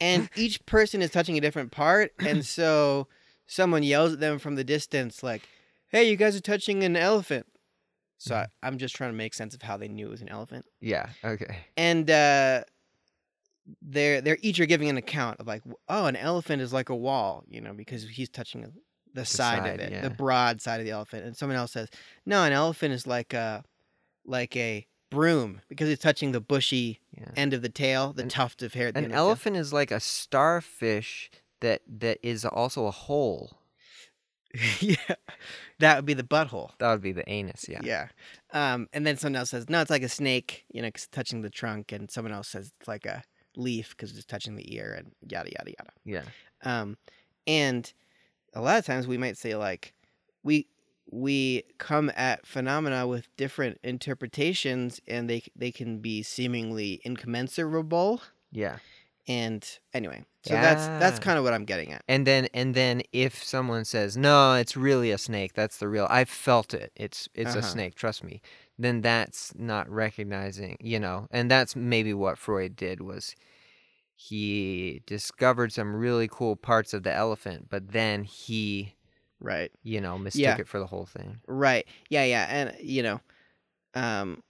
and 0.00 0.28
each 0.36 0.64
person 0.66 1.00
is 1.00 1.10
touching 1.10 1.38
a 1.38 1.40
different 1.40 1.70
part 1.72 2.12
and 2.18 2.44
so 2.58 3.06
someone 3.46 3.82
yells 3.82 4.12
at 4.14 4.20
them 4.20 4.38
from 4.38 4.54
the 4.56 4.64
distance 4.64 5.22
like 5.22 5.42
hey 5.88 6.08
you 6.08 6.16
guys 6.16 6.34
are 6.36 6.40
touching 6.40 6.82
an 6.84 6.96
elephant 6.96 7.46
so 8.18 8.34
I, 8.34 8.46
i'm 8.62 8.78
just 8.78 8.94
trying 8.96 9.10
to 9.12 9.16
make 9.16 9.34
sense 9.34 9.54
of 9.54 9.62
how 9.62 9.76
they 9.76 9.88
knew 9.88 10.06
it 10.08 10.10
was 10.10 10.22
an 10.22 10.28
elephant 10.28 10.64
Yeah. 10.80 11.08
Okay. 11.24 11.58
and 11.76 12.10
uh 12.10 12.64
they're 13.82 14.20
they're 14.20 14.38
each 14.42 14.60
are 14.60 14.66
giving 14.66 14.88
an 14.88 14.96
account 14.96 15.40
of 15.40 15.46
like 15.46 15.62
oh 15.88 16.06
an 16.06 16.16
elephant 16.16 16.62
is 16.62 16.72
like 16.72 16.88
a 16.88 16.94
wall 16.96 17.42
you 17.48 17.60
know 17.60 17.72
because 17.72 18.04
he's 18.08 18.28
touching 18.28 18.72
the, 19.12 19.24
side, 19.24 19.58
side, 19.62 19.74
of 19.74 19.80
it 19.80 19.92
yeah. 19.92 20.02
the 20.02 20.10
broad 20.10 20.60
side 20.60 20.78
of 20.78 20.84
the 20.86 20.92
elephant 20.92 21.24
and 21.24 21.36
someone 21.36 21.56
else 21.56 21.72
says 21.72 21.88
no 22.26 22.44
an 22.44 22.52
elephant 22.52 22.92
is 22.94 23.06
like 23.06 23.32
a 23.32 23.64
like 24.24 24.54
a 24.56 24.86
broom 25.10 25.60
because 25.68 25.88
it's 25.88 26.02
touching 26.02 26.32
the 26.32 26.40
bushy 26.40 27.00
Yeah. 27.16 27.28
end 27.36 27.54
of 27.54 27.62
the 27.62 27.68
tail 27.68 28.12
the 28.12 28.22
An- 28.22 28.28
tuft 28.28 28.62
of 28.62 28.74
hair 28.74 28.92
the 28.92 28.98
An 28.98 29.04
end 29.04 29.06
of 29.06 29.10
the 29.12 29.16
tail. 29.16 29.26
elephant 29.26 29.56
is 29.56 29.72
like 29.72 29.90
a 29.90 30.00
starfish 30.00 31.30
that 31.66 31.82
that 32.00 32.18
is 32.22 32.44
also 32.44 32.86
a 32.86 32.90
hole. 32.90 33.44
yeah, 34.80 34.96
that 35.80 35.96
would 35.96 36.06
be 36.06 36.14
the 36.14 36.22
butthole. 36.22 36.70
That 36.78 36.90
would 36.92 37.02
be 37.02 37.12
the 37.12 37.28
anus. 37.28 37.66
Yeah. 37.68 37.80
Yeah. 37.82 38.08
Um, 38.52 38.88
and 38.92 39.06
then 39.06 39.16
someone 39.16 39.36
else 39.40 39.50
says, 39.50 39.68
no, 39.68 39.80
it's 39.82 39.90
like 39.90 40.02
a 40.02 40.08
snake, 40.08 40.64
you 40.72 40.80
know, 40.80 40.90
'cause 40.90 41.04
it's 41.04 41.08
touching 41.08 41.42
the 41.42 41.50
trunk. 41.50 41.92
And 41.92 42.10
someone 42.10 42.32
else 42.32 42.48
says 42.48 42.72
it's 42.78 42.88
like 42.88 43.04
a 43.06 43.22
leaf 43.56 43.90
because 43.90 44.16
it's 44.16 44.24
touching 44.24 44.54
the 44.56 44.74
ear 44.74 44.94
and 44.98 45.12
yada, 45.30 45.50
yada, 45.50 45.70
yada. 45.78 45.92
Yeah. 46.04 46.24
Um, 46.62 46.96
and 47.46 47.92
a 48.54 48.60
lot 48.62 48.78
of 48.78 48.86
times 48.86 49.06
we 49.06 49.18
might 49.18 49.36
say, 49.36 49.54
like, 49.56 49.92
we 50.42 50.68
we 51.10 51.62
come 51.78 52.10
at 52.16 52.46
phenomena 52.46 53.06
with 53.06 53.28
different 53.36 53.78
interpretations 53.84 55.00
and 55.06 55.28
they 55.30 55.42
they 55.54 55.70
can 55.70 55.98
be 56.00 56.22
seemingly 56.22 57.00
incommensurable 57.04 58.22
Yeah. 58.50 58.78
And 59.28 59.78
anyway 59.94 60.24
so 60.42 60.56
that's 60.56 60.90
that's 60.98 61.18
kind 61.18 61.38
of 61.38 61.44
what 61.44 61.52
i'm 61.52 61.64
getting 61.64 61.92
at 61.92 62.02
And 62.08 62.26
then 62.26 62.48
and 62.54 62.74
then 62.74 63.02
if 63.12 63.42
someone 63.42 63.84
says, 63.84 64.16
"No, 64.16 64.54
it's 64.54 64.76
really 64.76 65.10
a 65.10 65.18
snake. 65.18 65.54
That's 65.54 65.78
the 65.78 65.88
real. 65.88 66.06
I 66.10 66.24
felt 66.24 66.72
it. 66.74 66.92
It's 66.96 67.28
it's 67.34 67.54
a 67.56 67.58
Uh-huh. 67.58 67.68
snake. 67.72 67.94
Trust 67.96 68.22
me." 68.24 68.40
Then 68.78 69.00
that's 69.02 69.54
not 69.56 69.88
recognizing, 69.90 70.76
you 70.80 71.00
know. 71.00 71.26
And 71.30 71.50
that's 71.50 71.74
maybe 71.74 72.14
what 72.14 72.38
Freud 72.38 72.76
did 72.76 73.00
was 73.00 73.34
he 74.16 75.02
discovered 75.06 75.72
some 75.72 75.94
really 75.96 76.28
cool 76.28 76.56
parts 76.56 76.94
of 76.94 77.02
the 77.02 77.12
elephant, 77.14 77.68
but 77.70 77.92
then 77.92 78.24
he, 78.24 78.94
right 79.40 79.70
you 79.82 80.00
know, 80.00 80.18
mistook 80.18 80.58
Yeah. 80.58 80.62
it 80.62 80.68
for 80.68 80.78
the 80.78 80.86
whole 80.86 81.06
thing. 81.06 81.40
Right. 81.46 81.86
Yeah, 82.10 82.24
yeah, 82.24 82.46
and 82.50 82.76
you 82.80 83.02
know, 83.02 83.20
um 83.94 84.42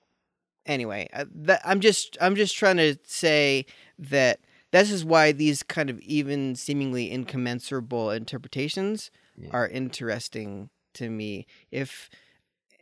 anyway, 0.66 1.09
uh, 1.12 1.24
that, 1.35 1.62
I'm 1.64 1.81
just 1.81 2.16
I'm 2.20 2.37
just 2.37 2.57
trying 2.57 2.77
to 2.79 2.97
say 3.05 3.66
that 3.99 4.41
this 4.81 4.91
is 4.91 5.05
why 5.05 5.33
these 5.33 5.62
kind 5.62 5.91
of 5.91 5.99
even 6.01 6.55
seemingly 6.57 7.11
incommensurable 7.11 8.11
interpretations 8.11 9.11
Yeah. 9.37 9.51
are 9.53 9.68
interesting 9.68 10.70
to 10.95 11.11
me. 11.11 11.47
If 11.70 12.09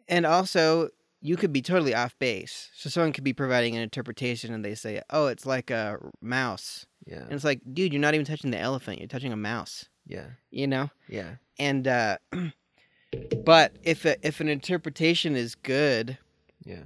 and 0.08 0.24
also 0.26 0.90
you 1.20 1.36
could 1.36 1.52
be 1.52 1.62
totally 1.62 1.94
off 1.94 2.18
base. 2.18 2.68
So 2.76 2.90
someone 2.90 3.12
could 3.14 3.24
be 3.24 3.32
providing 3.32 3.74
an 3.74 3.80
interpretation 3.82 4.52
and 4.52 4.62
they 4.64 4.74
say, 4.74 5.00
"Oh, 5.08 5.26
it's 5.28 5.46
like 5.46 5.70
a 5.70 5.98
mouse." 6.20 6.84
Yeah. 7.06 7.22
And 7.22 7.32
it's 7.32 7.44
like, 7.44 7.60
"Dude, 7.72 7.92
you're 7.94 8.00
not 8.02 8.12
even 8.14 8.26
touching 8.26 8.50
the 8.50 8.58
elephant. 8.58 8.98
You're 8.98 9.08
touching 9.08 9.32
a 9.32 9.36
mouse." 9.36 9.86
Yeah. 10.06 10.26
You 10.50 10.66
know? 10.66 10.90
Yeah. 11.08 11.36
and 11.58 11.86
uh 11.88 12.18
but 13.44 13.76
if 13.82 14.04
a, 14.04 14.16
if 14.26 14.40
an 14.40 14.48
interpretation 14.48 15.36
is 15.36 15.54
good 15.54 16.18
Yeah. 16.64 16.84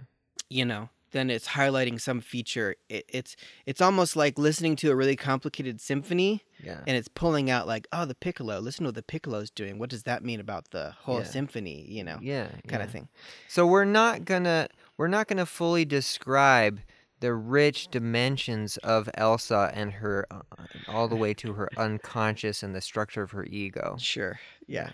you 0.49 0.65
know 0.65 0.91
then 1.13 1.31
it's 1.31 1.49
highlighting 1.49 2.01
some 2.01 2.21
feature 2.21 2.77
it, 2.89 3.05
it's 3.09 3.37
it's 3.67 3.81
almost 3.81 4.17
like 4.17 4.39
listening 4.39 4.77
to 4.77 4.91
a 4.91 4.97
really 4.97 5.17
complicated 5.17 5.81
symphony 5.81 6.43
Yeah. 6.63 6.81
and 6.87 6.97
it's 6.97 7.09
pulling 7.09 7.51
out 7.51 7.67
like 7.67 7.87
oh 7.93 8.05
the 8.05 8.15
piccolo 8.15 8.59
listen 8.61 8.85
to 8.85 8.89
what 8.89 8.95
the 8.95 9.03
piccolo's 9.03 9.51
doing 9.51 9.79
what 9.79 9.91
does 9.91 10.03
that 10.05 10.23
mean 10.25 10.41
about 10.41 10.71
the 10.71 10.93
whole 11.01 11.19
Yeah. 11.19 11.25
symphony 11.25 11.85
you 11.89 12.05
know 12.05 12.19
Yeah. 12.21 12.49
kind 12.67 12.81
yeah. 12.81 12.83
of 12.85 12.91
thing 12.91 13.09
So 13.49 13.67
we're 13.67 13.85
not 13.85 14.25
gonna 14.25 14.69
we're 14.97 15.09
not 15.09 15.29
gonna 15.29 15.47
fully 15.47 15.85
describe 15.85 16.81
the 17.21 17.35
rich 17.35 17.89
dimensions 17.89 18.77
of 18.79 19.09
Elsa 19.15 19.73
and 19.75 19.93
her 19.95 20.25
uh, 20.31 20.43
all 20.87 21.09
the 21.09 21.17
way 21.17 21.35
to 21.35 21.55
her 21.55 21.69
unconscious 21.77 22.63
and 22.63 22.75
the 22.75 22.81
structure 22.81 23.23
of 23.23 23.33
her 23.33 23.45
ego. 23.45 23.97
sure 23.99 24.39
yeah 24.67 24.91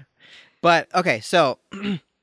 but 0.62 0.88
okay 0.94 1.20
so 1.20 1.58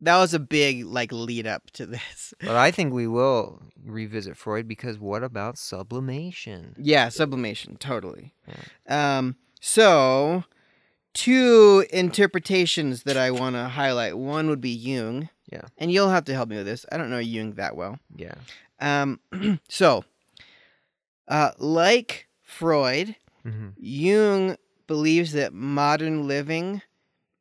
that 0.00 0.18
was 0.18 0.34
a 0.34 0.38
big 0.38 0.84
like 0.84 1.12
lead 1.12 1.46
up 1.46 1.70
to 1.72 1.86
this 1.86 2.34
But 2.40 2.56
I 2.56 2.70
think 2.70 2.92
we 2.92 3.06
will 3.06 3.62
revisit 3.84 4.36
Freud 4.36 4.66
because 4.66 4.98
what 4.98 5.22
about 5.22 5.58
sublimation? 5.58 6.74
Yeah, 6.78 7.08
sublimation, 7.08 7.76
totally. 7.76 8.34
Um, 8.88 9.36
so 9.60 10.44
two 11.12 11.84
interpretations 11.90 13.02
that 13.04 13.16
I 13.16 13.30
want 13.30 13.56
to 13.56 13.68
highlight. 13.68 14.16
One 14.16 14.48
would 14.48 14.60
be 14.60 14.70
Jung. 14.70 15.28
Yeah. 15.50 15.62
And 15.78 15.90
you'll 15.90 16.10
have 16.10 16.24
to 16.26 16.34
help 16.34 16.48
me 16.48 16.56
with 16.56 16.66
this. 16.66 16.86
I 16.92 16.96
don't 16.96 17.10
know 17.10 17.18
Jung 17.18 17.54
that 17.54 17.76
well. 17.76 17.98
Yeah. 18.14 18.34
Um, 18.80 19.20
so, 19.68 20.04
uh, 21.28 21.50
like 21.58 22.28
Freud, 22.42 23.16
hmm 23.42 23.68
Jung 23.76 24.56
believes 24.86 25.32
that 25.32 25.52
modern 25.52 26.26
living 26.26 26.82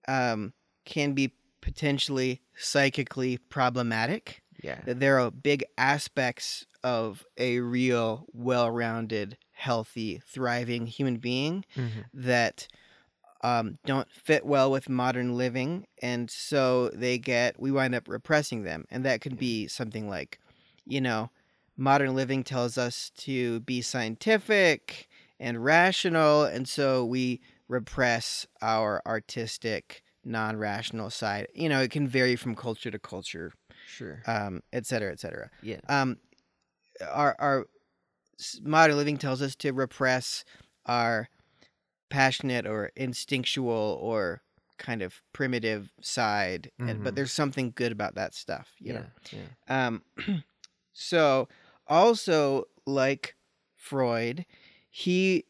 um, 0.08 0.54
can 0.86 1.14
be 1.14 1.34
potentially 1.62 2.42
psychically 2.60 3.38
problematic 3.38 4.42
Yeah. 4.62 4.82
that 4.86 5.00
there 5.00 5.20
are 5.20 5.32
big 5.32 5.64
aspects 5.78 6.66
of 6.84 7.26
a 7.38 7.60
real, 7.60 8.26
well 8.34 8.70
rounded, 8.70 9.38
healthy, 9.52 10.22
thriving 10.28 10.86
human 10.88 11.18
being 11.18 11.66
Mhm. 11.76 12.06
that 12.14 12.68
um, 13.42 13.78
don't 13.86 14.12
fit 14.12 14.46
well 14.46 14.70
with 14.70 14.90
modern 14.90 15.38
living. 15.38 15.88
And 16.02 16.30
so 16.30 16.90
they 16.90 17.18
get, 17.18 17.60
we 17.60 17.72
wind 17.72 17.96
up 17.96 18.08
repressing 18.08 18.64
them. 18.64 18.86
And 18.92 19.06
that 19.06 19.22
could 19.22 19.38
be 19.38 19.68
something 19.68 20.10
like, 20.10 20.40
you 20.86 21.00
know, 21.00 21.30
modern 21.78 22.16
living 22.16 22.44
tells 22.44 22.78
us 22.78 23.12
to 23.20 23.62
be 23.62 23.82
scientific 23.82 25.08
and 25.40 25.64
rational. 25.64 26.44
And 26.44 26.68
so 26.68 27.06
we 27.06 27.40
repress 27.70 28.46
our 28.62 29.02
artistic, 29.06 30.04
non 30.24 30.58
rational 30.58 31.10
side. 31.10 31.48
You 31.54 31.70
know, 31.70 31.82
it 31.82 31.92
can 31.92 32.08
vary 32.08 32.36
from 32.36 32.56
culture 32.56 32.92
to 32.92 33.00
culture 33.00 33.54
Sure. 33.88 34.22
um, 34.28 34.62
et 34.74 34.86
cetera, 34.86 35.12
et 35.12 35.20
cetera. 35.20 35.50
Yeah. 35.62 35.80
Um, 35.88 36.18
our 37.12 37.36
our 37.40 37.68
modern 38.62 38.98
living 38.98 39.18
tells 39.18 39.42
us 39.42 39.56
to 39.58 39.72
repress 39.72 40.44
our 40.86 41.30
passionate 42.10 42.66
or 42.66 42.92
instinctual 42.96 43.98
or 44.02 44.42
kind 44.78 45.02
of 45.02 45.22
primitive 45.34 45.92
side, 46.02 46.72
and, 46.80 47.04
but 47.04 47.14
Mhm. 47.14 47.16
there's 47.16 47.32
something 47.34 47.72
good 47.76 47.92
about 47.92 48.16
that 48.16 48.34
stuff, 48.34 48.70
you 48.80 48.94
yeah. 48.94 49.00
know. 49.00 49.06
Yeah. 49.68 49.88
Um, 49.88 50.04
so 50.94 51.48
also 51.88 52.66
like 52.86 53.36
Freud, 53.76 54.46
he 54.90 55.46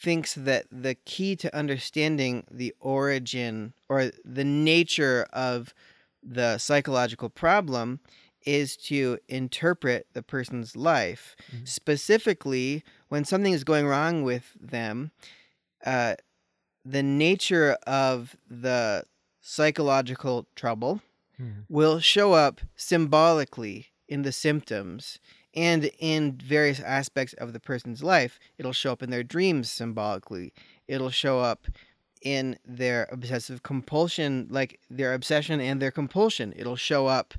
thinks 0.00 0.34
that 0.34 0.66
the 0.70 0.94
key 0.94 1.34
to 1.36 1.54
understanding 1.56 2.44
the 2.50 2.74
origin 2.80 3.74
or 3.88 4.10
the 4.24 4.44
nature 4.44 5.26
of 5.32 5.74
the 6.22 6.58
psychological 6.58 7.28
problem 7.28 8.00
is 8.46 8.76
to 8.76 9.18
interpret 9.28 10.06
the 10.12 10.22
person's 10.22 10.76
life. 10.76 11.34
Mhm. 11.52 11.66
Specifically, 11.66 12.84
when 13.08 13.24
something 13.24 13.52
is 13.52 13.64
going 13.64 13.86
wrong 13.86 14.22
with 14.22 14.56
them, 14.60 15.10
uh, 15.84 16.14
the 16.84 17.02
nature 17.02 17.76
of 17.86 18.36
the 18.48 19.04
psychological 19.40 20.46
trouble 20.54 21.02
Mhm. 21.40 21.64
will 21.68 21.98
show 21.98 22.34
up 22.34 22.60
symbolically 22.76 23.88
in 24.06 24.22
the 24.22 24.32
symptoms 24.32 25.18
and 25.54 25.90
in 25.98 26.38
various 26.44 26.80
aspects 26.80 27.34
of 27.34 27.52
the 27.52 27.60
person's 27.60 28.02
life. 28.02 28.38
It'll 28.58 28.72
show 28.72 28.92
up 28.92 29.02
in 29.02 29.10
their 29.10 29.22
dreams 29.22 29.70
symbolically. 29.70 30.52
It'll 30.86 31.10
show 31.10 31.40
up 31.40 31.66
in 32.22 32.58
their 32.66 33.08
obsessive 33.12 33.62
compulsion, 33.62 34.48
like 34.50 34.80
their 34.90 35.14
obsession 35.14 35.60
and 35.60 35.80
their 35.80 35.90
compulsion. 35.90 36.52
It'll 36.56 36.76
show 36.76 37.06
up, 37.06 37.34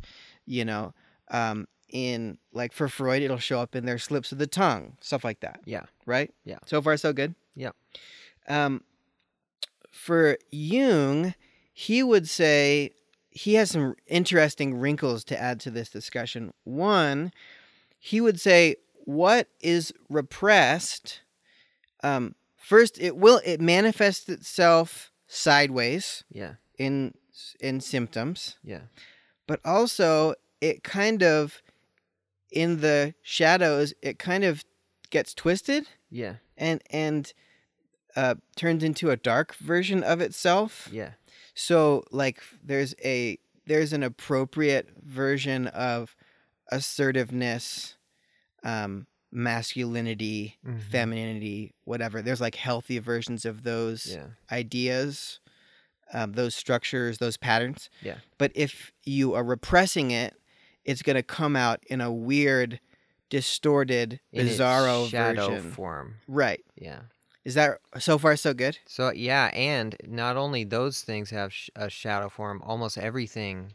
you 0.45 0.65
know, 0.65 0.93
um, 1.29 1.67
in 1.89 2.37
like 2.53 2.71
for 2.71 2.87
Freud, 2.87 3.23
it'll 3.23 3.37
show 3.37 3.59
up 3.59 3.75
in 3.75 3.85
their 3.85 3.97
slips 3.97 4.31
of 4.31 4.37
the 4.37 4.47
tongue, 4.47 4.97
stuff 5.01 5.23
like 5.23 5.39
that. 5.41 5.59
Yeah. 5.65 5.83
Right? 6.05 6.33
Yeah. 6.45 6.59
So 6.65 6.81
far, 6.81 6.97
so 6.97 7.13
good. 7.13 7.35
Yeah. 7.55 7.71
Um, 8.47 8.83
for 9.91 10.37
Jung, 10.51 11.33
he 11.73 12.03
would 12.03 12.27
say 12.29 12.91
he 13.31 13.55
has 13.55 13.71
some 13.71 13.95
interesting 14.07 14.75
wrinkles 14.75 15.23
to 15.25 15.39
add 15.39 15.59
to 15.61 15.71
this 15.71 15.89
discussion. 15.89 16.53
One, 16.63 17.31
he 17.99 18.21
would 18.21 18.39
say 18.39 18.75
what 19.05 19.47
is 19.59 19.93
repressed 20.09 21.21
um, 22.03 22.35
first 22.55 22.99
it 22.99 23.17
will 23.17 23.41
it 23.45 23.59
manifests 23.61 24.29
itself 24.29 25.11
sideways 25.27 26.23
Yeah. 26.31 26.53
in 26.77 27.13
in 27.59 27.81
symptoms 27.81 28.57
Yeah. 28.63 28.81
but 29.47 29.59
also 29.65 30.35
it 30.61 30.83
kind 30.83 31.23
of 31.23 31.61
in 32.51 32.81
the 32.81 33.13
shadows 33.21 33.93
it 34.01 34.17
kind 34.19 34.43
of 34.43 34.63
gets 35.09 35.33
twisted 35.33 35.87
Yeah. 36.09 36.35
and 36.57 36.81
and 36.89 37.31
uh, 38.15 38.35
turns 38.55 38.83
into 38.83 39.11
a 39.11 39.15
dark 39.17 39.53
version 39.55 40.03
of 40.03 40.19
itself 40.21 40.89
Yeah. 40.91 41.11
so 41.53 42.03
like 42.11 42.41
there's 42.63 42.95
a 43.03 43.37
there's 43.65 43.93
an 43.93 44.03
appropriate 44.03 44.87
version 45.03 45.67
of 45.67 46.15
assertiveness 46.71 47.95
um 48.63 49.07
masculinity 49.31 50.57
Mhm. 50.65 50.81
femininity 50.81 51.73
whatever 51.83 52.21
there's 52.21 52.41
like 52.41 52.55
healthy 52.55 52.97
versions 52.99 53.45
of 53.45 53.63
those 53.63 54.05
Yeah. 54.07 54.27
ideas 54.51 55.39
um, 56.13 56.33
those 56.33 56.55
structures 56.55 57.19
those 57.19 57.37
patterns 57.37 57.89
Yeah. 58.01 58.17
but 58.39 58.51
if 58.55 58.91
you 59.05 59.35
are 59.35 59.43
repressing 59.43 60.09
it 60.11 60.33
it's 60.85 61.03
going 61.03 61.15
to 61.17 61.23
come 61.23 61.55
out 61.55 61.83
in 61.87 62.01
a 62.01 62.11
weird 62.11 62.79
distorted 63.29 64.19
In 64.31 64.47
bizarro 64.47 65.07
shadow 65.09 65.47
version 65.49 65.71
form. 65.71 66.15
right 66.27 66.65
Yeah. 66.75 67.01
is 67.45 67.53
that 67.53 67.77
so 67.99 68.17
far 68.17 68.35
so 68.35 68.53
good 68.55 68.79
So 68.87 69.11
yeah, 69.11 69.51
and 69.53 69.95
not 70.07 70.35
only 70.37 70.63
those 70.63 71.03
things 71.03 71.29
have 71.29 71.53
sh- 71.53 71.69
a 71.75 71.89
shadow 71.89 72.29
form, 72.29 72.61
almost 72.63 72.97
everything 72.97 73.73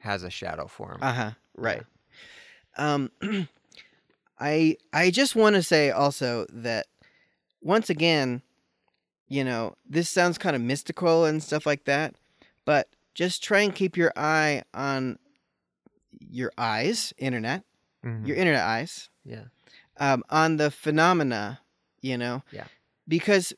has 0.00 0.22
a 0.24 0.30
shadow 0.30 0.66
form. 0.66 0.98
Uh-huh. 1.02 1.30
Right. 1.56 1.84
Um 2.78 3.10
I 4.38 4.76
I 4.92 5.10
just 5.10 5.34
want 5.36 5.56
to 5.56 5.62
say 5.62 5.90
also 5.90 6.46
that 6.50 6.86
once 7.60 7.90
again, 7.90 8.42
you 9.28 9.44
know, 9.44 9.74
this 9.88 10.08
sounds 10.08 10.38
kind 10.38 10.54
of 10.56 10.62
mystical 10.62 11.24
and 11.24 11.42
stuff 11.42 11.66
like 11.66 11.84
that, 11.84 12.14
but 12.64 12.88
just 13.14 13.42
try 13.42 13.60
and 13.60 13.74
keep 13.74 13.96
your 13.96 14.12
eye 14.16 14.62
on 14.72 15.18
your 16.20 16.52
eyes, 16.56 17.12
internet, 17.18 17.64
Mhm. 18.04 18.26
your 18.26 18.36
internet 18.36 18.62
eyes, 18.62 19.10
yeah. 19.24 19.44
um, 19.96 20.22
on 20.30 20.56
the 20.56 20.70
phenomena, 20.70 21.60
you 22.00 22.16
know? 22.16 22.42
Yeah. 22.52 22.66
Because 23.08 23.52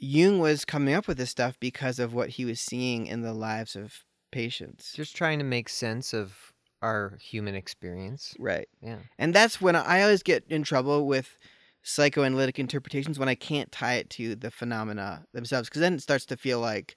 Jung 0.00 0.38
was 0.40 0.64
coming 0.64 0.94
up 0.94 1.06
with 1.06 1.16
this 1.18 1.30
stuff 1.30 1.58
because 1.60 1.98
of 2.00 2.12
what 2.12 2.30
he 2.30 2.44
was 2.44 2.60
seeing 2.60 3.06
in 3.06 3.22
the 3.22 3.32
lives 3.32 3.76
of 3.76 4.04
patients. 4.32 4.92
Just 4.94 5.14
trying 5.16 5.38
to 5.38 5.44
make 5.44 5.68
sense 5.68 6.12
of 6.12 6.52
our 6.84 7.16
human 7.20 7.54
experience. 7.54 8.34
Right. 8.38 8.68
Yeah. 8.82 8.98
And 9.18 9.34
that's 9.34 9.60
when 9.60 9.74
I 9.74 10.02
always 10.02 10.22
get 10.22 10.44
in 10.48 10.62
trouble 10.62 11.06
with 11.06 11.38
psychoanalytic 11.82 12.58
interpretations 12.58 13.18
when 13.18 13.28
I 13.28 13.34
can't 13.34 13.72
tie 13.72 13.94
it 13.94 14.10
to 14.10 14.34
the 14.36 14.50
phenomena 14.50 15.24
themselves 15.32 15.68
because 15.68 15.80
then 15.80 15.94
it 15.94 16.02
starts 16.02 16.26
to 16.26 16.36
feel 16.36 16.60
like 16.60 16.96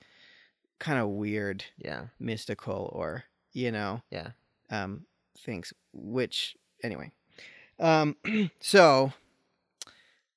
kind 0.80 1.00
of 1.00 1.10
weird, 1.10 1.64
Yeah. 1.78 2.08
mystical, 2.20 2.90
or 2.94 3.24
you 3.54 3.72
know, 3.72 4.02
Yeah. 4.12 4.32
um, 4.70 5.06
things. 5.40 5.74
Which 5.94 6.56
anyway, 6.84 7.12
um, 7.80 8.16
so 8.60 9.14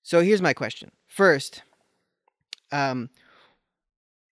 so 0.03 0.21
here's 0.23 0.43
my 0.43 0.53
question. 0.55 0.91
First, 1.07 1.63
um, 2.73 3.11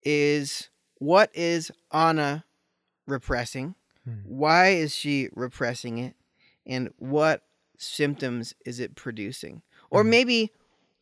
is 0.02 0.68
what 0.98 1.30
is 1.34 1.70
Anna 1.92 2.44
repressing? 3.06 3.74
Hmm. 4.06 4.20
Why 4.24 4.68
is 4.68 4.94
she 4.94 5.28
repressing 5.34 5.98
it? 5.98 6.14
And 6.64 6.90
what 6.98 7.42
symptoms 7.76 8.54
is 8.64 8.80
it 8.80 8.94
producing? 8.94 9.62
Or 9.90 10.02
Mhm. 10.04 10.08
maybe 10.08 10.52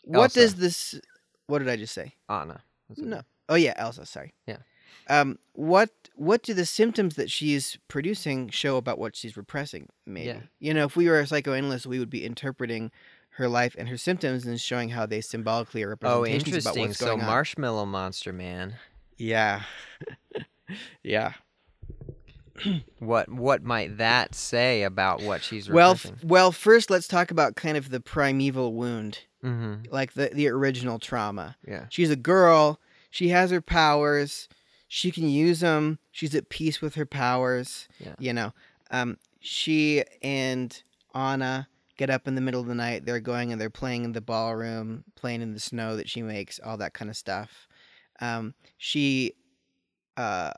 what 0.05 0.33
does 0.33 0.57
this 0.57 1.01
what 1.47 1.59
did 1.59 1.69
I 1.69 1.77
just 1.77 1.93
say? 1.95 2.15
Anna. 2.29 2.63
No. 2.97 3.23
Oh 3.49 3.55
yeah, 3.55 3.75
Elsa, 3.77 4.07
sorry. 4.07 4.33
Yeah. 4.47 4.59
Um 5.09 5.39
what 5.53 5.91
what 6.15 6.43
do 6.43 6.55
the 6.55 6.65
symptoms 6.67 7.17
that 7.17 7.31
she's 7.31 7.77
producing 7.89 8.49
show 8.49 8.77
about 8.79 8.99
what 8.99 9.15
she's 9.17 9.37
repressing? 9.37 9.89
Maybe. 10.07 10.27
Yeah. 10.29 10.41
You 10.61 10.73
know, 10.75 10.85
if 10.87 10.97
we 10.97 11.09
were 11.09 11.21
a 11.21 11.27
psychoanalyst, 11.27 11.87
we 11.87 11.99
would 11.99 12.11
be 12.11 12.25
interpreting 12.25 12.91
her 13.37 13.49
life 13.49 13.75
and 13.79 13.89
her 13.89 13.97
symptoms 13.97 14.47
and 14.47 14.61
showing 14.61 14.91
how 14.91 15.07
they 15.07 15.21
symbolically 15.21 15.83
are 15.83 15.89
Oh, 16.03 16.23
representations 16.23 16.47
about 16.65 16.77
interesting. 16.77 16.83
what's 16.89 16.99
So 16.99 17.07
going 17.07 17.21
on. 17.21 17.27
Marshmallow 17.27 17.85
Monster 17.87 18.33
Man. 18.33 18.77
Yeah. 19.19 19.63
yeah. 21.03 21.35
What 22.99 23.29
what 23.29 23.63
might 23.65 23.99
that 23.99 24.35
say 24.35 24.83
about 24.83 25.23
what 25.23 25.43
she's 25.43 25.69
Well, 25.69 25.93
repressing? 25.93 26.17
f- 26.19 26.25
well, 26.25 26.53
first 26.53 26.91
let's 26.91 27.09
talk 27.09 27.31
about 27.31 27.57
kind 27.57 27.77
of 27.77 27.91
the 27.91 28.01
primeval 28.01 28.75
wound, 28.75 29.21
mm-hmm. 29.45 29.91
like 29.91 30.15
the 30.15 30.31
the 30.33 30.49
original 30.49 30.99
trauma. 30.99 31.57
Yeah. 31.67 31.87
She's 31.91 32.11
a 32.11 32.17
girl. 32.17 32.81
She 33.11 33.29
has 33.29 33.51
her 33.51 33.61
powers. 33.61 34.49
She 34.89 35.11
can 35.11 35.29
use 35.29 35.61
them. 35.61 35.99
She's 36.13 36.35
at 36.35 36.49
peace 36.49 36.81
with 36.81 36.95
her 36.95 37.07
powers. 37.07 37.89
Yeah. 37.99 38.15
You 38.19 38.33
know, 38.33 38.53
um, 38.91 39.19
she 39.41 40.05
and 40.23 40.81
Anna 41.15 41.69
get 41.97 42.11
up 42.11 42.27
in 42.27 42.35
the 42.35 42.41
middle 42.41 42.61
of 42.61 42.67
the 42.67 42.75
night. 42.75 43.05
They're 43.05 43.21
going 43.21 43.53
and 43.53 43.61
they're 43.61 43.71
playing 43.71 44.05
in 44.05 44.13
the 44.13 44.21
ballroom, 44.21 45.05
playing 45.17 45.43
in 45.43 45.53
the 45.53 45.61
snow 45.61 45.97
that 45.97 46.09
she 46.09 46.23
makes, 46.23 46.59
all 46.59 46.77
that 46.79 46.95
kind 46.95 47.11
of 47.11 47.17
stuff. 47.17 47.69
Um, 48.21 48.55
she, 48.79 49.35
uh, 50.17 50.53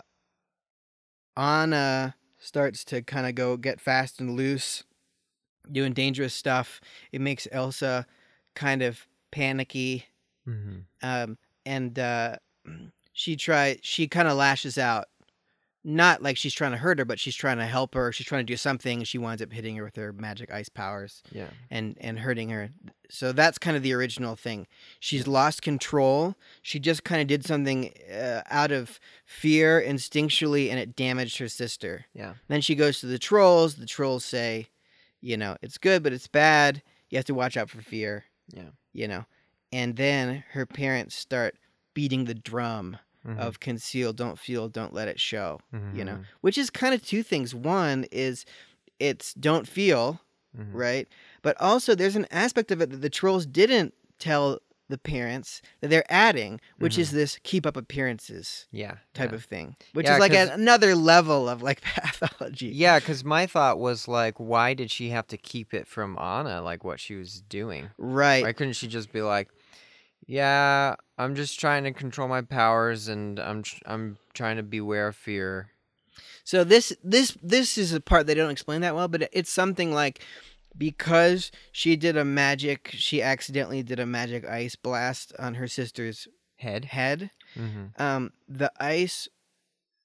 Anna 1.37 2.15
starts 2.39 2.85
to 2.87 3.03
kind 3.03 3.27
of 3.27 3.35
go 3.35 3.57
get 3.57 3.81
fast 3.81 4.21
and 4.21 4.37
loose, 4.37 4.85
doing 5.71 5.93
dangerous 5.93 6.35
stuff. 6.35 6.81
It 7.13 7.21
makes 7.21 7.49
Elsa 7.53 8.07
kind 8.55 8.83
of 8.83 9.07
panicky 9.31 10.07
Mm-hmm. 10.49 10.79
um, 11.03 11.39
and 11.65 11.99
uh, 11.99 12.37
she 13.13 13.37
try 13.37 13.79
she 13.83 14.07
kind 14.09 14.29
of 14.29 14.37
lashes 14.37 14.79
out 14.79 15.07
not 15.87 16.21
like 16.23 16.37
she's 16.37 16.53
trying 16.53 16.73
to 16.73 16.77
hurt 16.77 16.99
her, 16.99 17.05
but 17.05 17.21
she's 17.21 17.37
trying 17.37 17.59
to 17.59 17.65
help 17.67 17.95
her. 17.95 18.11
She's 18.13 18.27
trying 18.27 18.45
to 18.45 18.53
do 18.53 18.57
something. 18.57 19.05
She 19.05 19.19
winds 19.19 19.41
up 19.41 19.53
hitting 19.53 19.77
her 19.77 19.85
with 19.85 19.95
her 19.97 20.13
magic 20.13 20.51
ice 20.51 20.69
powers 20.69 21.23
Yeah. 21.31 21.47
and 21.71 21.97
and 22.01 22.19
hurting 22.19 22.49
her. 22.51 22.71
So 23.09 23.31
that's 23.33 23.57
kind 23.57 23.77
of 23.77 23.85
the 23.85 23.93
original 23.93 24.35
thing. 24.35 24.67
She's 24.99 25.29
lost 25.29 25.63
control. 25.63 26.35
She 26.61 26.81
just 26.81 27.05
kind 27.05 27.21
of 27.23 27.29
did 27.29 27.45
something 27.47 27.93
uh, 28.13 28.43
out 28.51 28.73
of 28.73 28.99
fear, 29.25 29.81
instinctually, 29.81 30.71
and 30.71 30.79
it 30.81 30.97
damaged 30.97 31.39
her 31.39 31.49
sister. 31.49 32.07
Yeah. 32.15 32.35
Then 32.49 32.61
she 32.61 32.75
goes 32.75 32.99
to 33.01 33.07
the 33.07 33.19
trolls. 33.19 33.77
The 33.77 33.87
trolls 33.87 34.25
say, 34.25 34.67
you 35.21 35.37
know, 35.37 35.57
it's 35.63 35.79
good, 35.79 36.03
but 36.03 36.13
it's 36.13 36.27
bad. 36.27 36.83
You 37.11 37.19
have 37.19 37.25
to 37.27 37.35
watch 37.35 37.57
out 37.57 37.71
for 37.71 37.81
fear. 37.81 38.25
Yeah. 38.53 38.71
You 38.93 39.07
know, 39.07 39.25
and 39.73 39.95
then 39.97 40.43
her 40.51 40.67
parents 40.67 41.15
start 41.15 41.55
beating 41.95 42.25
the 42.25 42.35
drum 42.35 42.97
Mhm. 43.27 43.39
of 43.39 43.61
conceal, 43.61 44.13
don't 44.13 44.39
feel, 44.39 44.69
don't 44.69 44.95
let 44.95 45.09
it 45.09 45.19
show. 45.21 45.61
You 45.95 46.05
know, 46.05 46.17
Mhm. 46.17 46.25
which 46.43 46.57
is 46.57 46.71
kind 46.71 46.95
of 46.95 47.03
two 47.05 47.23
things. 47.23 47.55
One 47.55 48.05
is 48.13 48.45
it's 49.01 49.35
don't 49.35 49.67
feel, 49.69 50.21
Mhm. 50.57 50.71
right? 50.73 51.09
But 51.43 51.61
also 51.61 51.95
there's 51.95 52.17
an 52.17 52.27
aspect 52.31 52.71
of 52.71 52.81
it 52.81 52.91
that 52.91 52.99
the 53.03 53.11
trolls 53.11 53.45
didn't 53.47 53.95
tell 54.19 54.61
the 54.89 54.97
parents 54.99 55.61
that 55.81 55.89
they're 55.91 56.07
adding, 56.09 56.61
which 56.79 56.97
is 56.97 57.11
this 57.11 57.41
keep 57.43 57.67
up 57.67 57.77
appearances 57.77 58.69
Yeah. 58.71 58.99
type 59.15 59.31
yeah. 59.31 59.35
of 59.37 59.45
thing, 59.45 59.75
which 59.95 60.07
Yeah, 60.07 60.15
is 60.15 60.21
like 60.21 60.33
a, 60.33 60.53
another 60.53 60.95
level 60.95 61.49
of 61.49 61.61
like 61.61 61.81
pathology. 61.83 62.69
Yeah, 62.69 63.01
because 63.01 63.25
my 63.25 63.47
thought 63.47 63.81
was 63.81 64.07
like, 64.07 64.39
why 64.39 64.75
did 64.75 64.93
she 64.93 65.09
have 65.11 65.27
to 65.27 65.37
keep 65.37 65.75
it 65.75 65.89
from 65.89 66.17
Anna? 66.19 66.63
Like 66.63 66.85
what 66.85 67.01
she 67.01 67.17
was 67.17 67.43
doing? 67.49 67.91
Right. 67.99 68.45
Why 68.45 68.53
couldn't 68.53 68.75
she 68.75 68.87
just 68.87 69.13
be 69.13 69.23
like, 69.23 69.49
"Yeah, 70.27 70.97
I'm 71.19 71.35
just 71.35 71.59
trying 71.59 71.85
to 71.85 71.93
control 71.93 72.29
my 72.29 72.43
powers, 72.43 73.09
and 73.09 73.39
I'm 73.39 73.63
tr- 73.63 73.83
I'm 73.87 74.19
trying 74.35 74.57
to 74.57 74.63
beware 74.63 75.09
of 75.09 75.17
fear." 75.17 75.71
So 76.45 76.65
this 76.65 76.93
this 77.03 77.37
this 77.43 77.77
is 77.79 77.93
a 77.93 78.01
part 78.01 78.27
they 78.27 78.35
don't 78.35 78.51
explain 78.51 78.81
that 78.83 78.95
well, 78.95 79.09
but 79.09 79.29
it's 79.33 79.51
something 79.51 79.93
like 79.93 80.21
because 80.77 81.51
she 81.73 81.97
did 81.97 82.17
a 82.17 82.25
magic, 82.25 82.91
she 82.93 83.23
accidentally 83.23 83.83
did 83.83 83.99
a 83.99 84.07
magic 84.07 84.47
ice 84.47 84.77
blast 84.77 85.33
on 85.39 85.55
her 85.55 85.67
sister's 85.67 86.29
Head. 86.59 86.87
head. 86.87 87.31
Mm-hmm. 87.55 88.03
Um, 88.03 88.33
the 88.49 88.73
ice, 88.81 89.29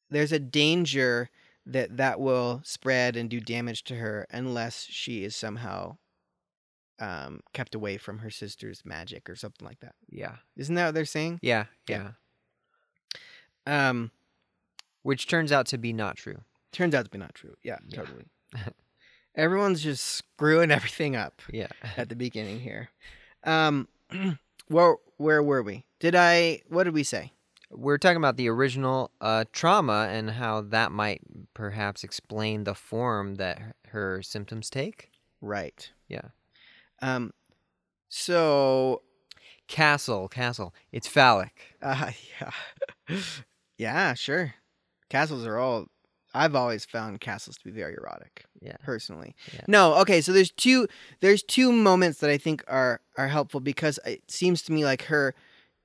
there's 0.10 0.34
a 0.34 0.40
danger 0.40 1.30
that 1.66 1.96
that 1.98 2.20
will 2.20 2.62
spread 2.66 3.16
and 3.16 3.30
do 3.30 3.40
damage 3.40 3.84
to 3.86 3.96
her 3.96 4.28
unless 4.32 4.86
she 4.90 5.24
is 5.24 5.36
somehow 5.36 5.98
um, 7.02 7.42
kept 7.54 7.76
away 7.76 7.98
from 7.98 8.20
her 8.20 8.30
sister's 8.30 8.84
magic 8.86 9.30
or 9.30 9.36
something 9.36 9.68
like 9.68 9.80
that. 9.82 9.96
Yeah. 10.10 10.36
Isn't 10.56 10.76
that 10.76 10.86
what 10.86 10.94
they're 10.96 11.04
saying? 11.06 11.40
Yeah. 11.42 11.66
Yeah. 11.90 12.12
Yeah. 13.66 13.90
Um, 13.90 14.12
Which 15.04 15.28
turns 15.28 15.52
out 15.52 15.66
to 15.68 15.78
be 15.78 15.92
not 15.94 16.16
true. 16.16 16.42
turns 16.72 16.96
out 16.96 17.04
to 17.06 17.12
be 17.12 17.18
not 17.18 17.34
true. 17.36 17.56
Yeah, 17.64 17.78
Yeah. 17.88 17.98
totally. 18.02 18.26
Everyone's 19.36 19.82
just 19.82 20.04
screwing 20.06 20.72
everything 20.78 21.16
up. 21.16 21.42
Yeah. 21.52 21.68
at 21.98 22.10
the 22.10 22.16
beginning 22.16 22.60
here. 22.60 22.90
Um, 23.44 23.88
where 24.68 24.96
where 25.18 25.42
were 25.44 25.64
we? 25.64 25.86
Did 26.00 26.16
I? 26.16 26.62
What 26.70 26.84
did 26.84 26.94
we 26.94 27.04
say? 27.04 27.34
We're 27.74 27.98
talking 27.98 28.18
about 28.18 28.36
the 28.38 28.50
original 28.50 29.12
uh, 29.22 29.46
trauma 29.54 30.08
and 30.12 30.30
how 30.32 30.62
that 30.62 30.92
might 30.92 31.22
perhaps 31.54 32.04
explain 32.04 32.66
the 32.66 32.76
form 32.76 33.36
that 33.36 33.62
her 33.90 34.22
symptoms 34.22 34.70
take. 34.70 35.10
Right. 35.40 35.90
Yeah. 36.10 36.30
Um. 37.02 37.32
So. 38.10 39.02
Castle, 39.68 40.28
castle. 40.28 40.74
It's 40.92 41.08
phallic. 41.08 41.78
Uh, 41.82 42.12
yeah. 42.42 43.18
yeah. 43.78 44.14
Sure. 44.16 44.54
Castles 45.10 45.46
are 45.46 45.58
all. 45.58 45.86
I've 46.34 46.56
always 46.56 46.84
found 46.84 47.22
castles 47.22 47.58
to 47.58 47.64
be 47.66 47.72
very 47.72 47.94
erotic, 47.94 48.46
Yeah. 48.62 48.76
personally. 48.84 49.34
Yeah. 49.54 49.62
No. 49.70 49.94
Okay. 49.96 50.20
So 50.22 50.34
there's 50.34 50.52
two. 50.52 50.88
There's 51.22 51.42
two 51.44 51.72
moments 51.72 52.20
that 52.20 52.30
I 52.30 52.38
think 52.38 52.66
are 52.68 53.00
are 53.18 53.30
helpful 53.30 53.62
because 53.62 53.98
it 54.06 54.30
seems 54.30 54.62
to 54.64 54.74
me 54.74 54.84
like 54.84 55.04
her, 55.04 55.36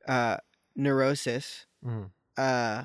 uh, 0.09 0.39
neurosis, 0.75 1.67
Mhm. 1.85 2.11
uh, 2.37 2.85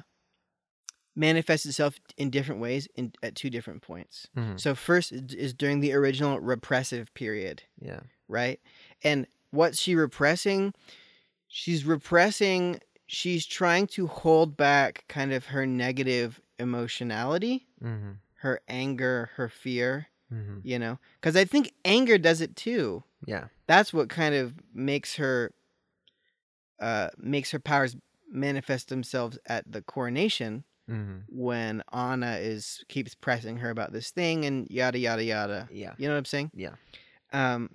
manifests 1.27 1.65
itself 1.65 1.93
in 2.17 2.29
different 2.29 2.59
ways 2.61 2.87
in 2.95 3.13
at 3.23 3.35
two 3.35 3.49
different 3.49 3.81
points. 3.81 4.27
Mhm. 4.35 4.59
So 4.59 4.75
first 4.75 5.11
is 5.11 5.33
is 5.45 5.53
during 5.53 5.79
the 5.81 5.93
original 5.93 6.39
repressive 6.39 7.13
period, 7.13 7.63
Yeah. 7.79 8.01
right? 8.27 8.59
And 9.03 9.27
what's 9.51 9.79
she 9.79 9.93
repressing? 9.95 10.73
She's 11.47 11.85
repressing 11.85 12.79
she's 13.07 13.45
trying 13.45 13.87
to 13.87 14.07
hold 14.07 14.55
back 14.55 15.03
kind 15.09 15.33
of 15.33 15.47
her 15.47 15.65
negative 15.65 16.39
emotionality, 16.59 17.67
Mm-hmm. 17.83 18.11
her 18.45 18.61
anger, 18.67 19.29
her 19.35 19.49
fear, 19.49 20.07
Mm-hmm. 20.33 20.59
you 20.63 20.79
know? 20.79 20.97
Cuz 21.21 21.35
I 21.35 21.45
think 21.45 21.73
anger 21.83 22.17
does 22.17 22.39
it 22.41 22.55
too. 22.55 23.03
Yeah. 23.27 23.47
That's 23.67 23.91
what 23.93 24.07
kind 24.09 24.33
of 24.33 24.53
makes 24.73 25.15
her 25.15 25.51
uh 26.79 27.09
makes 27.17 27.51
her 27.51 27.59
powers 27.59 27.95
manifest 28.31 28.87
themselves 28.89 29.37
at 29.45 29.69
the 29.71 29.81
coronation 29.81 30.63
Mm-hmm. 30.89 31.19
when 31.29 31.83
Anna 31.93 32.37
is 32.41 32.83
keeps 32.89 33.15
pressing 33.15 33.57
her 33.57 33.69
about 33.69 33.93
this 33.93 34.09
thing 34.11 34.45
and 34.45 34.67
yada 34.69 34.99
yada 34.99 35.23
yada. 35.23 35.69
Yeah. 35.71 35.93
You 35.97 36.07
know 36.07 36.13
what 36.15 36.19
I'm 36.19 36.25
saying? 36.25 36.51
Yeah. 36.53 36.71
Um. 37.31 37.69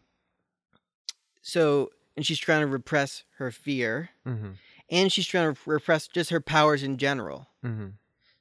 So, 1.42 1.90
and 2.16 2.26
she's 2.26 2.38
trying 2.38 2.60
to 2.62 2.66
repress 2.66 3.24
her 3.38 3.50
fear, 3.50 4.10
Mm-hmm. 4.26 4.50
and 4.90 5.12
she's 5.12 5.26
trying 5.26 5.54
to 5.54 5.60
repress 5.66 6.08
just 6.08 6.30
her 6.30 6.40
powers 6.40 6.82
in 6.82 6.96
general. 6.98 7.48
Mm-hmm. 7.64 7.88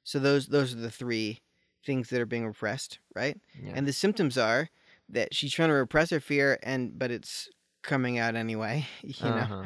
So 0.04 0.18
those 0.18 0.48
those 0.48 0.72
are 0.74 0.78
the 0.78 0.90
three 0.90 1.40
things 1.84 2.10
that 2.10 2.20
are 2.20 2.26
being 2.26 2.46
repressed, 2.46 2.98
right? 3.14 3.38
Yeah. 3.62 3.72
And 3.74 3.86
the 3.86 3.92
symptoms 3.92 4.36
are 4.36 4.68
that 5.08 5.34
she's 5.34 5.52
trying 5.52 5.68
to 5.68 5.74
repress 5.74 6.10
her 6.10 6.20
fear, 6.20 6.58
and 6.62 6.98
but 6.98 7.10
it's 7.10 7.48
coming 7.82 8.18
out 8.18 8.34
anyway. 8.34 8.86
You 9.02 9.14
know, 9.24 9.36
Uh-huh. 9.36 9.62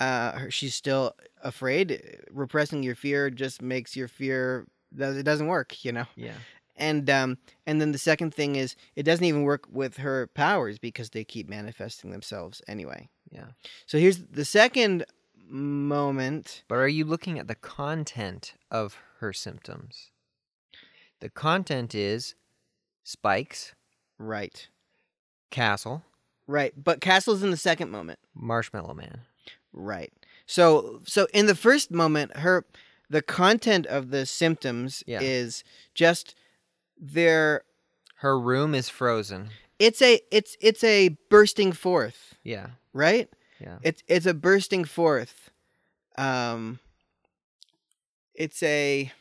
Uh, 0.00 0.48
she's 0.48 0.74
still 0.74 1.12
afraid. 1.42 2.00
Repressing 2.30 2.82
your 2.82 2.94
fear 2.96 3.30
just 3.30 3.62
makes 3.62 3.94
your 3.94 4.08
fear 4.08 4.66
that 4.92 5.14
it 5.14 5.22
doesn't 5.22 5.46
work. 5.46 5.84
You 5.84 5.92
know. 5.92 6.06
Yeah. 6.16 6.34
and 6.76 7.08
um 7.10 7.36
and 7.66 7.80
then 7.80 7.92
the 7.92 7.98
second 7.98 8.32
thing 8.34 8.56
is 8.56 8.74
it 8.96 9.02
doesn't 9.04 9.24
even 9.24 9.42
work 9.42 9.64
with 9.70 9.98
her 9.98 10.26
powers 10.34 10.78
because 10.78 11.10
they 11.10 11.24
keep 11.24 11.48
manifesting 11.48 12.10
themselves 12.10 12.62
anyway 12.66 13.08
Yeah. 13.30 13.48
so 13.86 13.98
here's 13.98 14.18
the 14.18 14.44
second 14.46 15.04
moment 15.48 16.62
But 16.68 16.76
are 16.76 16.88
you 16.88 17.04
looking 17.04 17.38
at 17.38 17.48
the 17.48 17.54
content 17.54 18.54
of 18.70 18.96
her 19.18 19.32
symptoms? 19.32 20.10
The 21.20 21.28
content 21.28 21.94
is 21.94 22.34
spikes, 23.04 23.74
right 24.18 24.68
castle, 25.50 26.02
right 26.46 26.72
but 26.82 27.00
castle's 27.00 27.42
in 27.42 27.50
the 27.50 27.56
second 27.58 27.90
moment 27.90 28.20
marshmallow 28.34 28.94
man. 28.94 29.22
Right 29.72 30.12
so 30.46 31.00
so 31.06 31.26
in 31.32 31.46
the 31.46 31.54
first 31.54 31.90
moment 31.90 32.36
her 32.38 32.64
the 33.08 33.22
content 33.22 33.86
of 33.86 34.10
the 34.10 34.24
symptoms 34.26 35.02
Yeah. 35.06 35.20
is 35.22 35.64
just 35.94 36.34
their 36.98 37.62
Her 38.16 38.38
room 38.38 38.74
is 38.74 38.88
frozen. 38.88 39.50
it's 39.78 40.00
a 40.02 40.20
it's 40.30 40.56
it's 40.60 40.84
a 40.84 41.16
bursting 41.28 41.72
forth 41.72 42.34
Yeah. 42.44 42.68
right 42.92 43.28
Yeah. 43.60 43.78
It's 43.82 44.02
it's 44.08 44.26
a 44.26 44.34
bursting 44.34 44.84
forth. 44.84 45.50
Um 46.16 46.78
it's 48.34 48.62
a 48.62 49.12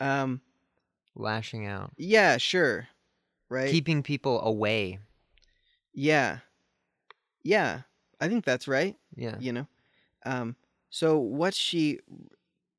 um 0.00 0.40
Lashing 1.14 1.66
out. 1.66 1.92
yeah, 1.96 2.36
sure. 2.36 2.88
Right? 3.48 3.70
Keeping 3.70 4.02
people 4.02 4.40
away. 4.42 4.98
Yeah. 5.96 6.38
Yeah. 7.42 7.80
I 8.20 8.28
think 8.28 8.44
that's 8.44 8.68
right, 8.68 8.94
Yeah. 9.16 9.36
you 9.40 9.52
know. 9.52 9.66
Um 10.24 10.54
so 10.90 11.18
what's 11.18 11.56
she 11.56 11.98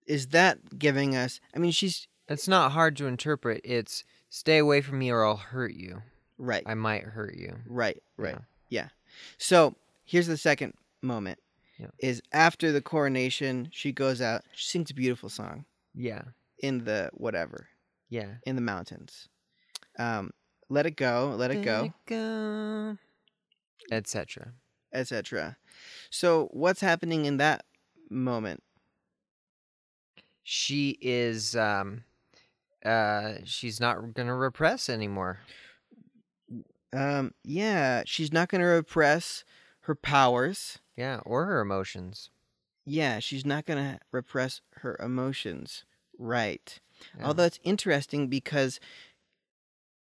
is 0.05 0.27
that 0.27 0.79
giving 0.79 1.15
us 1.15 1.39
I 1.55 1.59
mean 1.59 1.71
she's 1.71 2.07
It's 2.29 2.47
not 2.47 2.71
hard 2.71 2.95
to 2.97 3.07
interpret. 3.07 3.61
It's 3.63 4.03
stay 4.29 4.57
away 4.59 4.81
from 4.81 4.99
me 4.99 5.09
or 5.11 5.25
I'll 5.25 5.37
hurt 5.37 5.73
you. 5.73 6.01
right. 6.37 6.63
I 6.65 6.73
might 6.75 7.03
hurt 7.03 7.35
you. 7.35 7.57
Right, 7.67 8.01
right. 8.17 8.35
Yeah. 8.69 8.81
Yeah. 8.83 8.87
So 9.37 9.75
here's 10.05 10.27
the 10.27 10.37
second 10.37 10.73
moment. 11.01 11.39
Yeah. 11.79 11.87
Is 11.99 12.21
after 12.33 12.71
the 12.71 12.81
coronation, 12.81 13.69
she 13.71 13.91
goes 13.91 14.19
out, 14.21 14.43
she 14.53 14.67
sings 14.67 14.89
a 14.91 14.93
beautiful 14.95 15.29
song 15.29 15.65
Yeah. 15.95 16.23
in 16.59 16.83
the 16.85 17.09
whatever, 17.13 17.69
Yeah. 18.09 18.35
in 18.45 18.55
the 18.55 18.61
mountains. 18.61 19.29
Um, 19.99 20.31
let 20.69 20.85
it 20.85 20.95
go, 20.97 21.33
let 21.37 21.51
it 21.51 21.63
go, 21.63 21.93
go. 22.07 22.97
Etc. 23.91 24.53
etc. 24.93 25.57
So 26.09 26.49
what's 26.51 26.81
happening 26.81 27.25
in 27.25 27.37
that 27.37 27.65
moment? 28.09 28.63
She 30.43 30.97
is 31.01 31.55
um 31.55 32.03
uh 32.85 33.33
she's 33.43 33.79
not 33.79 34.13
gonna 34.13 34.35
repress 34.35 34.89
anymore. 34.89 35.39
Um, 36.93 37.33
yeah, 37.43 38.03
she's 38.05 38.31
not 38.31 38.47
going 38.47 38.61
to 38.61 38.67
repress 38.67 39.43
her 39.81 39.93
powers. 39.93 40.79
Yeah, 40.95 41.19
or 41.25 41.45
her 41.45 41.59
emotions. 41.59 42.29
yeah, 42.85 43.19
she's 43.19 43.45
not 43.45 43.65
going 43.65 43.77
to 43.77 43.99
repress 44.13 44.61
her 44.75 44.95
emotions. 45.03 45.83
Right. 46.17 46.79
Yeah. 47.19 47.27
Although 47.27 47.43
it's 47.43 47.59
interesting 47.63 48.29
because 48.29 48.79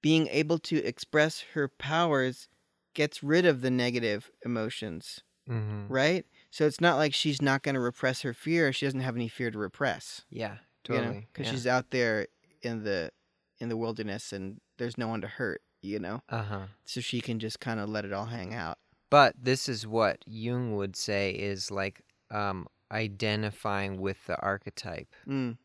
being 0.01 0.29
able 0.29 0.61
to 0.61 0.77
express 0.85 1.41
her 1.55 1.67
powers 1.67 2.49
gets 2.95 3.23
rid 3.23 3.47
of 3.47 3.61
the 3.61 3.71
negative 3.71 4.31
emotions, 4.45 5.21
Mhm. 5.49 5.87
right? 5.89 6.27
So 6.51 6.67
it's 6.67 6.81
not 6.81 6.97
like 6.97 7.15
she's 7.15 7.41
not 7.41 7.63
going 7.63 7.75
to 7.77 7.81
repress 7.81 8.23
her 8.23 8.35
fear. 8.35 8.73
She 8.73 8.87
doesn't 8.87 9.01
have 9.01 9.17
any 9.17 9.29
fear 9.29 9.51
to 9.51 9.59
repress. 9.59 10.23
Yeah, 10.31 10.59
you 10.89 10.95
know, 10.97 11.01
totally. 11.03 11.29
because 11.33 11.47
yeah. 11.47 11.53
she's 11.53 11.67
out 11.67 11.91
there 11.91 12.27
in 12.63 12.83
the 12.85 13.11
in 13.59 13.69
the 13.69 13.77
wilderness 13.77 14.33
and 14.33 14.61
there's 14.79 14.97
no 14.97 15.07
one 15.09 15.21
to 15.21 15.29
hurt, 15.29 15.63
you 15.83 15.99
know. 15.99 16.23
Uh 16.29 16.43
huh. 16.43 16.67
So 16.87 17.01
she 17.01 17.21
can 17.21 17.39
just 17.39 17.61
kind 17.61 17.79
of 17.79 17.89
let 17.89 18.05
it 18.05 18.13
all 18.13 18.27
hang 18.27 18.55
out. 18.55 18.79
But 19.11 19.35
this 19.39 19.69
is 19.69 19.87
what 19.87 20.19
Jung 20.27 20.75
would 20.77 20.97
say 20.97 21.33
is 21.33 21.71
like 21.71 22.01
um, 22.31 22.67
identifying 22.91 24.01
with 24.01 24.25
the 24.27 24.37
archetype, 24.41 25.15
Mm. 25.27 25.59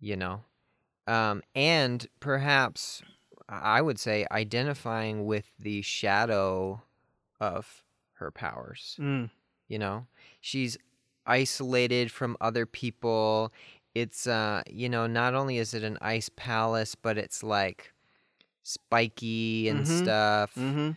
you 0.00 0.16
know? 0.16 0.44
Um, 1.06 1.42
and 1.54 2.06
perhaps 2.20 3.02
I 3.48 3.80
would 3.80 3.98
say 3.98 4.26
identifying 4.30 5.24
with 5.26 5.46
the 5.58 5.82
shadow 5.82 6.82
of 7.40 7.84
her 8.14 8.30
powers, 8.30 8.96
Mm. 9.00 9.30
you 9.68 9.78
know? 9.78 10.06
She's 10.40 10.76
isolated 11.26 12.10
from 12.10 12.36
other 12.40 12.66
people. 12.66 13.52
It's, 13.94 14.26
uh, 14.26 14.62
you 14.68 14.88
know, 14.88 15.06
not 15.06 15.34
only 15.34 15.58
is 15.58 15.72
it 15.74 15.82
an 15.82 15.98
ice 16.00 16.28
palace, 16.28 16.94
but 16.94 17.16
it's 17.18 17.42
like 17.42 17.92
spiky 18.62 19.68
and 19.68 19.80
Mhm. 19.80 19.86
stuff 19.86 20.54
Mm-hmm. 20.56 20.90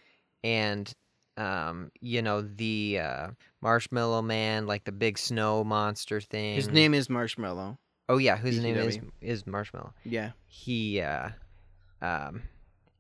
and 0.44 0.94
um 1.38 1.90
you 2.02 2.22
know 2.22 2.42
the 2.42 3.00
uh 3.00 3.30
marshmallow 3.62 4.22
man 4.22 4.68
like 4.68 4.84
the 4.84 4.92
big 4.92 5.18
snow 5.18 5.64
monster 5.64 6.20
thing 6.20 6.56
His 6.56 6.68
name 6.70 6.94
is 6.94 7.10
Marshmallow. 7.10 7.78
oh 8.10 8.18
yeah 8.18 8.36
whose 8.36 8.60
name 8.62 8.76
is 8.76 9.00
is 9.22 9.48
marshmallow 9.48 9.94
Yeah. 10.04 10.32
he 10.48 11.00
uh 11.00 11.30
um 12.02 12.44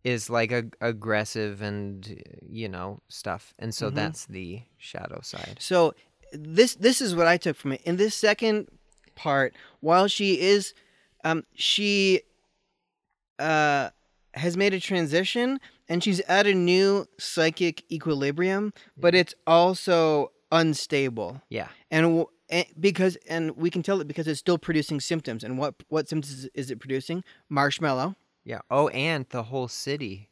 is 0.04 0.30
like 0.30 0.52
ag- 0.52 0.76
aggressive 0.82 1.62
and 1.62 2.24
you 2.50 2.68
know 2.68 3.02
stuff 3.08 3.54
and 3.60 3.74
so 3.74 3.90
Mhm. 3.90 3.96
that's 3.96 4.26
the 4.26 4.62
shadow 4.78 5.20
side 5.22 5.58
So 5.60 5.94
this 6.34 6.76
this 6.76 7.02
is 7.02 7.14
what 7.16 7.28
I 7.28 7.38
took 7.38 7.58
from 7.58 7.74
it. 7.74 7.82
In 7.84 7.98
this 7.98 8.16
second 8.16 8.68
part, 9.16 9.54
while 9.82 10.08
she 10.08 10.40
is 10.40 10.74
um 11.24 11.44
she 11.56 12.22
uh 13.40 13.90
has 14.34 14.56
made 14.56 14.74
a 14.74 14.80
transition 14.80 15.60
and 15.90 16.02
she's 16.04 16.22
at 16.22 16.48
a 16.48 16.54
new 16.54 17.06
psychic 17.20 17.84
equilibrium, 17.92 18.72
but 18.98 19.14
it's 19.14 19.34
also 19.46 20.32
unstable. 20.54 21.42
yeah 21.50 21.68
And, 21.90 22.04
w- 22.06 22.28
and 22.50 22.66
because 22.80 23.18
and 23.28 23.52
we 23.58 23.70
can 23.70 23.84
tell 23.84 24.00
it 24.00 24.08
because 24.08 24.26
it's 24.28 24.40
still 24.40 24.58
producing 24.58 25.02
symptoms. 25.02 25.44
And 25.44 25.58
what 25.58 25.76
what 25.90 26.08
symptoms 26.08 26.48
is 26.54 26.72
it 26.72 26.80
producing? 26.80 27.24
Marshmallow. 27.50 28.16
Yeah 28.44 28.60
oh 28.70 28.88
and 28.90 29.26
the 29.30 29.44
whole 29.44 29.68
city 29.68 30.30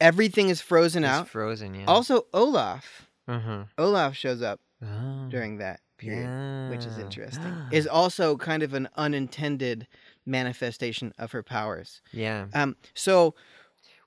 Everything 0.00 0.48
is 0.48 0.60
frozen 0.60 1.04
is 1.04 1.10
out. 1.10 1.28
frozen 1.28 1.74
yeah 1.74 1.84
Also, 1.86 2.26
Olaf. 2.34 3.08
uh-huh 3.28 3.64
Olaf 3.78 4.16
shows 4.16 4.42
up 4.42 4.60
oh, 4.82 5.28
during 5.30 5.58
that 5.58 5.80
period. 5.98 6.70
which 6.70 6.84
is 6.84 6.98
interesting, 6.98 7.54
is 7.70 7.86
also 7.86 8.36
kind 8.36 8.62
of 8.62 8.74
an 8.74 8.88
unintended 8.96 9.86
manifestation 10.26 11.12
of 11.18 11.32
her 11.32 11.42
powers. 11.42 12.02
yeah 12.12 12.46
Um, 12.54 12.76
so 12.94 13.34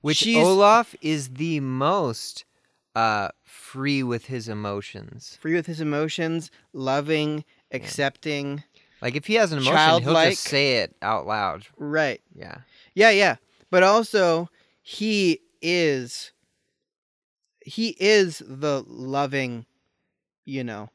Which 0.02 0.18
she's 0.18 0.38
Olaf 0.46 0.96
is 1.02 1.30
the 1.30 1.60
most 1.62 2.44
uh 2.96 3.30
free 3.44 4.04
with 4.04 4.26
his 4.26 4.48
emotions. 4.50 5.38
free 5.40 5.54
with 5.56 5.66
his 5.68 5.80
emotions, 5.82 6.52
loving, 6.74 7.46
accepting. 7.72 8.64
Like 9.02 9.16
if 9.16 9.28
he 9.28 9.36
has 9.36 9.52
an 9.52 9.60
emotion, 9.60 10.04
he'll 10.04 10.14
just 10.14 10.42
say 10.44 10.78
it 10.80 10.96
out 11.02 11.28
loud. 11.28 11.66
Right. 11.78 12.22
Yeah. 12.36 12.58
Yeah, 12.98 13.12
yeah. 13.12 13.36
But 13.70 13.84
also, 13.84 14.50
he 14.82 15.42
is. 15.62 16.32
He 17.62 17.96
is 18.00 18.42
the 18.44 18.84
loving, 18.88 19.68
you 20.46 20.64
know, 20.64 20.90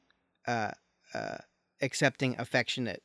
uh, 0.48 0.72
uh, 1.14 1.36
accepting, 1.80 2.34
affectionate, 2.40 3.04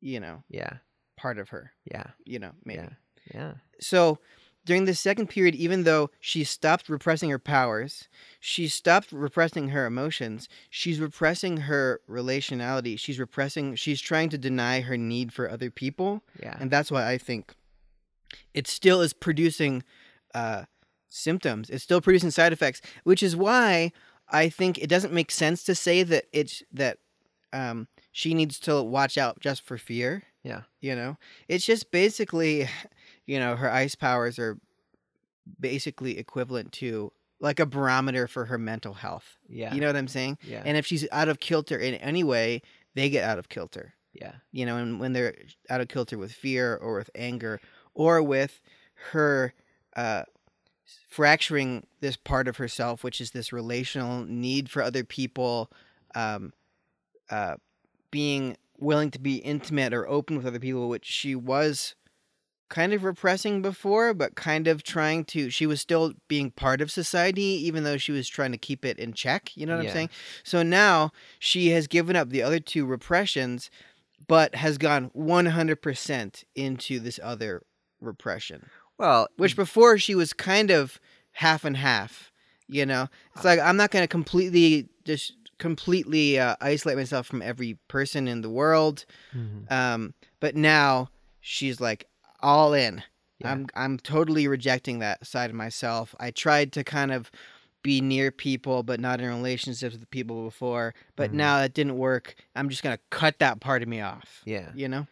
you 0.00 0.20
know, 0.20 0.42
Yeah. 0.48 0.78
part 1.18 1.38
of 1.38 1.50
her. 1.50 1.72
Yeah. 1.84 2.12
You 2.24 2.38
know, 2.38 2.52
maybe. 2.64 2.82
Yeah. 2.82 2.88
Yeah. 3.34 3.54
So 3.80 4.20
during 4.64 4.84
this 4.86 5.00
second 5.00 5.26
period, 5.28 5.54
even 5.56 5.82
though 5.82 6.10
she 6.20 6.44
stopped 6.44 6.88
repressing 6.88 7.28
her 7.30 7.38
powers, 7.38 8.08
she 8.40 8.68
stopped 8.68 9.10
repressing 9.12 9.68
her 9.70 9.84
emotions, 9.84 10.48
she's 10.70 10.98
repressing 11.00 11.56
her 11.58 12.00
relationality, 12.08 12.98
she's 12.98 13.18
repressing, 13.18 13.74
she's 13.74 14.00
trying 14.00 14.30
to 14.30 14.38
deny 14.38 14.80
her 14.80 14.96
need 14.96 15.32
for 15.32 15.50
other 15.50 15.70
people. 15.70 16.22
Yeah. 16.40 16.56
And 16.60 16.70
that's 16.70 16.90
why 16.92 17.06
I 17.10 17.18
think 17.18 17.54
it 18.54 18.66
still 18.66 19.00
is 19.00 19.12
producing 19.12 19.82
uh, 20.34 20.64
symptoms, 21.08 21.70
it's 21.70 21.84
still 21.84 22.00
producing 22.00 22.30
side 22.30 22.52
effects, 22.52 22.80
which 23.04 23.22
is 23.22 23.36
why 23.36 23.92
I 24.28 24.48
think 24.48 24.78
it 24.78 24.88
doesn't 24.88 25.12
make 25.12 25.30
sense 25.30 25.62
to 25.64 25.74
say 25.74 26.02
that 26.02 26.24
it's 26.32 26.62
that 26.72 26.98
um, 27.52 27.88
she 28.12 28.34
needs 28.34 28.58
to 28.60 28.82
watch 28.82 29.18
out 29.18 29.40
just 29.40 29.62
for 29.62 29.76
fear. 29.76 30.22
Yeah. 30.42 30.62
You 30.80 30.96
know, 30.96 31.18
it's 31.48 31.66
just 31.66 31.90
basically, 31.90 32.68
you 33.26 33.38
know, 33.38 33.56
her 33.56 33.70
ice 33.70 33.94
powers 33.94 34.38
are 34.38 34.58
basically 35.60 36.18
equivalent 36.18 36.72
to 36.72 37.12
like 37.40 37.58
a 37.60 37.66
barometer 37.66 38.26
for 38.26 38.46
her 38.46 38.58
mental 38.58 38.94
health. 38.94 39.36
Yeah. 39.48 39.74
You 39.74 39.80
know 39.80 39.88
what 39.88 39.96
I'm 39.96 40.08
saying? 40.08 40.38
yeah. 40.42 40.62
And 40.64 40.76
if 40.76 40.86
she's 40.86 41.06
out 41.12 41.28
of 41.28 41.40
kilter 41.40 41.76
in 41.76 41.94
any 41.96 42.24
way, 42.24 42.62
they 42.94 43.10
get 43.10 43.24
out 43.24 43.38
of 43.38 43.48
kilter. 43.48 43.94
yeah. 44.12 44.32
You 44.52 44.64
know, 44.64 44.76
and 44.76 45.00
when 45.00 45.12
they're 45.12 45.34
out 45.68 45.80
of 45.80 45.88
kilter 45.88 46.16
with 46.16 46.32
fear 46.32 46.76
or 46.76 46.96
with 46.98 47.10
anger 47.14 47.60
or 47.94 48.22
with 48.22 48.60
her 49.12 49.54
uh, 49.96 50.22
fracturing 51.08 51.86
this 52.00 52.16
part 52.16 52.48
of 52.48 52.56
herself, 52.56 53.04
which 53.04 53.20
is 53.20 53.30
this 53.32 53.52
relational 53.52 54.24
need 54.24 54.70
for 54.70 54.82
other 54.82 55.04
people, 55.04 55.70
um, 56.14 56.52
uh, 57.30 57.56
being 58.10 58.56
willing 58.78 59.10
to 59.10 59.18
be 59.18 59.36
intimate 59.36 59.92
or 59.94 60.08
open 60.08 60.36
with 60.36 60.46
other 60.46 60.58
people, 60.58 60.88
which 60.88 61.06
she 61.06 61.34
was 61.34 61.94
kind 62.68 62.94
of 62.94 63.04
repressing 63.04 63.60
before, 63.60 64.14
but 64.14 64.34
kind 64.34 64.66
of 64.66 64.82
trying 64.82 65.24
to. 65.26 65.50
She 65.50 65.66
was 65.66 65.80
still 65.80 66.14
being 66.28 66.50
part 66.50 66.80
of 66.80 66.90
society, 66.90 67.42
even 67.42 67.84
though 67.84 67.98
she 67.98 68.12
was 68.12 68.28
trying 68.28 68.52
to 68.52 68.58
keep 68.58 68.84
it 68.84 68.98
in 68.98 69.12
check. 69.12 69.54
You 69.54 69.66
know 69.66 69.76
what 69.76 69.84
Yeah. 69.84 69.90
I'm 69.90 69.94
saying? 69.94 70.10
So 70.42 70.62
now 70.62 71.12
she 71.38 71.68
has 71.70 71.86
given 71.86 72.16
up 72.16 72.30
the 72.30 72.42
other 72.42 72.60
two 72.60 72.86
repressions, 72.86 73.70
but 74.26 74.54
has 74.54 74.78
gone 74.78 75.10
100% 75.10 76.44
into 76.54 76.98
this 76.98 77.20
other 77.22 77.62
repression, 78.02 78.68
Well, 78.98 79.28
which 79.36 79.56
before 79.56 79.98
she 79.98 80.14
was 80.14 80.32
kind 80.32 80.70
of 80.70 81.00
half 81.32 81.64
and 81.64 81.76
half. 81.76 82.30
You 82.68 82.86
know, 82.86 83.08
it's 83.34 83.44
like 83.44 83.60
I'm 83.60 83.76
not 83.76 83.90
going 83.90 84.02
to 84.02 84.08
completely 84.08 84.88
just 85.04 85.34
completely 85.58 86.38
uh, 86.38 86.56
isolate 86.60 86.96
myself 86.96 87.26
from 87.26 87.42
every 87.42 87.78
person 87.88 88.26
in 88.28 88.40
the 88.42 88.48
world. 88.50 89.04
Mhm. 89.34 89.70
Um, 89.70 90.14
but 90.40 90.56
now 90.56 91.08
she's 91.40 91.80
like 91.80 92.06
all 92.40 92.72
in. 92.72 93.02
Yeah. 93.40 93.52
I'm 93.52 93.66
I'm 93.74 93.98
totally 93.98 94.48
rejecting 94.48 95.00
that 95.00 95.26
side 95.26 95.50
of 95.50 95.56
myself. 95.56 96.14
I 96.18 96.30
tried 96.30 96.72
to 96.72 96.84
kind 96.84 97.12
of 97.12 97.30
be 97.82 98.00
near 98.00 98.30
people, 98.30 98.82
but 98.84 99.00
not 99.00 99.20
in 99.20 99.28
relationships 99.28 99.94
with 99.96 100.08
people 100.10 100.44
before. 100.44 100.94
But 101.16 101.30
Mhm. 101.32 101.34
now 101.34 101.58
that 101.58 101.74
didn't 101.74 101.98
work. 101.98 102.36
I'm 102.54 102.68
just 102.70 102.82
gonna 102.82 103.00
cut 103.10 103.38
that 103.40 103.60
part 103.60 103.82
of 103.82 103.88
me 103.88 104.00
off. 104.00 104.40
yeah. 104.46 104.70
You 104.74 104.88
know, 104.88 105.06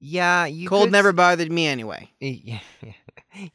Yeah. 0.00 0.46
You 0.46 0.68
cold 0.68 0.84
could 0.84 0.92
never 0.92 1.12
bothered 1.12 1.50
me 1.52 1.66
anyway. 1.66 2.10
Yeah, 2.20 2.60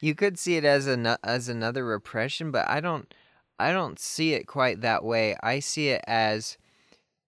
you 0.00 0.14
could 0.14 0.38
see 0.38 0.56
it 0.56 0.64
as 0.64 0.86
an 0.86 1.06
as 1.24 1.48
another 1.48 1.84
repression, 1.84 2.50
but 2.50 2.68
I 2.68 2.80
don't 2.80 3.12
I 3.58 3.72
don't 3.72 3.98
see 3.98 4.34
it 4.34 4.46
quite 4.46 4.80
that 4.80 5.04
way. 5.04 5.36
I 5.42 5.60
see 5.60 5.88
it 5.88 6.02
as 6.06 6.58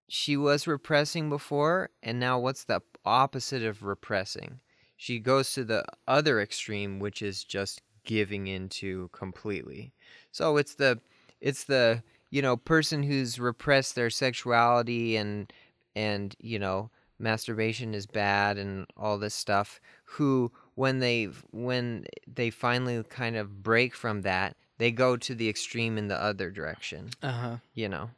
she 0.08 0.36
was 0.36 0.66
repressing 0.66 1.28
before, 1.28 1.90
and 2.02 2.20
now 2.20 2.38
what's 2.38 2.64
the 2.64 2.80
opposite 3.04 3.62
of 3.62 3.82
repressing? 3.82 4.60
She 4.96 5.18
goes 5.18 5.52
to 5.52 5.64
the 5.64 5.84
other 6.08 6.40
extreme, 6.40 7.00
which 7.00 7.22
is 7.22 7.44
just 7.44 7.82
giving 8.04 8.46
into 8.46 9.08
completely. 9.12 9.92
So 10.32 10.56
it's 10.56 10.74
the 10.74 11.00
it's 11.40 11.64
the 11.64 12.02
you 12.30 12.42
know 12.42 12.56
person 12.56 13.02
who's 13.02 13.38
repressed 13.38 13.94
their 13.94 14.10
sexuality 14.10 15.16
and 15.16 15.52
and 15.94 16.34
you 16.38 16.58
know 16.58 16.90
masturbation 17.18 17.94
is 17.94 18.06
bad 18.06 18.58
and 18.58 18.86
all 18.96 19.18
this 19.18 19.34
stuff 19.34 19.80
who 20.04 20.50
when 20.74 20.98
they 21.00 21.24
when 21.52 22.04
they 22.26 22.50
finally 22.50 23.02
kind 23.08 23.36
of 23.36 23.62
break 23.62 23.94
from 23.94 24.22
that 24.22 24.56
they 24.78 24.90
go 24.90 25.16
to 25.16 25.34
the 25.34 25.48
extreme 25.48 25.96
in 25.96 26.08
the 26.08 26.22
other 26.22 26.50
direction 26.50 27.08
Uh 27.22 27.32
huh. 27.32 27.56
you 27.74 27.88
know 27.88 28.10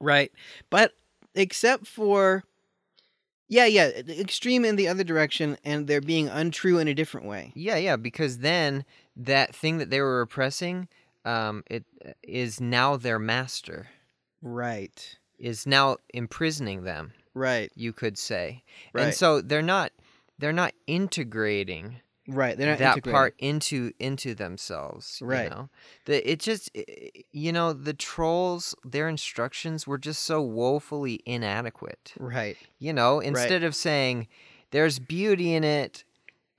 Right, 0.00 0.32
but 0.70 0.92
except 1.34 1.86
for. 1.86 2.42
Yeah, 3.48 3.66
yeah, 3.66 3.88
extreme 3.88 4.64
in 4.64 4.76
the 4.76 4.88
other 4.88 5.04
direction, 5.04 5.58
and 5.62 5.86
they're 5.86 6.00
being 6.00 6.28
untrue 6.28 6.78
in 6.78 6.88
a 6.88 6.94
different 6.94 7.26
way. 7.26 7.52
yeah 7.54 7.76
yeah 7.76 7.96
because 7.96 8.38
then 8.38 8.84
that 9.14 9.54
thing 9.54 9.78
that 9.78 9.90
they 9.90 10.00
were 10.00 10.18
repressing 10.20 10.88
um 11.24 11.62
it 11.70 11.84
uh, 12.04 12.64
now 12.64 12.96
their 12.96 13.18
master 13.18 13.88
Right. 14.40 15.18
is 15.38 15.66
now 15.66 15.98
imprisoning 16.12 16.82
them. 16.82 17.12
Right. 17.34 17.70
You 17.74 17.92
could 17.92 18.18
say, 18.18 18.62
Right. 18.92 19.04
and 19.06 19.14
so 19.14 19.40
they're 19.40 19.62
not 19.62 19.92
they're 20.38 20.52
not 20.52 20.74
integrating 20.86 22.00
right. 22.28 22.56
They're 22.56 22.70
not 22.70 22.78
that 22.78 22.92
integrated. 22.96 23.12
part 23.14 23.34
into 23.38 23.92
into 23.98 24.34
themselves. 24.34 25.18
Right. 25.22 25.44
You 25.44 25.50
know? 25.50 25.68
The 26.06 26.30
it 26.30 26.40
just 26.40 26.70
i- 26.76 26.84
i- 26.88 27.10
you 27.32 27.52
know 27.52 27.72
the 27.72 27.94
trolls 27.94 28.74
their 28.84 29.08
instructions 29.08 29.86
were 29.86 29.98
just 29.98 30.22
so 30.22 30.40
woefully 30.42 31.20
inadequate. 31.26 32.12
Right. 32.18 32.56
You 32.78 32.92
know, 32.92 33.20
instead 33.20 33.62
of 33.64 33.74
saying 33.74 34.28
there's 34.70 34.98
beauty 34.98 35.54
in 35.54 35.64
it, 35.64 36.04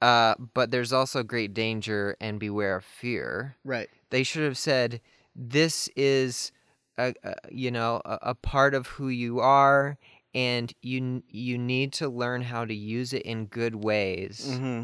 uh, 0.01 0.35
but 0.53 0.71
there's 0.71 0.93
also 0.93 1.23
great 1.23 1.53
danger 1.53 2.15
and 2.21 2.39
beware 2.39 2.75
of 2.77 2.85
fear. 2.85 3.55
Right. 3.63 3.89
They 4.09 4.23
should 4.23 4.43
have 4.43 4.57
said 4.57 5.01
this 5.35 5.89
is 5.95 6.51
a, 6.97 7.13
a 7.23 7.33
you 7.49 7.71
know 7.71 8.01
a, 8.05 8.19
a 8.21 8.35
part 8.35 8.73
of 8.75 8.85
who 8.87 9.07
you 9.09 9.39
are 9.39 9.97
and 10.33 10.73
you 10.81 11.23
you 11.29 11.57
need 11.57 11.93
to 11.93 12.09
learn 12.09 12.41
how 12.41 12.65
to 12.65 12.73
use 12.73 13.13
it 13.13 13.21
in 13.23 13.45
good 13.45 13.75
ways. 13.75 14.57
hmm 14.59 14.83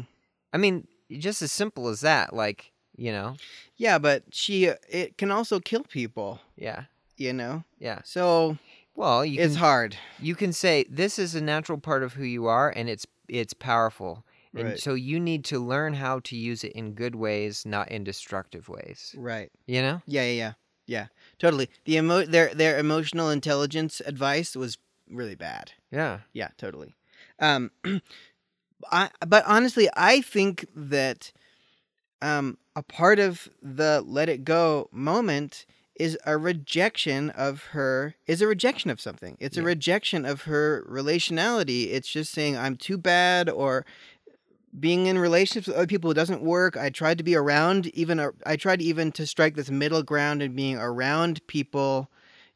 I 0.52 0.58
mean, 0.58 0.86
just 1.18 1.42
as 1.42 1.52
simple 1.52 1.88
as 1.88 2.00
that. 2.00 2.34
Like, 2.34 2.72
you 2.96 3.12
know, 3.12 3.36
Yeah, 3.76 3.98
but 3.98 4.24
she 4.32 4.64
it 4.88 5.16
can 5.16 5.30
also 5.30 5.60
kill 5.60 5.84
people. 5.84 6.40
yeah, 6.56 6.84
You 7.16 7.32
know. 7.32 7.64
yeah. 7.78 8.00
So 8.04 8.58
Well, 8.96 9.24
you 9.24 9.40
it's 9.40 9.54
can 9.54 9.60
hard. 9.60 9.96
you 10.20 10.34
can 10.34 10.52
say 10.52 10.84
this 10.90 11.18
is 11.18 11.34
a 11.34 11.40
natural 11.40 11.78
part 11.78 12.02
of 12.02 12.14
who 12.14 12.24
you 12.24 12.46
are, 12.46 12.70
and 12.70 12.88
it's 12.88 13.06
it's 13.28 13.54
powerful, 13.54 14.24
and 14.54 14.64
Right. 14.70 14.80
so 14.80 14.94
you 14.94 15.20
need 15.20 15.44
to 15.46 15.60
learn 15.60 15.94
how 15.94 16.18
to 16.20 16.36
use 16.36 16.64
it 16.64 16.72
in 16.72 16.94
good 16.94 17.14
ways, 17.14 17.64
not 17.64 17.90
in 17.90 18.02
destructive 18.04 18.68
ways. 18.68 19.14
Right. 19.16 19.50
You 19.66 19.82
know? 19.82 20.02
Yeah. 20.06 20.24
Yeah. 20.24 20.32
Yeah. 20.32 20.52
Yeah. 20.86 21.06
Totally. 21.38 21.70
The 21.84 21.96
emo 21.96 22.24
their 22.26 22.52
their 22.54 22.78
emotional 22.78 23.30
intelligence 23.30 24.00
advice 24.04 24.56
was 24.56 24.76
really 25.10 25.34
bad. 25.34 25.72
Yeah. 25.90 26.20
Yeah, 26.32 26.48
totally. 26.56 26.94
Um, 27.38 27.70
I 28.90 29.10
but 29.26 29.44
honestly, 29.46 29.88
I 29.96 30.20
think 30.20 30.66
that 30.74 31.32
um, 32.22 32.58
a 32.74 32.82
part 32.82 33.18
of 33.18 33.48
the 33.62 34.02
let 34.06 34.28
it 34.28 34.44
go 34.44 34.88
moment 34.92 35.66
is 35.96 36.16
a 36.24 36.38
rejection 36.38 37.28
of 37.30 37.64
her 37.64 38.14
is 38.26 38.40
a 38.40 38.46
rejection 38.46 38.90
of 38.90 39.00
something. 39.00 39.36
It's 39.38 39.58
a 39.58 39.62
rejection 39.62 40.24
of 40.24 40.42
her 40.42 40.86
relationality. 40.88 41.92
It's 41.92 42.08
just 42.08 42.32
saying 42.32 42.56
I'm 42.56 42.76
too 42.76 42.96
bad 42.96 43.50
or 43.50 43.84
being 44.78 45.06
in 45.06 45.18
relationships 45.18 45.66
with 45.66 45.76
other 45.76 45.86
people 45.86 46.14
doesn't 46.14 46.42
work. 46.42 46.76
I 46.76 46.88
tried 46.88 47.18
to 47.18 47.24
be 47.24 47.34
around 47.34 47.88
even 47.88 48.18
i 48.46 48.56
tried 48.56 48.80
even 48.80 49.12
to 49.12 49.26
strike 49.26 49.56
this 49.56 49.70
middle 49.70 50.02
ground 50.02 50.42
and 50.42 50.56
being 50.56 50.78
around 50.78 51.46
people, 51.48 52.10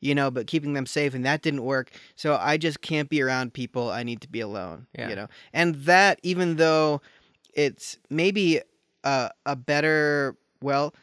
you 0.05 0.15
know, 0.15 0.31
but 0.31 0.47
keeping 0.47 0.75
them 0.75 0.87
safe 0.87 1.15
and 1.15 1.25
that 1.25 1.41
didn't 1.43 1.65
work. 1.65 1.91
So 2.15 2.37
I 2.41 2.59
just 2.59 2.83
can't 2.83 3.09
be 3.09 3.23
around 3.23 3.55
people. 3.55 3.91
I 3.91 4.03
need 4.03 4.21
to 4.21 4.29
be 4.29 4.41
alone, 4.41 4.87
Yeah. 4.97 5.09
you 5.09 5.17
know. 5.17 5.29
And 5.53 5.75
that 5.87 6.21
even 6.23 6.57
though 6.57 7.01
it's 7.55 7.99
maybe 8.11 8.61
a, 9.03 9.31
a 9.47 9.57
better 9.57 10.37
well 10.61 10.95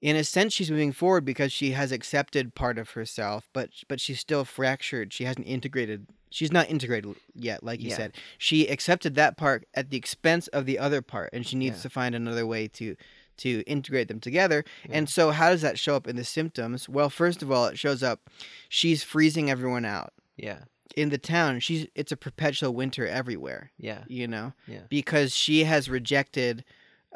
in 0.00 0.14
a 0.14 0.22
sense 0.22 0.52
she's 0.52 0.70
moving 0.70 0.92
forward 0.92 1.24
because 1.24 1.52
she 1.52 1.72
has 1.72 1.90
accepted 1.90 2.54
part 2.54 2.78
of 2.78 2.90
herself 2.90 3.48
but 3.52 3.70
but 3.88 4.00
she's 4.00 4.20
still 4.20 4.44
fractured 4.44 5.12
she 5.12 5.24
hasn't 5.24 5.46
integrated 5.46 6.06
she's 6.30 6.52
not 6.52 6.68
integrated 6.70 7.16
yet 7.34 7.64
like 7.64 7.80
you 7.80 7.88
Yeah. 7.90 7.96
said 7.96 8.12
she 8.38 8.68
accepted 8.68 9.14
that 9.16 9.36
part 9.36 9.66
at 9.74 9.90
the 9.90 9.96
expense 9.96 10.46
of 10.48 10.66
the 10.66 10.78
other 10.78 11.00
part 11.02 11.30
and 11.32 11.44
she 11.46 11.56
needs 11.56 11.78
Yeah. 11.78 11.82
to 11.82 11.90
find 11.90 12.14
another 12.14 12.46
way 12.46 12.68
to 12.68 12.94
to 13.38 13.62
integrate 13.66 14.08
them 14.08 14.20
together 14.20 14.64
Yeah. 14.88 14.96
and 14.98 15.08
so 15.08 15.30
how 15.30 15.50
does 15.50 15.62
that 15.62 15.78
show 15.78 15.96
up 15.96 16.06
in 16.06 16.16
the 16.16 16.24
symptoms 16.24 16.88
well 16.88 17.10
first 17.10 17.42
of 17.42 17.50
all 17.50 17.66
it 17.66 17.78
shows 17.78 18.02
up 18.02 18.28
she's 18.68 19.02
freezing 19.02 19.50
everyone 19.50 19.84
out 19.84 20.12
Yeah. 20.36 20.60
in 20.96 21.08
the 21.10 21.18
town 21.18 21.60
she's 21.60 21.86
it's 21.94 22.12
a 22.12 22.16
perpetual 22.16 22.74
winter 22.74 23.06
everywhere 23.06 23.70
Yeah. 23.78 24.04
you 24.08 24.28
know 24.28 24.52
Yeah. 24.66 24.82
because 24.88 25.34
she 25.34 25.64
has 25.64 25.88
rejected 25.88 26.64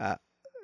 uh 0.01 0.16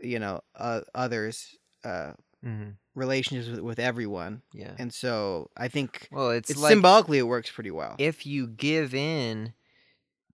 you 0.03 0.19
know 0.19 0.41
uh, 0.57 0.81
others 0.95 1.57
uh 1.85 2.13
hmm 2.43 2.71
relationships 2.95 3.49
with, 3.49 3.61
with 3.61 3.79
everyone 3.79 4.43
Yeah. 4.53 4.73
and 4.79 4.93
so 4.93 5.51
i 5.57 5.69
think 5.69 6.09
Well, 6.11 6.31
it's, 6.31 6.51
it's 6.51 6.59
like 6.61 6.71
symbolically 6.73 7.19
it 7.19 7.29
works 7.29 7.49
pretty 7.51 7.71
well 7.71 7.95
if 7.99 8.27
you 8.27 8.49
give 8.49 8.93
in, 8.95 9.53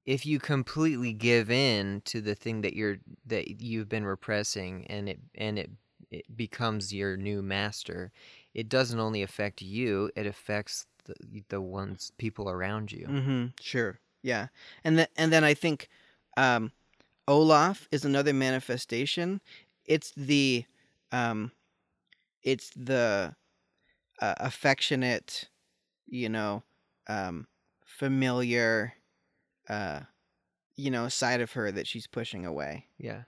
if 0.06 0.26
you 0.26 0.38
completely 0.38 1.12
give 1.12 1.50
in 1.50 2.02
to 2.06 2.20
the 2.20 2.34
thing 2.34 2.60
that 2.62 2.74
you're 2.74 2.98
that 3.26 3.60
you've 3.62 3.88
been 3.88 4.04
repressing, 4.04 4.86
and 4.88 5.08
it 5.08 5.20
and 5.34 5.58
it 5.58 5.70
it 6.10 6.36
becomes 6.36 6.92
your 6.92 7.16
new 7.16 7.42
master, 7.42 8.12
it 8.54 8.68
doesn't 8.68 9.00
only 9.00 9.22
affect 9.22 9.62
you; 9.62 10.10
it 10.16 10.26
affects 10.26 10.86
the 11.04 11.14
the 11.48 11.60
ones 11.60 12.12
people 12.18 12.48
around 12.50 12.92
you. 12.92 13.06
mm-hmm 13.06 13.46
sure 13.60 13.98
yeah 14.22 14.48
and 14.84 14.98
then 14.98 15.06
and 15.16 15.32
then 15.32 15.44
i 15.44 15.52
think 15.54 15.88
um 16.38 16.72
olaf 17.28 17.86
is 17.92 18.04
another 18.04 18.32
manifestation 18.32 19.40
it's 19.84 20.12
the 20.16 20.64
um 21.12 21.52
it's 22.42 22.70
the 22.70 23.34
uh, 24.20 24.34
affectionate 24.38 25.48
you 26.06 26.28
know 26.28 26.62
um 27.08 27.46
familiar 27.84 28.94
uh 29.68 30.00
you 30.76 30.90
know 30.90 31.08
side 31.08 31.40
of 31.40 31.52
her 31.52 31.70
that 31.72 31.86
she's 31.86 32.06
pushing 32.06 32.44
away 32.46 32.86
Yeah. 32.98 33.22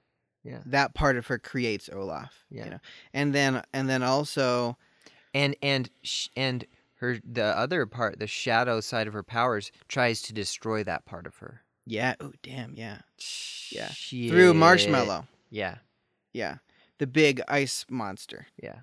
Yeah. 0.45 0.61
that 0.67 0.95
part 0.95 1.17
of 1.17 1.27
her 1.29 1.39
creates 1.39 1.89
Olaf. 1.93 2.45
Yeah. 2.51 2.65
You 2.65 2.71
know, 2.73 2.79
and 3.13 3.35
then 3.35 3.63
and 3.73 3.89
then 3.89 4.03
also 4.03 4.77
and 5.35 5.57
and 5.63 5.91
sh- 6.03 6.29
and 6.37 6.65
her 6.97 7.19
the 7.25 7.45
other 7.45 7.85
part 7.87 8.19
the 8.19 8.27
shadow 8.27 8.81
side 8.81 9.07
of 9.07 9.13
her 9.13 9.23
powers 9.23 9.71
tries 9.89 10.23
to 10.23 10.33
destroy 10.33 10.83
that 10.85 11.05
part 11.05 11.27
of 11.27 11.37
her 11.39 11.63
yeah. 11.89 12.15
Oh 12.21 12.33
damn, 12.43 12.75
yeah. 12.75 12.99
Yeah. 13.71 13.89
Shit. 13.91 14.31
Through 14.31 14.55
Marshmallow. 14.55 15.27
yeah 15.51 15.77
Yeah, 16.33 16.57
the 16.99 17.07
big 17.07 17.41
ice 17.49 17.85
monster. 17.89 18.47
yeah 18.61 18.81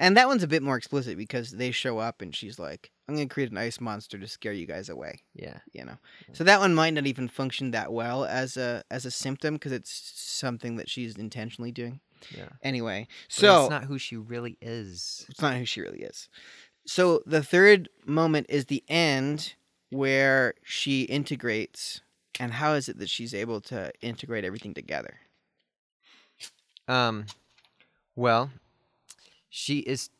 And 0.00 0.16
that 0.16 0.26
one's 0.28 0.42
a 0.42 0.48
bit 0.48 0.62
more 0.62 0.76
explicit 0.76 1.16
because 1.16 1.52
they 1.52 1.70
show 1.70 1.98
up 1.98 2.20
and 2.22 2.34
she's 2.34 2.58
like, 2.58 2.90
"I'm 3.10 3.16
gonna 3.16 3.28
create 3.28 3.50
an 3.50 3.58
ice 3.58 3.80
monster 3.80 4.18
to 4.18 4.28
scare 4.28 4.52
you 4.52 4.66
guys 4.66 4.88
away." 4.88 5.22
yeah 5.34 5.58
You 5.72 5.84
know, 5.84 5.98
so 6.32 6.44
that 6.44 6.60
one 6.60 6.74
might 6.74 6.94
not 6.94 7.06
even 7.06 7.28
function 7.28 7.72
that 7.72 7.92
well 7.92 8.24
as 8.24 8.56
a 8.56 8.84
as 8.90 9.04
a 9.04 9.10
symptom 9.10 9.54
because 9.54 9.72
it's 9.72 9.90
something 10.14 10.76
that 10.76 10.88
she's 10.88 11.16
intentionally 11.16 11.72
doing. 11.72 12.00
yeah 12.30 12.50
Anyway, 12.62 13.08
But 13.28 13.34
so 13.34 13.60
it's 13.62 13.70
not 13.70 13.84
who 13.84 13.98
she 13.98 14.16
really 14.16 14.56
is 14.60 15.26
It's 15.28 15.40
not 15.42 15.56
who 15.56 15.64
she 15.64 15.80
really 15.80 16.02
is. 16.02 16.28
So 16.86 17.22
the 17.26 17.42
third 17.42 17.88
moment 18.06 18.46
is 18.48 18.66
the 18.66 18.84
end 18.88 19.54
where 19.90 20.54
she 20.62 21.02
integrates. 21.02 22.00
And 22.38 22.52
how 22.52 22.74
is 22.74 22.88
it 22.88 22.98
that 22.98 23.10
she's 23.10 23.34
able 23.34 23.60
to 23.62 23.92
integrate 24.00 24.44
everything 24.44 24.72
together? 24.74 25.18
um 26.88 27.26
well 28.16 28.50
she 29.50 29.78
is 29.80 30.10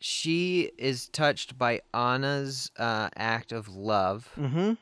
she 0.00 0.70
is 0.78 1.08
touched 1.08 1.56
by 1.58 1.80
anna's 1.92 2.70
uh 2.78 3.08
act 3.16 3.52
of 3.52 3.68
love 3.68 4.28
Mm-hmm. 4.36 4.72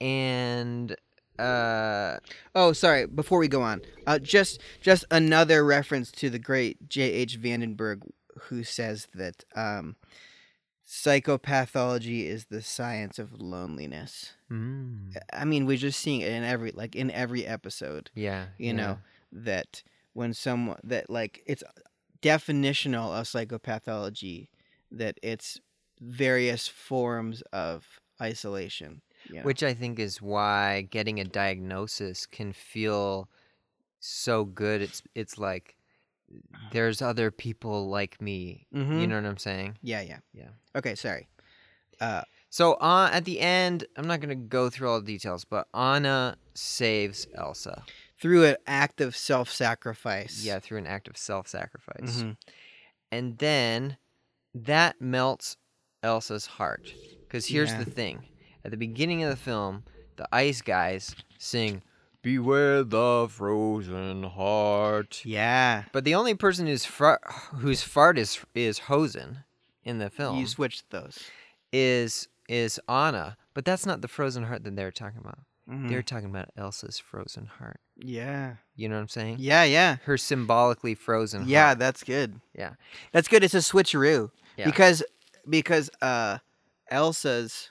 and 0.00 0.96
uh 1.38 2.18
Oh, 2.54 2.72
sorry. 2.72 3.06
Before 3.06 3.38
we 3.38 3.46
go 3.48 3.62
on, 3.62 3.80
uh, 4.06 4.18
just 4.18 4.60
just 4.80 5.04
another 5.10 5.64
reference 5.64 6.10
to 6.12 6.30
the 6.30 6.38
great 6.40 6.88
J. 6.88 7.02
H. 7.12 7.40
Vandenberg, 7.40 8.02
who 8.48 8.64
says 8.64 9.06
that 9.14 9.44
um, 9.54 9.94
psychopathology 10.86 12.24
is 12.26 12.46
the 12.46 12.62
science 12.62 13.18
of 13.18 13.40
loneliness. 13.40 14.32
mm, 14.50 15.16
I 15.32 15.44
mean, 15.44 15.66
we're 15.66 15.76
just 15.76 16.00
seeing 16.00 16.22
it 16.22 16.32
in 16.32 16.42
every 16.42 16.72
like 16.72 16.96
in 16.96 17.10
every 17.10 17.46
episode. 17.46 18.10
yeah 18.14 18.46
you 18.58 18.68
yeah, 18.68 18.72
know 18.72 18.98
that 19.30 19.82
when 20.14 20.34
someone 20.34 20.78
that 20.82 21.08
like 21.08 21.42
it's 21.46 21.62
definitional 22.22 23.18
of 23.18 23.26
psychopathology 23.26 24.48
that 24.90 25.18
it's 25.22 25.60
various 26.00 26.66
forms 26.68 27.42
of 27.52 28.00
isolation 28.20 29.02
you 29.28 29.36
know? 29.36 29.42
Which 29.42 29.62
I 29.62 29.74
think 29.74 29.98
is 29.98 30.22
why 30.22 30.82
getting 30.90 31.20
a 31.20 31.24
diagnosis 31.24 32.24
can 32.26 32.52
feel 32.52 33.28
so 34.00 34.44
good. 34.44 34.80
It's 34.80 35.02
it's 35.14 35.38
like 35.38 35.76
there's 36.72 37.02
other 37.02 37.30
people 37.30 37.88
like 37.88 38.20
me. 38.22 38.66
You 38.70 38.78
Mhm. 38.80 39.08
know 39.08 39.16
what 39.16 39.26
I'm 39.26 39.36
saying? 39.38 39.78
yeah 39.82 40.00
yeah 40.02 40.20
Yeah. 40.32 40.50
okay 40.76 40.94
sorry 40.94 41.28
uh 42.00 42.22
So 42.50 42.74
uh, 42.74 43.10
at 43.12 43.24
the 43.26 43.40
end, 43.40 43.84
I'm 43.96 44.06
not 44.06 44.20
gonna 44.20 44.34
go 44.34 44.70
through 44.70 44.88
all 44.90 45.00
the 45.00 45.06
details, 45.06 45.44
but 45.44 45.68
Anna 45.74 46.36
saves 46.54 47.26
Elsa. 47.34 47.84
Through 48.20 48.44
an 48.44 48.56
act 48.66 49.00
of 49.00 49.16
self-sacrifice 49.16 50.42
Yeah, 50.44 50.58
through 50.58 50.78
an 50.78 50.86
act 50.86 51.08
of 51.08 51.16
self-sacrifice, 51.16 52.22
Mhm. 52.22 52.36
and 53.12 53.38
then 53.38 53.96
that 54.54 55.00
melts 55.00 55.56
Elsa's 56.02 56.46
heart. 56.46 56.94
Because 57.26 57.46
here's 57.46 57.70
Yeah. 57.72 57.84
the 57.84 57.90
thing: 57.90 58.24
at 58.64 58.70
the 58.70 58.76
beginning 58.76 59.22
of 59.22 59.30
the 59.30 59.36
film, 59.36 59.84
the 60.16 60.28
ice 60.32 60.62
guys 60.62 61.14
sing 61.38 61.82
"Beware 62.22 62.82
the 62.82 63.28
frozen 63.30 64.24
heart." 64.24 65.24
yeah 65.24 65.84
But 65.92 66.04
the 66.04 66.14
only 66.14 66.34
person 66.34 66.66
whose 66.66 66.84
fart, 66.84 67.20
whose 67.58 67.82
fart 67.82 68.18
is 68.18 68.44
is 68.54 68.80
Hosen 68.80 69.44
in 69.84 69.98
the 69.98 70.10
film. 70.10 70.38
you 70.38 70.46
switched 70.46 70.90
those 70.90 71.30
is 71.72 72.28
is 72.48 72.80
Anna, 72.88 73.36
but 73.54 73.64
that's 73.66 73.84
not 73.86 74.00
the 74.00 74.08
frozen 74.08 74.44
heart 74.44 74.64
that 74.64 74.74
they're 74.74 74.90
talking 74.90 75.20
about. 75.20 75.40
Mhm. 75.68 75.88
They're 75.88 76.02
talking 76.02 76.30
about 76.30 76.48
Elsa's 76.56 76.98
frozen 76.98 77.46
heart. 77.46 77.80
yeah. 77.96 78.54
You 78.76 78.88
know 78.88 78.94
what 78.94 79.02
I'm 79.02 79.08
saying? 79.08 79.36
Yeah, 79.40 79.64
yeah. 79.64 79.96
Her 80.04 80.16
symbolically 80.16 80.94
frozen 80.94 81.48
Yeah, 81.48 81.66
heart. 81.66 81.78
that's 81.80 82.04
good. 82.04 82.40
Yeah. 82.54 82.74
That's 83.12 83.26
good. 83.28 83.42
It's 83.44 83.54
a 83.54 83.58
switcheroo. 83.58 84.30
Yeah. 84.56 84.64
Because 84.66 85.02
because 85.48 85.90
uh 86.00 86.38
Elsa's 86.90 87.70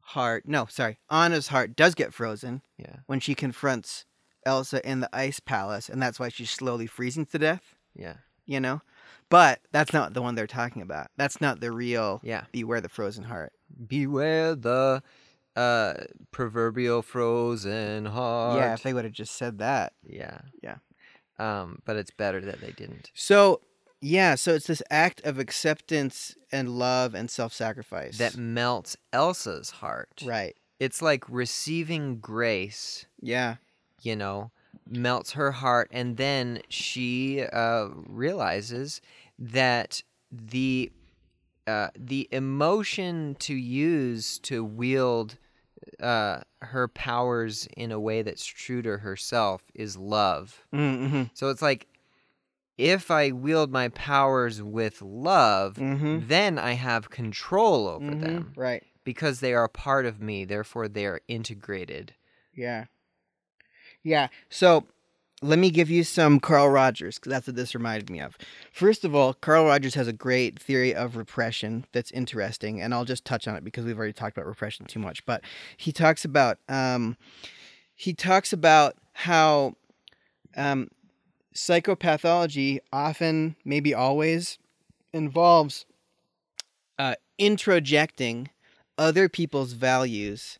heart 0.00 0.44
no, 0.46 0.66
sorry, 0.66 0.98
Anna's 1.10 1.48
heart 1.48 1.74
does 1.76 1.94
get 1.94 2.14
frozen 2.14 2.62
Yeah. 2.76 2.96
when 3.06 3.18
she 3.20 3.34
confronts 3.34 4.04
Elsa 4.44 4.86
in 4.88 5.00
the 5.00 5.10
ice 5.12 5.40
palace, 5.40 5.88
and 5.88 6.00
that's 6.00 6.20
why 6.20 6.28
she's 6.28 6.50
slowly 6.50 6.86
freezing 6.86 7.26
to 7.26 7.38
death, 7.38 7.74
Yeah. 7.96 8.18
you 8.44 8.60
know? 8.60 8.80
But 9.28 9.60
that's 9.72 9.92
not 9.92 10.14
the 10.14 10.22
one 10.22 10.36
they're 10.36 10.46
talking 10.46 10.82
about. 10.82 11.08
That's 11.16 11.40
not 11.40 11.58
the 11.58 11.72
real 11.72 12.20
Yeah. 12.22 12.44
Beware 12.52 12.80
the 12.80 12.88
Frozen 12.88 13.24
Heart. 13.24 13.52
Beware 13.88 14.54
the 14.54 15.02
uh 15.56 15.94
proverbial 16.30 17.02
frozen 17.02 18.04
heart. 18.06 18.58
Yeah, 18.58 18.74
if 18.74 18.82
they 18.82 18.92
would 18.94 19.04
have 19.04 19.12
just 19.14 19.34
said 19.36 19.58
that. 19.58 19.94
Yeah. 20.04 20.38
Yeah. 20.62 20.76
Um, 21.38 21.80
but 21.84 21.96
it's 21.96 22.10
better 22.10 22.40
that 22.40 22.60
they 22.60 22.72
didn't. 22.72 23.10
So, 23.14 23.60
yeah, 24.00 24.34
so 24.36 24.54
it's 24.54 24.66
this 24.66 24.82
act 24.90 25.20
of 25.24 25.38
acceptance 25.38 26.34
and 26.52 26.78
love 26.78 27.14
and 27.14 27.30
self-sacrifice. 27.30 28.18
That 28.18 28.36
melts 28.36 28.96
Elsa's 29.12 29.70
heart. 29.70 30.22
right. 30.24 30.54
It's 30.78 31.00
like 31.00 31.24
receiving 31.28 32.18
grace, 32.18 33.06
Yeah. 33.20 33.56
you 34.02 34.14
know, 34.14 34.50
melts 34.88 35.32
her 35.32 35.52
heart 35.52 35.88
and 35.90 36.16
then 36.18 36.60
she 36.68 37.42
uh 37.42 37.88
realizes 38.06 39.00
that 39.38 40.02
the 40.30 40.92
uh 41.66 41.88
the 41.98 42.28
emotion 42.30 43.34
to 43.40 43.54
use 43.54 44.38
to 44.40 44.62
wield 44.64 45.38
uh 46.00 46.40
her 46.62 46.88
powers 46.88 47.68
in 47.76 47.92
a 47.92 48.00
way 48.00 48.22
that's 48.22 48.44
true 48.44 48.82
to 48.82 48.98
herself 48.98 49.62
is 49.74 49.96
love. 49.96 50.66
Mm-hmm. 50.74 51.24
So 51.34 51.48
it's 51.50 51.62
like 51.62 51.86
if 52.78 53.10
I 53.10 53.30
wield 53.32 53.70
my 53.72 53.88
powers 53.88 54.62
with 54.62 55.00
love, 55.00 55.76
Mm-hmm. 55.76 56.28
then 56.28 56.58
I 56.58 56.72
have 56.72 57.08
control 57.10 57.88
over 57.88 58.14
them 58.14 58.52
Right. 58.56 58.82
because 59.04 59.40
they 59.40 59.54
are 59.54 59.64
a 59.64 59.68
part 59.68 60.04
of 60.06 60.20
me, 60.20 60.44
therefore 60.44 60.88
they 60.88 61.06
are 61.06 61.20
integrated. 61.28 62.14
Yeah. 62.54 62.84
Yeah. 64.02 64.28
So 64.50 64.84
let 65.46 65.58
me 65.58 65.70
give 65.70 65.88
you 65.90 66.04
some 66.04 66.40
Carl 66.40 66.68
Rogers 66.68 67.16
because 67.18 67.30
that's 67.30 67.46
what 67.46 67.56
this 67.56 67.74
reminded 67.74 68.10
me 68.10 68.20
of. 68.20 68.36
First 68.72 69.04
of 69.04 69.14
all, 69.14 69.32
Carl 69.34 69.66
Rogers 69.66 69.94
has 69.94 70.08
a 70.08 70.12
great 70.12 70.58
theory 70.58 70.94
of 70.94 71.16
repression 71.16 71.86
that's 71.92 72.10
interesting, 72.10 72.80
and 72.80 72.92
I'll 72.92 73.04
just 73.04 73.24
touch 73.24 73.46
on 73.48 73.56
it 73.56 73.64
because 73.64 73.84
we've 73.84 73.96
already 73.98 74.12
talked 74.12 74.36
about 74.36 74.46
repression 74.46 74.86
too 74.86 74.98
much. 74.98 75.24
But 75.24 75.42
he 75.76 75.92
talks 75.92 76.24
about 76.24 76.58
um, 76.68 77.16
he 77.94 78.12
talks 78.12 78.52
about 78.52 78.96
how 79.12 79.74
um, 80.56 80.88
psychopathology 81.54 82.78
often, 82.92 83.56
maybe 83.64 83.94
always, 83.94 84.58
involves 85.12 85.86
uh, 86.98 87.14
introjecting 87.38 88.48
other 88.98 89.28
people's 89.28 89.72
values 89.72 90.58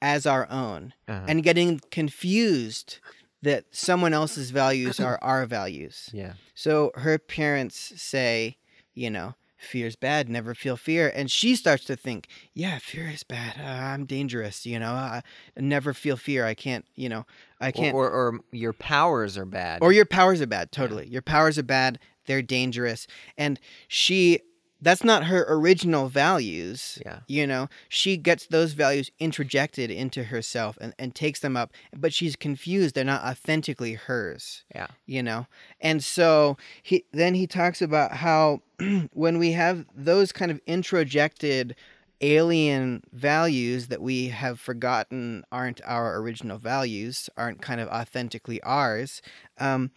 as 0.00 0.26
our 0.26 0.48
own 0.50 0.92
Uh-huh. 1.08 1.24
and 1.28 1.42
getting 1.44 1.80
confused 1.92 2.98
that 3.42 3.64
someone 3.70 4.14
else's 4.14 4.50
values 4.50 5.00
are 5.00 5.18
our 5.22 5.46
values. 5.46 6.08
yeah. 6.12 6.34
So 6.54 6.92
her 6.94 7.18
parents 7.18 7.92
say, 8.00 8.58
you 8.94 9.10
know, 9.10 9.34
fear's 9.62 9.96
bad, 9.96 10.28
never 10.28 10.54
feel 10.54 10.76
fear. 10.76 11.10
And 11.14 11.30
she 11.30 11.56
starts 11.56 11.84
to 11.84 11.96
think, 11.96 12.28
yeah, 12.54 12.78
fear 12.78 13.08
is 13.08 13.22
bad. 13.22 13.56
Uh, 13.58 13.64
I'm 13.64 14.04
dangerous, 14.04 14.66
you 14.66 14.78
know, 14.78 14.92
I 14.92 15.22
never 15.56 15.94
feel 15.94 16.16
fear. 16.16 16.44
I 16.44 16.54
can't, 16.54 16.84
you 16.94 17.08
know, 17.08 17.26
I 17.60 17.72
can't. 17.72 17.94
Or, 17.94 18.08
or, 18.08 18.28
or 18.28 18.40
your 18.50 18.72
powers 18.72 19.38
are 19.38 19.44
bad. 19.44 19.82
Or 19.82 19.92
your 19.92 20.04
powers 20.04 20.40
are 20.40 20.46
bad, 20.46 20.72
totally. 20.72 21.06
Your 21.08 21.22
powers 21.22 21.58
are 21.58 21.62
bad. 21.62 21.98
They're 22.26 22.42
dangerous. 22.42 23.06
And 23.36 23.58
she, 23.88 24.40
that's 24.82 25.04
not 25.04 25.24
her 25.26 25.46
original 25.48 26.08
values. 26.08 26.98
yeah. 27.06 27.20
You 27.28 27.46
know, 27.46 27.68
she 27.88 28.16
gets 28.16 28.46
those 28.46 28.72
values 28.72 29.10
introjected 29.20 29.94
into 29.94 30.24
herself 30.24 30.76
and, 30.80 30.92
and 30.98 31.14
takes 31.14 31.40
them 31.40 31.56
up, 31.56 31.72
but 31.96 32.12
she's 32.12 32.34
confused. 32.34 32.94
They're 32.94 33.04
not 33.04 33.22
authentically 33.22 33.94
hers. 33.94 34.64
Yeah. 34.74 34.88
You 35.06 35.22
know? 35.22 35.46
And 35.80 36.02
so 36.02 36.56
he 36.82 37.04
then 37.12 37.34
he 37.34 37.46
talks 37.46 37.80
about 37.80 38.12
how 38.12 38.62
when 39.12 39.38
we 39.38 39.52
have 39.52 39.86
those 39.94 40.32
kind 40.32 40.50
of 40.50 40.60
introjected 40.66 41.74
alien 42.20 43.02
values 43.12 43.88
that 43.88 44.02
we 44.02 44.28
have 44.28 44.58
forgotten 44.58 45.44
aren't 45.52 45.80
our 45.84 46.16
original 46.18 46.58
values, 46.58 47.30
aren't 47.36 47.62
kind 47.62 47.80
of 47.80 47.88
authentically 47.88 48.62
ours, 48.62 49.22
um, 49.58 49.90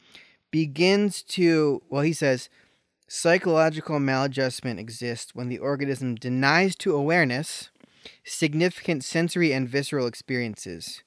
begins 0.52 1.22
to, 1.22 1.82
well, 1.90 2.02
he 2.02 2.14
says, 2.14 2.50
psychological 3.08 4.00
maladjustment 4.00 4.80
exists 4.80 5.36
when 5.36 5.50
the 5.50 5.60
organism 5.60 6.16
denies 6.16 6.76
to 6.78 6.96
awareness 6.96 7.70
significant 8.24 9.04
sensory 9.04 9.52
and 9.52 9.68
visceral 9.70 10.08
experiences, 10.08 11.04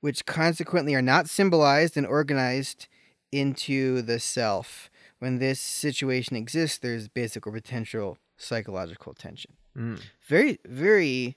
which 0.00 0.26
consequently 0.26 0.94
are 0.94 1.02
not 1.02 1.28
symbolized 1.28 1.96
and 1.96 2.06
organized 2.06 2.86
into 3.32 4.02
the 4.02 4.18
self. 4.18 4.90
When 5.18 5.38
this 5.38 5.60
situation 5.60 6.36
exists, 6.36 6.78
there's 6.78 7.08
basic 7.08 7.46
or 7.46 7.52
potential 7.52 8.18
psychological 8.36 9.14
tension. 9.14 9.52
Mm. 9.76 10.00
Very, 10.26 10.58
very 10.66 11.36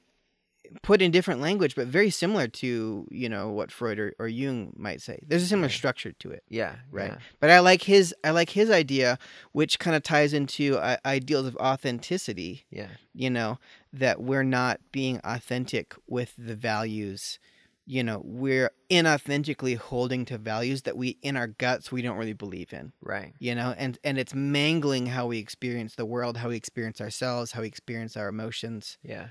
put 0.81 1.01
in 1.01 1.11
different 1.11 1.41
language, 1.41 1.75
but 1.75 1.87
very 1.87 2.09
similar 2.09 2.47
to 2.47 3.07
you 3.11 3.29
know 3.29 3.49
what 3.49 3.71
Freud 3.71 3.99
or, 3.99 4.13
or 4.19 4.27
Jung 4.27 4.73
might 4.77 5.01
say. 5.01 5.19
There's 5.27 5.43
a 5.43 5.47
similar 5.47 5.67
Yeah. 5.69 5.75
structure 5.75 6.11
to 6.13 6.31
it, 6.31 6.43
Yeah. 6.49 6.75
right? 6.91 7.11
yeah. 7.11 7.17
But 7.39 7.49
I 7.51 7.59
like 7.59 7.83
his 7.83 8.13
I 8.23 8.31
like 8.31 8.49
his 8.51 8.69
idea, 8.69 9.17
which 9.51 9.79
kind 9.79 9.95
of 9.95 10.03
ties 10.03 10.33
into 10.33 10.77
uh, 10.77 10.97
ideals 11.05 11.47
of 11.47 11.55
authenticity. 11.57 12.65
Yeah. 12.69 12.89
You 13.13 13.29
know 13.29 13.59
that 13.93 14.21
we're 14.21 14.43
not 14.43 14.79
being 14.91 15.19
authentic 15.23 15.95
with 16.07 16.33
the 16.37 16.55
values. 16.55 17.39
You 17.85 18.03
know 18.03 18.21
we're 18.23 18.69
inauthentically 18.91 19.75
holding 19.75 20.23
to 20.25 20.37
values 20.37 20.83
that 20.83 20.95
we 20.95 21.17
in 21.23 21.35
our 21.35 21.47
guts 21.47 21.91
we 21.91 22.03
don't 22.03 22.17
really 22.17 22.33
believe 22.33 22.71
in 22.71 22.93
Right. 23.01 23.33
you 23.39 23.55
know 23.55 23.73
and 23.79 23.97
and 24.03 24.19
it's 24.19 24.35
mangling 24.35 25.07
how 25.07 25.25
we 25.25 25.39
experience 25.39 25.95
the 25.95 26.05
world 26.05 26.37
how 26.37 26.49
we 26.49 26.55
experience 26.55 27.01
ourselves 27.01 27.53
how 27.53 27.61
we 27.61 27.67
experience 27.67 28.15
our 28.15 28.27
emotions 28.27 28.99
Yeah. 29.01 29.29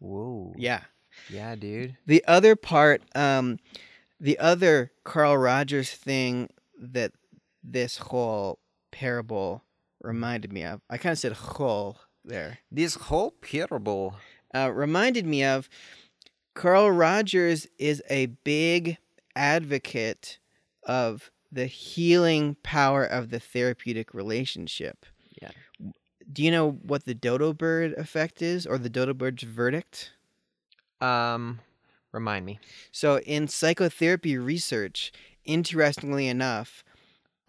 Whoa. 0.00 0.54
yeah 0.58 0.82
Yeah, 1.28 1.54
dude. 1.54 1.96
the 2.06 2.24
other 2.26 2.56
part 2.56 3.02
um 3.14 3.58
the 4.18 4.38
other 4.38 4.90
carl 5.04 5.36
rogers 5.38 5.90
thing 5.90 6.48
that 6.78 7.12
this 7.62 7.98
whole 7.98 8.58
parable 8.90 9.64
reminded 10.02 10.52
me 10.52 10.64
of 10.64 10.80
i 10.90 10.96
kind 10.96 11.12
of 11.12 11.18
said 11.18 11.32
whole 11.32 11.98
there 12.24 12.58
This 12.70 12.94
whole 12.96 13.30
parable. 13.30 14.16
uh, 14.54 14.70
reminded 14.72 15.24
me 15.26 15.44
of 15.44 15.68
carl 16.54 16.90
rogers 16.90 17.66
is 17.78 18.02
a 18.10 18.26
big 18.26 18.98
advocate 19.36 20.38
of 20.84 21.30
the 21.52 21.66
healing 21.66 22.56
power 22.62 23.04
of 23.04 23.30
the 23.30 23.40
therapeutic 23.40 24.14
relationship. 24.14 25.04
Do 26.32 26.42
you 26.42 26.50
know 26.50 26.72
what 26.72 27.04
the 27.04 27.14
dodo 27.14 27.52
bird 27.52 27.92
effect 27.94 28.42
is 28.42 28.66
or 28.66 28.78
the 28.78 28.90
dodo 28.90 29.14
bird's 29.14 29.42
verdict 29.42 30.12
Um, 31.00 31.60
remind 32.12 32.46
me. 32.46 32.58
So, 32.92 33.18
in 33.20 33.48
psychotherapy 33.48 34.36
research, 34.36 35.12
interestingly 35.44 36.28
enough, 36.28 36.84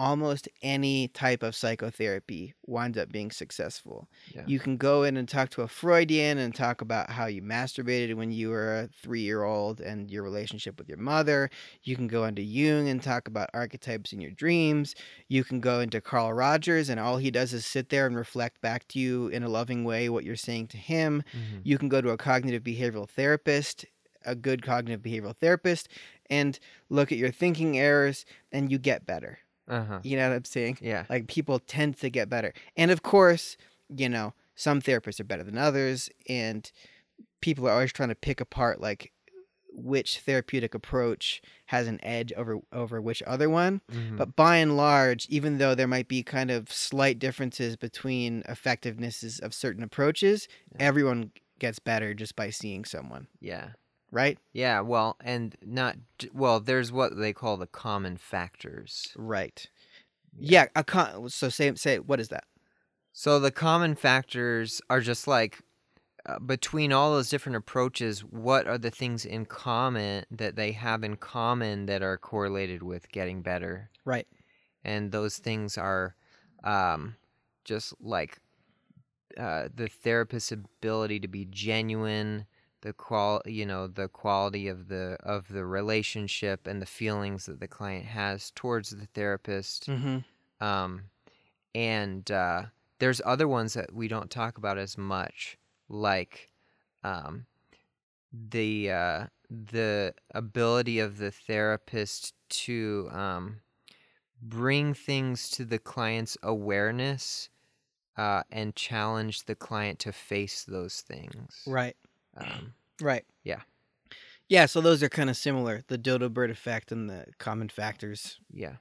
almost 0.01 0.49
any 0.63 1.07
type 1.09 1.43
of 1.43 1.55
psychotherapy 1.55 2.55
winds 2.65 2.97
up 2.97 3.11
being 3.11 3.29
successful. 3.29 4.07
Yeah. 4.33 4.41
You 4.47 4.57
can 4.57 4.75
go 4.75 5.03
in 5.03 5.15
and 5.15 5.29
talk 5.29 5.51
to 5.51 5.61
a 5.61 5.67
Freudian 5.67 6.39
and 6.39 6.55
talk 6.55 6.81
about 6.81 7.11
how 7.11 7.27
you 7.27 7.43
masturbated 7.43 8.15
when 8.15 8.31
you 8.31 8.49
were 8.49 8.79
a 8.79 8.89
three 9.03 9.21
year 9.21 9.43
old 9.43 9.79
and 9.79 10.09
your 10.09 10.23
relationship 10.23 10.79
with 10.79 10.89
your 10.89 10.97
mother. 10.97 11.51
You 11.83 11.95
can 11.95 12.07
go 12.07 12.25
into 12.25 12.41
Jung 12.41 12.89
and 12.89 13.03
talk 13.03 13.27
about 13.27 13.51
archetypes 13.53 14.11
in 14.11 14.19
your 14.19 14.31
dreams. 14.31 14.95
You 15.27 15.43
can 15.43 15.59
go 15.59 15.81
into 15.81 16.01
Carl 16.01 16.33
Rogers 16.33 16.89
and 16.89 16.99
all 16.99 17.17
he 17.17 17.29
does 17.29 17.53
is 17.53 17.63
sit 17.63 17.89
there 17.89 18.07
and 18.07 18.15
reflect 18.15 18.59
back 18.59 18.87
to 18.87 18.99
you 18.99 19.27
in 19.27 19.43
a 19.43 19.49
loving 19.49 19.83
way 19.83 20.09
what 20.09 20.23
you're 20.23 20.35
saying 20.35 20.69
to 20.69 20.77
him. 20.77 21.23
Mhm. 21.31 21.61
You 21.63 21.77
can 21.77 21.89
go 21.89 22.01
to 22.01 22.09
a 22.09 22.17
cognitive 22.17 22.63
behavioral 22.63 23.07
therapist, 23.07 23.85
a 24.25 24.33
good 24.33 24.63
cognitive 24.63 25.03
behavioral 25.03 25.37
therapist, 25.37 25.89
and 26.27 26.57
look 26.89 27.11
at 27.11 27.19
your 27.19 27.29
thinking 27.29 27.77
errors, 27.77 28.25
and 28.51 28.71
you 28.71 28.79
get 28.79 29.05
better. 29.05 29.37
Uh-huh. 29.71 29.99
You 30.03 30.17
know 30.17 30.29
what 30.29 30.35
I'm 30.35 30.45
saying? 30.45 30.77
Yeah. 30.81 31.05
Like 31.09 31.27
people 31.27 31.57
tend 31.59 31.97
to 31.99 32.09
get 32.09 32.29
better. 32.29 32.53
And 32.77 32.91
of 32.91 33.01
course, 33.01 33.57
you 33.89 34.09
know, 34.09 34.33
some 34.55 34.81
therapists 34.81 35.19
are 35.19 35.23
better 35.23 35.43
than 35.43 35.57
others, 35.57 36.09
and 36.29 36.69
people 37.41 37.67
are 37.67 37.71
always 37.71 37.91
trying 37.93 38.09
to 38.09 38.15
pick 38.15 38.39
apart 38.41 38.79
like 38.81 39.11
which 39.73 40.19
therapeutic 40.19 40.75
approach 40.75 41.41
has 41.67 41.87
an 41.87 41.97
edge 42.03 42.33
over 42.33 42.59
over 42.73 43.01
which 43.01 43.23
other 43.23 43.49
one. 43.49 43.79
Mhm. 43.89 44.17
But 44.17 44.35
by 44.35 44.57
and 44.57 44.75
large, 44.75 45.25
even 45.29 45.57
though 45.59 45.73
there 45.73 45.87
might 45.87 46.09
be 46.09 46.23
kind 46.23 46.51
of 46.51 46.69
slight 46.71 47.17
differences 47.19 47.77
between 47.77 48.43
effectivenesses 48.49 49.39
of 49.39 49.53
certain 49.53 49.81
approaches, 49.81 50.49
Yeah. 50.73 50.85
everyone 50.87 51.31
gets 51.57 51.79
better 51.79 52.13
just 52.13 52.35
by 52.35 52.49
seeing 52.49 52.83
someone, 52.83 53.27
yeah. 53.39 53.69
Right? 54.11 54.37
Yeah, 54.53 54.81
well, 54.81 55.17
and 55.21 55.55
not 55.65 55.97
well. 56.33 56.59
There's 56.59 56.91
what 56.91 57.17
they 57.17 57.33
call 57.33 57.57
the 57.57 57.67
common 57.67 58.17
factors. 58.17 59.13
Right. 59.15 59.67
Yeah. 60.37 60.67
a 60.75 60.83
con- 60.83 61.29
so 61.29 61.49
say 61.49 61.73
say 61.75 61.99
what 61.99 62.19
is 62.19 62.29
that? 62.29 62.45
So 63.13 63.39
the 63.39 63.51
common 63.51 63.95
factors 63.95 64.81
are 64.89 65.01
just 65.01 65.27
like 65.27 65.59
uh, 66.25 66.39
between 66.39 66.93
all 66.93 67.11
those 67.11 67.29
different 67.29 67.55
approaches, 67.55 68.21
what 68.21 68.67
are 68.67 68.77
the 68.77 68.91
things 68.91 69.25
in 69.25 69.45
common 69.45 70.23
that 70.29 70.55
they 70.55 70.71
have 70.71 71.03
in 71.03 71.17
common 71.17 71.87
that 71.87 72.03
are 72.03 72.17
correlated 72.17 72.83
with 72.83 73.11
getting 73.11 73.41
better? 73.41 73.89
Right. 74.05 74.27
And 74.83 75.11
those 75.11 75.37
things 75.37 75.77
are 75.77 76.15
um, 76.63 77.15
just 77.65 77.93
like 77.99 78.37
uh, 79.37 79.69
the 79.73 79.87
therapist's 79.87 80.51
ability 80.51 81.19
to 81.21 81.27
be 81.27 81.45
genuine, 81.45 82.45
the 82.81 82.93
qual 82.93 83.41
you 83.45 83.65
know 83.65 83.87
the 83.87 84.07
quality 84.07 84.67
of 84.67 84.87
the 84.87 85.17
of 85.21 85.47
the 85.49 85.65
relationship 85.65 86.67
and 86.67 86.81
the 86.81 86.85
feelings 86.85 87.45
that 87.45 87.59
the 87.59 87.67
client 87.67 88.05
has 88.05 88.51
towards 88.55 88.89
the 88.91 89.05
therapist 89.07 89.87
Mm-hmm. 89.87 90.65
um, 90.65 91.03
and 91.73 92.29
uh, 92.31 92.63
there's 92.99 93.21
other 93.25 93.47
ones 93.47 93.73
that 93.73 93.93
we 93.93 94.07
don't 94.07 94.29
talk 94.29 94.57
about 94.57 94.77
as 94.77 94.97
much, 94.97 95.57
like 95.89 96.51
um, 97.03 97.45
the 98.31 98.91
uh, 98.91 99.27
the 99.49 100.13
ability 100.33 100.99
of 100.99 101.17
the 101.17 101.31
therapist 101.31 102.33
to 102.49 103.09
um, 103.11 103.61
bring 104.41 104.93
things 104.93 105.49
to 105.51 105.65
the 105.65 105.79
client's 105.79 106.37
awareness 106.43 107.49
uh, 108.17 108.43
and 108.51 108.75
challenge 108.75 109.45
the 109.45 109.55
client 109.55 109.99
to 109.99 110.11
face 110.11 110.63
those 110.65 111.01
things. 111.01 111.63
Right. 111.65 111.95
Um, 112.37 112.73
Right. 113.01 113.25
Yeah. 113.43 113.61
Yeah. 114.47 114.65
So 114.67 114.79
those 114.81 115.01
are 115.01 115.09
kind 115.09 115.29
of 115.29 115.37
similar: 115.37 115.81
the 115.87 115.97
dodo 115.97 116.29
bird 116.29 116.51
effect 116.51 116.91
and 116.91 117.09
the 117.09 117.25
common 117.39 117.67
factors 117.69 118.39
yeah. 118.53 118.75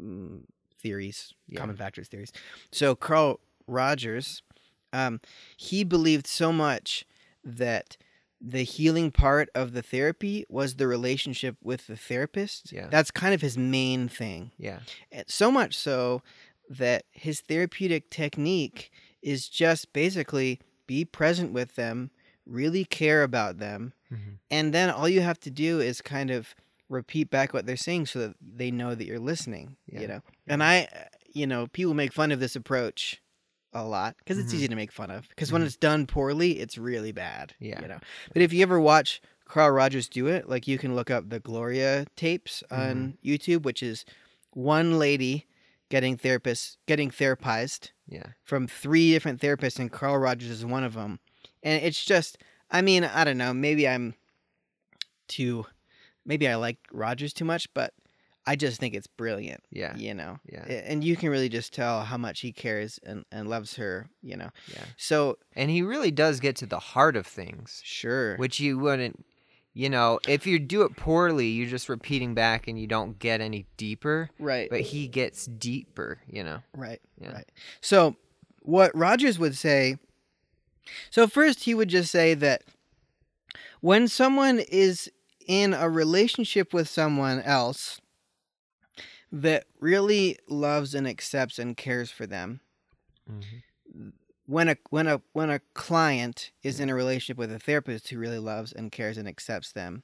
mm, 0.00 0.42
theories, 0.80 1.32
Yeah. 1.48 1.60
common 1.60 1.76
factors 1.76 2.08
theories. 2.08 2.32
So 2.70 2.94
Carl 2.94 3.40
Rogers, 3.66 4.42
um, 4.92 5.20
he 5.56 5.82
believed 5.84 6.26
so 6.26 6.52
much 6.52 7.04
that 7.44 7.96
the 8.40 8.62
healing 8.62 9.10
part 9.10 9.48
of 9.54 9.72
the 9.72 9.82
therapy 9.82 10.44
was 10.48 10.76
the 10.76 10.86
relationship 10.86 11.56
with 11.62 11.86
the 11.86 11.96
therapist. 11.96 12.70
Yeah. 12.70 12.86
That's 12.88 13.10
kind 13.10 13.34
of 13.34 13.40
his 13.40 13.56
main 13.58 14.08
thing. 14.08 14.52
Yeah. 14.58 14.80
And 15.10 15.24
so 15.26 15.50
much 15.50 15.74
so 15.76 16.22
that 16.68 17.04
his 17.10 17.40
therapeutic 17.40 18.10
technique 18.10 18.92
is 19.22 19.48
just 19.48 19.92
basically 19.92 20.60
be 20.86 21.04
present 21.04 21.52
with 21.52 21.74
them, 21.76 22.10
really 22.46 22.84
care 22.84 23.22
about 23.22 23.58
them, 23.58 23.92
Mhm. 24.12 24.38
and 24.50 24.72
then 24.72 24.88
all 24.90 25.08
you 25.08 25.20
have 25.20 25.40
to 25.40 25.50
do 25.50 25.80
is 25.80 26.00
kind 26.00 26.30
of 26.30 26.54
repeat 26.88 27.28
back 27.30 27.52
what 27.52 27.66
they're 27.66 27.76
saying 27.76 28.06
so 28.06 28.20
that 28.20 28.36
they 28.40 28.70
know 28.70 28.94
that 28.94 29.06
you're 29.06 29.18
listening, 29.18 29.76
Yeah. 29.86 30.00
you 30.00 30.08
know. 30.08 30.20
And 30.46 30.62
I 30.62 30.88
you 31.32 31.46
know, 31.46 31.66
people 31.66 31.92
make 31.92 32.14
fun 32.14 32.32
of 32.32 32.40
this 32.40 32.56
approach 32.56 33.20
a 33.74 33.84
lot 33.84 34.16
because 34.16 34.38
it's 34.38 34.52
Mhm. 34.52 34.56
easy 34.56 34.68
to 34.68 34.74
make 34.76 34.90
fun 34.90 35.10
of 35.10 35.28
because 35.28 35.52
when 35.52 35.60
Mhm. 35.60 35.66
it's 35.66 35.76
done 35.76 36.06
poorly, 36.06 36.60
it's 36.60 36.78
really 36.78 37.12
bad, 37.12 37.52
Yeah. 37.60 37.82
you 37.82 37.88
know. 37.88 37.98
But 38.32 38.40
if 38.40 38.54
you 38.54 38.62
ever 38.62 38.80
watch 38.80 39.20
Carl 39.44 39.70
Rogers 39.70 40.08
do 40.08 40.28
it, 40.28 40.48
like 40.48 40.66
you 40.66 40.78
can 40.78 40.94
look 40.94 41.10
up 41.10 41.28
the 41.28 41.38
Gloria 41.40 42.06
tapes 42.16 42.62
Mm-hmm. 42.70 42.82
on 42.82 43.18
YouTube, 43.22 43.64
which 43.64 43.82
is 43.82 44.06
one 44.52 44.98
lady 44.98 45.46
getting 45.90 46.16
therapist 46.16 46.78
getting 46.86 47.10
therapized 47.10 47.90
Yeah. 48.08 48.28
from 48.42 48.66
three 48.66 49.10
different 49.12 49.40
therapists, 49.42 49.78
and 49.78 49.92
Carl 49.92 50.16
Rogers 50.16 50.48
is 50.50 50.64
one 50.64 50.84
of 50.84 50.94
them. 50.94 51.20
And 51.66 51.82
it's 51.84 52.04
just, 52.04 52.38
I 52.70 52.80
mean, 52.82 53.02
I 53.04 53.24
don't 53.24 53.38
know, 53.38 53.52
maybe 53.52 53.88
I'm 53.88 54.14
too, 55.28 55.66
maybe 56.24 56.48
I 56.48 56.54
like 56.56 56.78
Rogers 56.92 57.32
too 57.32 57.44
much, 57.44 57.72
but 57.74 57.92
I 58.46 58.54
just 58.54 58.78
think 58.78 58.94
it's 58.94 59.08
brilliant, 59.08 59.64
Yeah. 59.72 59.96
you 59.96 60.14
know. 60.14 60.38
Yeah. 60.50 60.64
And 60.64 61.02
you 61.02 61.16
can 61.16 61.30
really 61.30 61.48
just 61.48 61.72
tell 61.72 62.02
how 62.02 62.16
much 62.16 62.40
he 62.40 62.52
cares 62.52 63.00
and, 63.04 63.24
and 63.32 63.48
loves 63.48 63.74
her, 63.76 64.08
you 64.22 64.36
know. 64.36 64.50
Yeah. 64.72 64.84
So, 64.96 65.38
And 65.56 65.68
he 65.68 65.82
really 65.82 66.12
does 66.12 66.38
get 66.38 66.54
to 66.56 66.66
the 66.66 66.78
heart 66.78 67.16
of 67.16 67.26
things. 67.26 67.80
sure. 67.84 68.36
which 68.36 68.60
you 68.60 68.78
wouldn't 68.78 69.24
you 69.78 69.90
know 69.90 70.18
if 70.26 70.46
you 70.46 70.58
do 70.58 70.82
it 70.82 70.96
poorly 70.96 71.48
you're 71.48 71.68
just 71.68 71.90
repeating 71.90 72.32
back 72.34 72.66
and 72.66 72.80
you 72.80 72.86
don't 72.86 73.18
get 73.18 73.42
any 73.42 73.66
deeper 73.76 74.30
right. 74.38 74.70
but 74.70 74.80
he 74.80 75.06
gets 75.06 75.44
deeper 75.44 76.18
you 76.26 76.42
know 76.42 76.60
Right. 76.74 76.98
Yeah. 77.20 77.32
Right. 77.34 77.52
So 77.82 78.16
what 78.62 78.90
Rogers 78.96 79.38
would 79.38 79.54
say 79.54 79.98
so 81.10 81.26
first 81.26 81.64
he 81.64 81.74
would 81.74 81.88
just 81.88 82.10
say 82.10 82.34
that 82.34 82.62
when 83.80 84.08
someone 84.08 84.58
is 84.58 85.10
in 85.46 85.72
a 85.72 85.88
relationship 85.88 86.72
with 86.72 86.88
someone 86.88 87.40
else 87.42 88.00
that 89.30 89.64
really 89.80 90.38
loves 90.48 90.94
and 90.94 91.06
accepts 91.06 91.58
and 91.58 91.76
cares 91.76 92.10
for 92.10 92.26
them 92.26 92.60
when 94.46 94.68
a 94.68 94.76
when 94.90 95.06
a 95.06 95.20
when 95.32 95.50
a 95.50 95.60
client 95.74 96.52
is 96.62 96.80
in 96.80 96.88
a 96.88 96.94
relationship 96.94 97.36
with 97.36 97.52
a 97.52 97.58
therapist 97.58 98.08
who 98.08 98.18
really 98.18 98.38
loves 98.38 98.72
and 98.72 98.92
cares 98.92 99.18
and 99.18 99.28
accepts 99.28 99.72
them 99.72 100.02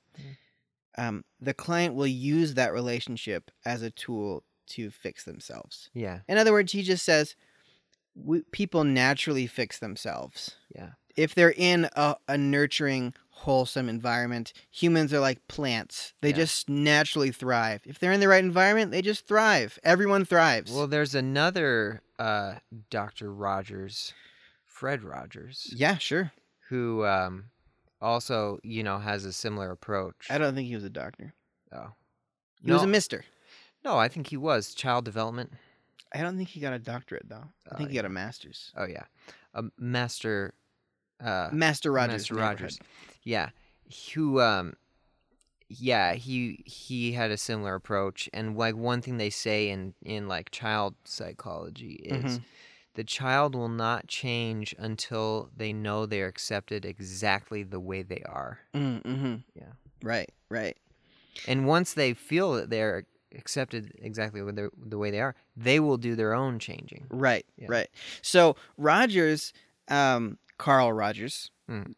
um, 0.99 1.25
the 1.41 1.55
client 1.55 1.95
will 1.95 2.07
use 2.07 2.55
that 2.55 2.73
relationship 2.73 3.51
as 3.65 3.83
a 3.83 3.91
tool 3.91 4.45
to 4.67 4.91
fix 4.91 5.25
themselves. 5.25 5.91
Yeah. 5.95 6.21
In 6.29 6.39
other 6.39 6.53
words, 6.53 6.73
he 6.73 6.83
just 6.83 7.05
says 7.05 7.35
we, 8.15 8.43
people 8.53 8.85
naturally 8.85 9.47
fix 9.47 9.79
themselves. 9.79 10.57
Yeah. 10.75 10.91
If 11.17 11.35
they're 11.35 11.55
in 11.57 11.89
a, 11.95 12.17
a 12.29 12.39
nurturing, 12.39 13.13
wholesome 13.31 13.89
environment, 13.89 14.53
humans 14.71 15.13
are 15.13 15.21
like 15.21 15.47
plants. 15.49 16.15
They 16.23 16.31
Yeah. 16.31 16.37
just 16.37 16.69
naturally 16.69 17.31
thrive. 17.33 17.83
If 17.85 17.99
they're 17.99 18.13
in 18.13 18.21
the 18.21 18.29
right 18.29 18.43
environment, 18.45 18.91
they 18.93 19.03
just 19.03 19.27
thrive. 19.27 19.79
Everyone 19.85 20.25
thrives. 20.25 20.73
well 20.73 20.87
there's 20.87 21.15
another 21.15 22.01
uh 22.19 22.55
dr 22.91 23.31
rogers 23.33 24.13
fred 24.65 25.03
rogers 25.03 25.73
yeah, 25.75 25.97
sure. 25.99 26.33
who 26.69 27.05
um 27.05 27.45
also 28.01 28.59
you 28.63 28.83
know 28.83 28.99
has 28.99 29.25
a 29.25 29.33
similar 29.33 29.71
approach 29.71 30.27
I 30.31 30.39
don't 30.39 30.55
think 30.55 30.69
he 30.69 30.75
was 30.75 30.85
a 30.85 30.91
doctor. 30.91 31.35
oh 31.73 31.89
He 32.65 32.71
was 32.73 32.83
a 32.83 32.87
mister. 32.87 33.25
no 33.85 33.97
i 33.99 34.09
think 34.09 34.29
he 34.29 34.37
was 34.37 34.75
child 34.75 35.05
development 35.05 35.53
I 36.15 36.21
don't 36.23 36.37
think 36.37 36.49
he 36.51 36.61
got 36.61 36.73
a 36.73 36.79
doctorate, 36.79 37.29
though. 37.29 37.45
I 37.67 37.75
Oh, 37.75 37.77
think 37.77 37.91
he 37.91 37.97
got 37.97 38.05
a 38.05 38.09
master's. 38.11 38.73
oh 38.77 38.85
yeah 38.85 39.05
a 39.55 39.65
master 39.79 40.55
uh 41.23 41.49
Master 41.53 41.93
Rogers. 41.93 42.23
Master 42.23 42.35
neighborhood. 42.35 42.61
Rogers. 42.61 42.79
Yeah. 43.23 43.49
Who 44.15 44.41
um 44.41 44.75
yeah, 45.69 46.15
he 46.15 46.63
he 46.67 47.13
had 47.13 47.31
a 47.31 47.37
similar 47.39 47.75
approach 47.75 48.29
and 48.35 48.57
like 48.57 48.77
one 48.77 49.01
thing 49.01 49.17
they 49.17 49.31
say 49.31 49.71
in 49.71 49.95
in 50.03 50.29
like 50.29 50.51
child 50.51 50.95
psychology 51.05 51.95
is 52.05 52.39
Mhm. 52.39 52.43
the 52.95 53.05
child 53.05 53.55
will 53.55 53.71
not 53.71 54.07
change 54.07 54.75
until 54.79 55.49
they 55.57 55.73
know 55.73 56.05
they're 56.05 56.27
accepted 56.27 56.85
exactly 56.85 57.63
the 57.63 57.81
way 57.81 58.03
they 58.03 58.23
are. 58.27 58.59
Mm-hmm. 58.75 59.37
Yeah. 59.55 59.73
Right, 60.03 60.31
right. 60.51 60.77
And 61.47 61.67
once 61.67 61.95
they 61.95 62.13
feel 62.13 62.53
that 62.55 62.69
they're 62.69 63.07
accepted 63.37 63.93
exactly 63.99 64.41
the 64.43 64.99
way 64.99 65.11
they 65.11 65.21
are, 65.21 65.35
they 65.57 65.81
will 65.81 65.97
do 65.97 66.15
their 66.15 66.35
own 66.35 66.59
changing. 66.59 67.07
Right, 67.11 67.47
Yeah. 67.57 67.67
right. 67.69 67.89
So 68.23 68.57
Rogers, 68.77 69.53
um, 69.89 70.39
Carl 70.59 70.93
Rogers, 70.93 71.51
Mm. 71.71 71.95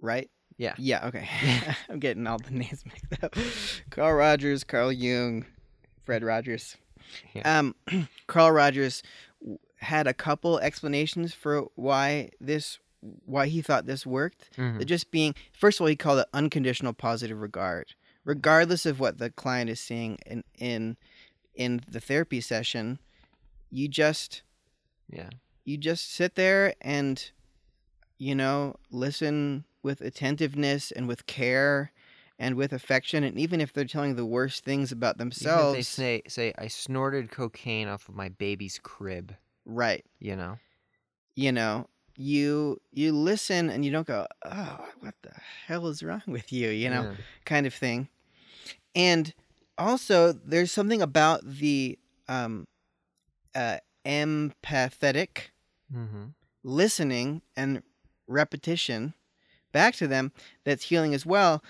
right? 0.00 0.30
Yeah. 0.58 0.74
Yeah. 0.78 1.06
Okay. 1.08 1.28
I'm 1.88 1.98
getting 1.98 2.26
all 2.26 2.38
the 2.38 2.50
names 2.50 2.84
mixed 3.10 3.22
up. 3.24 3.34
Carl 3.90 4.14
Rogers, 4.14 4.64
Carl 4.64 4.92
Jung, 4.92 5.46
Fred 6.04 6.22
Rogers. 6.22 6.76
Yeah. 7.34 7.58
Um, 7.58 7.74
Carl 8.26 8.52
Rogers 8.52 9.02
had 9.76 10.06
a 10.06 10.14
couple 10.14 10.58
explanations 10.60 11.34
for 11.34 11.62
why 11.74 12.30
this, 12.40 12.78
why 13.24 13.48
he 13.48 13.60
thought 13.62 13.86
this 13.86 14.06
worked. 14.06 14.50
Mhm. 14.56 14.84
Just 14.86 15.10
being, 15.10 15.34
first 15.52 15.78
of 15.78 15.82
all, 15.82 15.88
he 15.88 15.96
called 15.96 16.20
it 16.20 16.26
unconditional 16.32 16.92
positive 16.92 17.40
regard, 17.40 17.94
regardless 18.24 18.86
of 18.86 19.00
what 19.00 19.18
the 19.18 19.30
client 19.30 19.70
is 19.70 19.80
seeing 19.80 20.18
in 20.26 20.44
in 20.58 20.96
in 21.54 21.80
the 21.88 22.00
therapy 22.00 22.40
session. 22.40 22.98
You 23.70 23.88
just 23.88 24.42
Yeah. 25.08 25.30
you 25.64 25.76
just 25.76 26.12
sit 26.12 26.34
there 26.34 26.74
and 26.80 27.30
you 28.18 28.34
know 28.34 28.76
listen 28.90 29.64
with 29.82 30.00
attentiveness 30.00 30.90
and 30.90 31.08
with 31.08 31.26
care 31.26 31.92
and 32.38 32.56
with 32.56 32.72
affection 32.72 33.24
and 33.24 33.38
even 33.38 33.60
if 33.60 33.72
they're 33.72 33.84
telling 33.84 34.16
the 34.16 34.26
worst 34.26 34.64
things 34.64 34.92
about 34.92 35.18
themselves 35.18 35.76
they 35.76 35.82
say 35.82 36.22
say 36.28 36.52
I 36.58 36.68
snorted 36.68 37.30
cocaine 37.30 37.88
off 37.88 38.08
of 38.08 38.14
my 38.14 38.28
baby's 38.30 38.78
crib, 38.82 39.34
right 39.64 40.04
you 40.18 40.36
know. 40.36 40.58
you 41.34 41.52
know 41.52 41.88
you 42.16 42.80
you 42.92 43.12
listen 43.12 43.70
and 43.70 43.84
you 43.84 43.90
don't 43.90 44.06
go, 44.06 44.26
oh, 44.44 44.86
what 45.00 45.14
the 45.22 45.32
hell 45.66 45.86
is 45.88 46.02
wrong 46.02 46.22
with 46.26 46.52
you? 46.52 46.68
You 46.70 46.90
know, 46.90 47.02
Yeah. 47.02 47.14
kind 47.44 47.66
of 47.66 47.74
thing. 47.74 48.08
And 48.94 49.32
also, 49.78 50.32
there's 50.32 50.70
something 50.72 51.00
about 51.02 51.40
the 51.44 51.98
um, 52.28 52.66
uh, 53.54 53.78
empathetic 54.04 55.50
Mm-hmm. 55.94 56.24
listening 56.62 57.42
and 57.56 57.82
repetition 58.26 59.14
back 59.72 59.94
to 59.96 60.06
them 60.08 60.32
that's 60.64 60.84
healing 60.84 61.12
as 61.14 61.26
well 61.26 61.62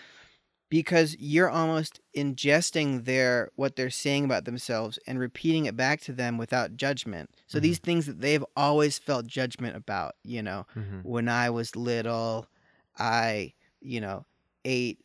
because 0.73 1.15
you're 1.19 1.51
almost 1.51 2.01
ingesting 2.17 3.05
their 3.05 3.51
what 3.57 3.77
they're 3.77 3.91
saying 3.91 4.25
about 4.25 4.47
themselves 4.47 4.99
and 5.07 5.19
repeating 5.19 5.67
it 5.67 5.77
back 5.77 6.01
to 6.01 6.13
them 6.13 6.39
without 6.39 6.77
judgment 6.77 7.29
so 7.47 7.59
Mhm. 7.59 7.63
these 7.63 7.79
things 7.79 8.07
that 8.07 8.21
they've 8.23 8.45
always 8.57 8.99
felt 8.99 9.27
judgment 9.27 9.77
about 9.77 10.15
you 10.25 10.43
know 10.43 10.67
Mm-hmm. 10.75 11.01
when 11.03 11.29
i 11.29 11.51
was 11.51 11.77
little 11.77 12.47
i 12.99 13.53
you 13.81 14.01
know 14.01 14.25
ate 14.65 14.99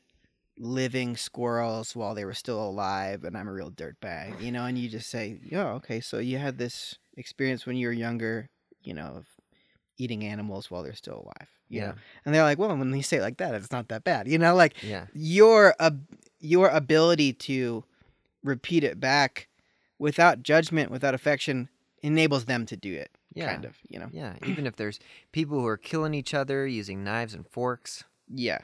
living 0.58 1.18
squirrels 1.18 1.96
while 1.96 2.16
they 2.16 2.26
were 2.26 2.34
still 2.34 2.64
alive 2.64 3.24
and 3.26 3.38
i'm 3.38 3.48
a 3.50 3.54
real 3.54 3.70
dirtbag 3.72 4.42
you 4.42 4.52
know 4.52 4.64
and 4.66 4.78
you 4.78 4.88
just 4.90 5.10
say 5.10 5.38
yeah 5.44 5.72
okay 5.74 6.00
so 6.00 6.18
you 6.18 6.38
had 6.38 6.58
this 6.58 6.96
experience 7.18 7.66
when 7.66 7.76
you 7.76 7.88
were 7.88 7.94
younger 7.94 8.50
you 8.82 8.94
know 8.94 9.12
of 9.20 9.28
eating 9.98 10.24
animals 10.24 10.72
while 10.72 10.82
they're 10.84 10.94
still 10.96 11.22
alive 11.26 11.50
you 11.70 11.80
Yeah. 11.82 11.88
know 11.88 11.94
and 12.26 12.34
they're 12.36 12.44
like 12.44 12.58
well 12.58 12.76
when 12.76 12.94
you 12.96 13.04
say 13.04 13.18
it 13.18 13.22
like 13.22 13.38
that 13.38 13.54
it's 13.56 13.72
not 13.72 13.88
that 13.90 14.04
bad 14.04 14.28
you 14.28 14.38
know 14.38 14.56
like 14.56 14.82
Yeah. 14.84 15.08
your 15.14 15.76
ab- 15.80 16.08
your 16.40 16.70
ability 16.70 17.34
to 17.34 17.84
repeat 18.44 18.84
it 18.84 19.00
back 19.00 19.48
without 20.00 20.44
judgment 20.44 20.92
without 20.92 21.14
affection 21.14 21.70
enables 22.02 22.46
them 22.46 22.66
to 22.68 22.78
do 22.78 22.94
it 22.94 23.12
Yeah. 23.34 23.52
kind 23.52 23.66
of 23.66 23.76
you 23.90 24.00
know 24.00 24.10
Yeah. 24.12 24.36
Even 24.46 24.66
if 24.68 24.76
there's 24.76 25.00
people 25.32 25.60
who 25.60 25.68
are 25.68 25.78
killing 25.78 26.14
each 26.14 26.34
other 26.34 26.66
using 26.68 27.04
knives 27.04 27.34
and 27.34 27.48
forks, 27.48 28.04
yeah 28.34 28.60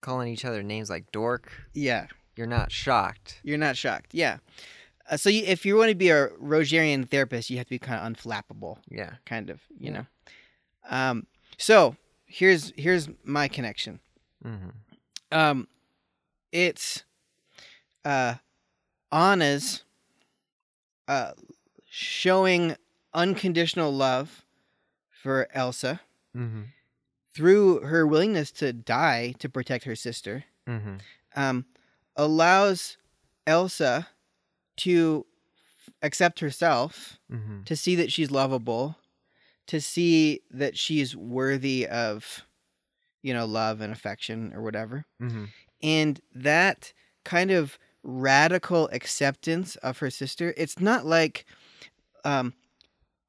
calling 0.00 0.28
each 0.32 0.44
other 0.44 0.62
names 0.62 0.90
like 0.90 1.10
dork, 1.12 1.50
yeah 1.72 2.06
you're 2.34 2.46
not 2.46 2.72
shocked. 2.72 3.40
You're 3.42 3.58
not 3.58 3.76
shocked. 3.76 4.14
Yeah. 4.14 4.38
Uh, 5.10 5.18
so 5.18 5.28
you, 5.28 5.42
if 5.44 5.66
you 5.66 5.76
want 5.76 5.90
to 5.90 5.94
be 5.94 6.08
a 6.08 6.28
Rogerian 6.42 7.06
therapist, 7.06 7.50
you 7.50 7.58
have 7.58 7.66
to 7.66 7.70
be 7.70 7.78
kind 7.78 8.00
of 8.00 8.10
unflappable, 8.10 8.78
Yeah. 8.88 9.16
kind 9.26 9.50
of, 9.50 9.60
you 9.78 9.90
Yeah. 9.90 9.92
know. 9.92 10.06
Um, 10.88 11.26
so 11.58 11.96
here's 12.26 12.72
here's 12.76 13.08
my 13.24 13.48
connection. 13.48 14.00
Mm-hmm. 14.44 14.68
Um, 15.30 15.68
it's 16.50 17.04
uh, 18.04 18.34
Anna's 19.10 19.84
uh, 21.08 21.32
showing 21.88 22.76
unconditional 23.14 23.92
love 23.92 24.44
for 25.22 25.48
Elsa 25.54 26.00
Mm-hmm. 26.36 26.62
through 27.34 27.80
her 27.80 28.06
willingness 28.06 28.50
to 28.52 28.72
die 28.72 29.34
to 29.38 29.48
protect 29.50 29.84
her 29.84 29.94
sister. 29.94 30.44
Mm-hmm. 30.66 30.94
um, 31.36 31.64
allows 32.16 32.96
Elsa 33.46 34.08
to 34.78 35.26
accept 36.02 36.40
herself, 36.40 37.18
Mm-hmm. 37.30 37.62
to 37.64 37.76
see 37.76 37.94
that 37.96 38.10
she's 38.12 38.30
lovable, 38.30 38.96
to 39.68 39.80
see 39.80 40.40
that 40.50 40.76
she's 40.76 41.16
worthy 41.16 41.86
of, 41.86 42.44
you 43.22 43.32
know, 43.32 43.46
love 43.46 43.80
and 43.80 43.92
affection 43.92 44.52
or 44.54 44.62
whatever. 44.62 45.04
Mm-hmm. 45.20 45.44
And 45.82 46.20
that 46.34 46.92
kind 47.24 47.50
of 47.50 47.78
radical 48.02 48.88
acceptance 48.92 49.76
of 49.76 49.98
her 49.98 50.10
sister, 50.10 50.54
it's 50.56 50.80
not 50.80 51.06
like 51.06 51.44
um, 52.24 52.54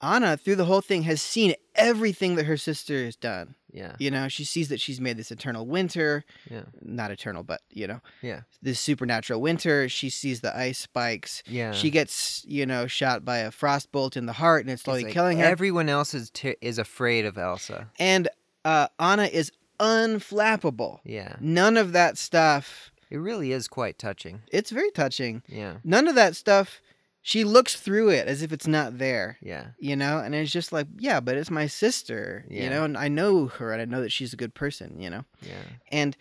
Anna, 0.02 0.38
through 0.38 0.56
the 0.56 0.66
whole 0.66 0.82
thing, 0.82 1.04
has 1.04 1.22
seen 1.22 1.56
everything 1.76 2.36
that 2.36 2.46
her 2.46 2.58
sister 2.58 3.04
has 3.06 3.16
done. 3.16 3.56
Yeah. 3.74 3.96
You 4.00 4.12
know, 4.12 4.28
she 4.28 4.46
sees 4.46 4.70
that 4.70 4.80
she's 4.80 5.02
made 5.02 5.18
this 5.18 5.32
eternal 5.32 5.66
winter. 5.66 6.24
Yeah. 6.50 6.62
Not 6.82 7.10
eternal, 7.12 7.44
but, 7.44 7.62
you 7.72 7.88
know, 7.88 8.02
Yeah. 8.22 8.42
this 8.62 8.80
supernatural 8.80 9.42
winter. 9.42 9.90
She 9.90 10.10
sees 10.10 10.42
the 10.42 10.56
ice 10.56 10.78
spikes. 10.80 11.42
Yeah. 11.48 11.72
She 11.74 11.90
gets, 11.90 12.46
you 12.48 12.66
know, 12.66 12.86
shot 12.88 13.26
by 13.26 13.40
a 13.40 13.52
frost 13.52 13.92
bolt 13.92 14.16
in 14.16 14.28
the 14.28 14.34
heart 14.34 14.62
and 14.62 14.70
it's 14.72 14.84
slowly 14.84 15.06
like 15.06 15.14
killing 15.14 15.40
her. 15.40 15.46
Everyone 15.46 15.90
else 15.90 16.14
is 16.14 16.30
t- 16.30 16.56
is 16.62 16.78
afraid 16.78 17.26
of 17.26 17.38
Elsa. 17.38 17.90
and 18.00 18.30
uh, 18.64 18.88
Anna 19.00 19.26
is 19.26 19.52
unflappable. 19.80 21.00
Yeah. 21.04 21.36
None 21.40 21.78
of 21.78 21.94
that 21.94 22.18
stuff. 22.18 22.92
It 23.10 23.18
really 23.18 23.52
is 23.52 23.68
quite 23.68 24.00
touching. 24.00 24.42
It's 24.52 24.72
very 24.72 24.92
touching. 24.92 25.44
Yeah. 25.48 25.76
None 25.84 26.08
of 26.08 26.16
that 26.16 26.36
stuff. 26.36 26.82
She 27.26 27.46
looks 27.46 27.76
through 27.80 28.10
it 28.10 28.28
as 28.28 28.42
if 28.42 28.52
it's 28.52 28.68
not 28.68 28.98
there, 28.98 29.38
Yeah. 29.42 29.68
you 29.80 29.96
know, 29.96 30.20
and 30.20 30.36
it's 30.36 30.52
just 30.52 30.74
like, 30.74 30.88
yeah, 31.00 31.22
but 31.22 31.38
it's 31.38 31.50
my 31.50 31.68
sister, 31.68 32.46
yeah. 32.50 32.64
you 32.66 32.70
know, 32.70 32.84
and 32.84 32.98
I 32.98 33.08
know 33.08 33.48
her 33.48 33.72
and 33.72 33.82
I 33.82 33.86
know 33.86 34.02
that 34.02 34.12
she's 34.12 34.34
a 34.34 34.38
good 34.38 34.54
person, 34.54 35.00
you 35.00 35.10
know. 35.10 35.24
Yeah. 35.42 35.64
and 35.90 36.18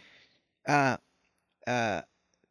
uh, 0.68 0.96
uh, 1.66 2.02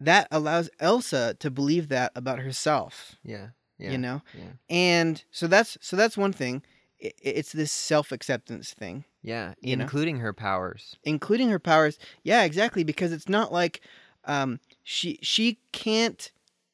that 0.02 0.28
allows 0.32 0.70
Elsa 0.82 1.36
to 1.40 1.50
believe 1.50 1.88
that 1.90 2.12
about 2.14 2.40
herself. 2.40 3.16
Yeah. 3.24 3.48
Yeah. 3.80 3.92
You 3.92 3.98
know, 3.98 4.22
Yeah. 4.38 4.52
and 4.70 5.24
so 5.32 5.48
that's 5.48 5.78
so 5.82 5.96
that's 5.96 6.18
one 6.18 6.34
thing. 6.34 6.62
I- 7.04 7.14
It's 7.22 7.54
this 7.54 7.72
self 7.72 8.12
acceptance 8.12 8.74
thing, 8.74 9.06
Yeah. 9.24 9.54
You 9.62 9.78
know? 9.78 9.84
Including 9.84 10.20
her 10.20 10.34
powers. 10.34 10.98
including 11.04 11.50
her 11.52 11.60
powers. 11.60 11.98
Yeah, 12.24 12.44
exactly. 12.44 12.84
Because 12.84 13.12
it's 13.14 13.30
not 13.30 13.54
like 13.54 13.80
um, 14.26 14.60
she 14.84 15.18
she 15.24 15.60
can't 15.72 16.32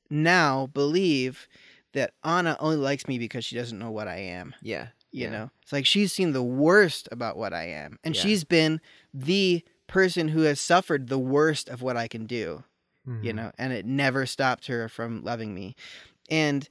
now 0.09 0.67
believe 0.73 1.47
that 1.93 2.13
Anna 2.23 2.55
only 2.59 2.77
likes 2.77 3.07
me 3.07 3.17
because 3.17 3.45
she 3.45 3.55
doesn't 3.55 3.79
know 3.79 3.91
what 3.91 4.07
I 4.07 4.17
am. 4.17 4.53
Yeah. 4.61 4.88
You 5.11 5.25
Yeah. 5.25 5.31
know, 5.31 5.51
it's 5.63 5.71
like 5.71 5.85
she's 5.85 6.11
seen 6.13 6.34
the 6.34 6.43
worst 6.43 7.07
about 7.11 7.38
what 7.38 7.53
I 7.53 7.63
am, 7.69 7.97
and 8.03 8.15
Yeah. 8.15 8.21
she's 8.21 8.43
been 8.43 8.81
the 9.13 9.63
person 9.88 10.27
who 10.29 10.41
has 10.41 10.59
suffered 10.59 11.07
the 11.07 11.17
worst 11.17 11.69
of 11.69 11.81
what 11.81 11.97
I 11.97 12.07
can 12.07 12.25
do. 12.25 12.63
you 13.21 13.31
Mhm. 13.31 13.35
know, 13.35 13.51
and 13.57 13.71
it 13.71 13.85
never 13.85 14.25
stopped 14.25 14.67
her 14.67 14.89
from 14.89 15.23
loving 15.23 15.55
me. 15.55 15.77
And 16.29 16.67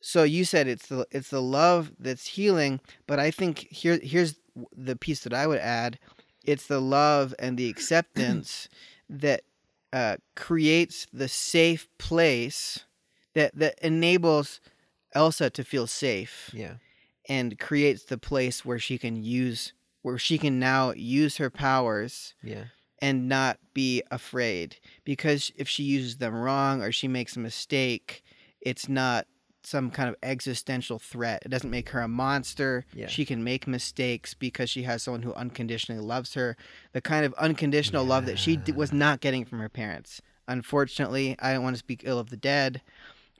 so 0.00 0.22
you 0.22 0.46
said 0.46 0.66
it's 0.66 0.86
the 0.86 1.06
it's 1.10 1.28
the 1.28 1.42
love 1.42 1.92
that's 1.98 2.28
healing, 2.28 2.80
but 3.06 3.18
I 3.18 3.30
think 3.30 3.68
here 3.70 4.00
here's 4.02 4.36
the 4.74 4.96
piece 4.96 5.20
that 5.24 5.34
I 5.34 5.46
would 5.46 5.58
add. 5.60 5.98
It's 6.44 6.66
the 6.66 6.80
love 6.80 7.34
and 7.38 7.58
the 7.58 7.68
acceptance 7.74 8.68
that 9.10 9.42
uh, 9.92 10.16
creates 10.36 11.06
the 11.12 11.28
safe 11.28 11.88
place 11.98 12.84
that 13.34 13.54
that 13.56 13.78
enables 13.82 14.60
Elsa 15.14 15.50
to 15.50 15.64
feel 15.64 15.86
safe 15.86 16.50
Yeah. 16.52 16.74
and 17.28 17.58
creates 17.58 18.04
the 18.04 18.18
place 18.18 18.64
where 18.64 18.78
she 18.78 18.98
can 18.98 19.22
use 19.22 19.72
where 20.02 20.18
she 20.18 20.38
can 20.38 20.58
now 20.58 20.92
use 20.92 21.36
her 21.36 21.50
powers 21.50 22.34
Yeah. 22.42 22.64
and 23.02 23.28
not 23.28 23.58
be 23.74 24.02
afraid 24.10 24.76
because 25.04 25.52
if 25.56 25.68
she 25.68 25.82
uses 25.82 26.16
them 26.18 26.34
wrong 26.34 26.82
or 26.82 26.92
she 26.92 27.08
makes 27.08 27.36
a 27.36 27.40
mistake 27.40 28.22
it's 28.60 28.88
not 28.88 29.26
some 29.62 29.90
kind 29.90 30.08
of 30.08 30.16
existential 30.22 30.98
threat. 30.98 31.42
It 31.44 31.48
doesn't 31.50 31.70
make 31.70 31.90
her 31.90 32.00
a 32.00 32.08
monster. 32.08 32.86
Yeah. 32.94 33.06
she 33.08 33.24
can 33.24 33.44
make 33.44 33.66
mistakes 33.66 34.34
because 34.34 34.70
she 34.70 34.84
has 34.84 35.02
someone 35.02 35.22
who 35.22 35.34
unconditionally 35.34 36.00
loves 36.00 36.34
her. 36.34 36.56
The 36.92 37.00
kind 37.00 37.24
of 37.24 37.34
unconditional 37.34 38.04
love 38.04 38.26
that 38.26 38.38
she 38.38 38.56
d- 38.56 38.72
was 38.72 38.92
not 38.92 39.20
getting 39.20 39.44
from 39.44 39.60
her 39.60 39.68
parents. 39.68 40.20
Unfortunately 40.48 41.36
i 41.40 41.52
don't 41.52 41.62
want 41.62 41.74
to 41.76 41.78
speak 41.78 42.02
ill 42.04 42.18
of 42.18 42.30
the 42.30 42.36
dead 42.36 42.82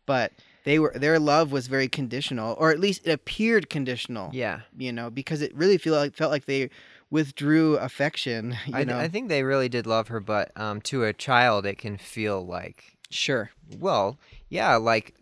but 0.06 0.32
they 0.64 0.78
were 0.78 0.92
their 0.94 1.18
love 1.18 1.50
was 1.50 1.66
very 1.66 1.88
conditional 1.88 2.54
or 2.58 2.70
at 2.70 2.78
least 2.78 3.06
it 3.06 3.10
appeared 3.10 3.68
conditional. 3.68 4.30
Yeah. 4.32 4.60
you 4.76 4.92
know 4.92 5.10
because 5.10 5.42
it 5.42 5.54
really 5.54 5.76
feel 5.78 5.94
like 5.94 6.14
felt 6.14 6.30
like 6.30 6.44
they 6.44 6.70
withdrew 7.10 7.76
affection 7.76 8.56
you 8.66 8.76
I, 8.76 8.84
know? 8.84 8.98
I 8.98 9.08
think 9.08 9.28
they 9.28 9.42
really 9.42 9.68
did 9.68 9.86
love 9.86 10.08
her, 10.08 10.20
but 10.20 10.52
um, 10.56 10.80
to 10.82 11.04
a 11.04 11.12
child, 11.12 11.66
it 11.66 11.78
can 11.78 11.96
feel 11.98 12.46
like, 12.46 12.96
sure. 13.10 13.50
Well, 13.78 14.18
yeah, 14.48 14.76
like 14.76 15.14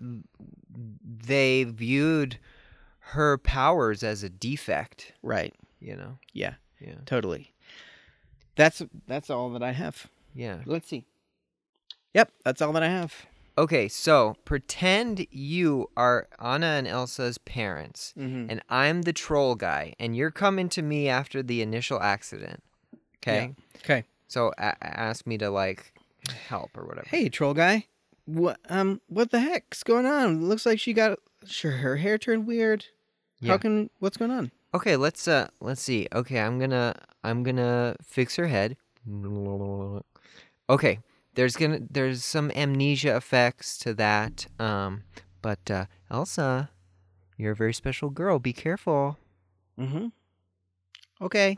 they 1.02 1.64
viewed 1.64 2.38
her 3.12 3.38
powers 3.38 4.02
as 4.02 4.22
a 4.22 4.28
defect. 4.28 5.12
right 5.22 5.54
You 5.80 5.96
know. 5.96 6.18
Yeah. 6.32 6.54
Yeah. 6.80 6.94
totally 7.06 7.52
that's 8.54 8.82
that's 9.06 9.30
all 9.30 9.50
that 9.50 9.62
i 9.62 9.72
have 9.72 10.06
Yeah. 10.34 10.58
let's 10.66 10.86
see 10.88 11.04
yep 12.14 12.30
that's 12.44 12.62
all 12.62 12.72
that 12.72 12.82
i 12.82 12.88
have 12.88 13.26
Okay, 13.56 13.88
so 13.88 14.36
pretend 14.44 15.26
you 15.32 15.90
are 15.96 16.28
Anna 16.40 16.66
and 16.66 16.86
Elsa's 16.86 17.38
parents, 17.38 18.14
mm-hmm. 18.16 18.46
and 18.48 18.62
I'm 18.70 19.02
the 19.02 19.12
troll 19.12 19.56
guy, 19.56 19.96
and 19.98 20.14
you're 20.16 20.30
coming 20.30 20.68
to 20.68 20.80
me 20.80 21.08
after 21.08 21.42
the 21.42 21.60
initial 21.60 22.00
accident. 22.00 22.62
Okay. 23.16 23.56
okay 23.78 24.04
So 24.28 24.52
a- 24.58 24.76
ask 24.80 25.26
me 25.26 25.38
to 25.38 25.50
like 25.50 25.92
help 26.48 26.70
or 26.78 26.86
whatever. 26.86 27.08
hey 27.10 27.28
troll 27.28 27.52
guy 27.52 27.86
what 28.28 28.60
um 28.68 29.00
what 29.08 29.30
the 29.30 29.40
heck's 29.40 29.82
going 29.82 30.04
on 30.04 30.46
looks 30.46 30.66
like 30.66 30.78
she 30.78 30.92
got 30.92 31.18
sure 31.46 31.72
her 31.72 31.96
hair 31.96 32.18
turned 32.18 32.46
weird 32.46 32.84
Yeah. 33.40 33.52
how 33.52 33.58
can 33.58 33.88
what's 34.00 34.16
going 34.18 34.30
on 34.30 34.50
Okay, 34.74 34.96
let's 34.96 35.26
uh 35.26 35.48
let's 35.62 35.80
see. 35.80 36.08
Okay, 36.14 36.38
I'm 36.38 36.58
gonna 36.58 36.94
I'm 37.24 37.42
gonna 37.42 37.96
fix 38.02 38.36
her 38.36 38.48
head. 38.48 38.76
Okay, 40.68 40.98
there's 41.36 41.56
gonna 41.56 41.80
there's 41.90 42.22
some 42.22 42.50
amnesia 42.50 43.16
effects 43.16 43.78
to 43.78 43.94
that. 43.94 44.46
Um, 44.58 45.04
but 45.40 45.70
uh, 45.70 45.86
Elsa, 46.10 46.68
you're 47.38 47.52
a 47.52 47.56
very 47.56 47.72
special 47.72 48.10
girl. 48.10 48.38
Be 48.38 48.52
careful. 48.52 49.16
mm-hmm 49.80 50.08
Okay. 51.22 51.56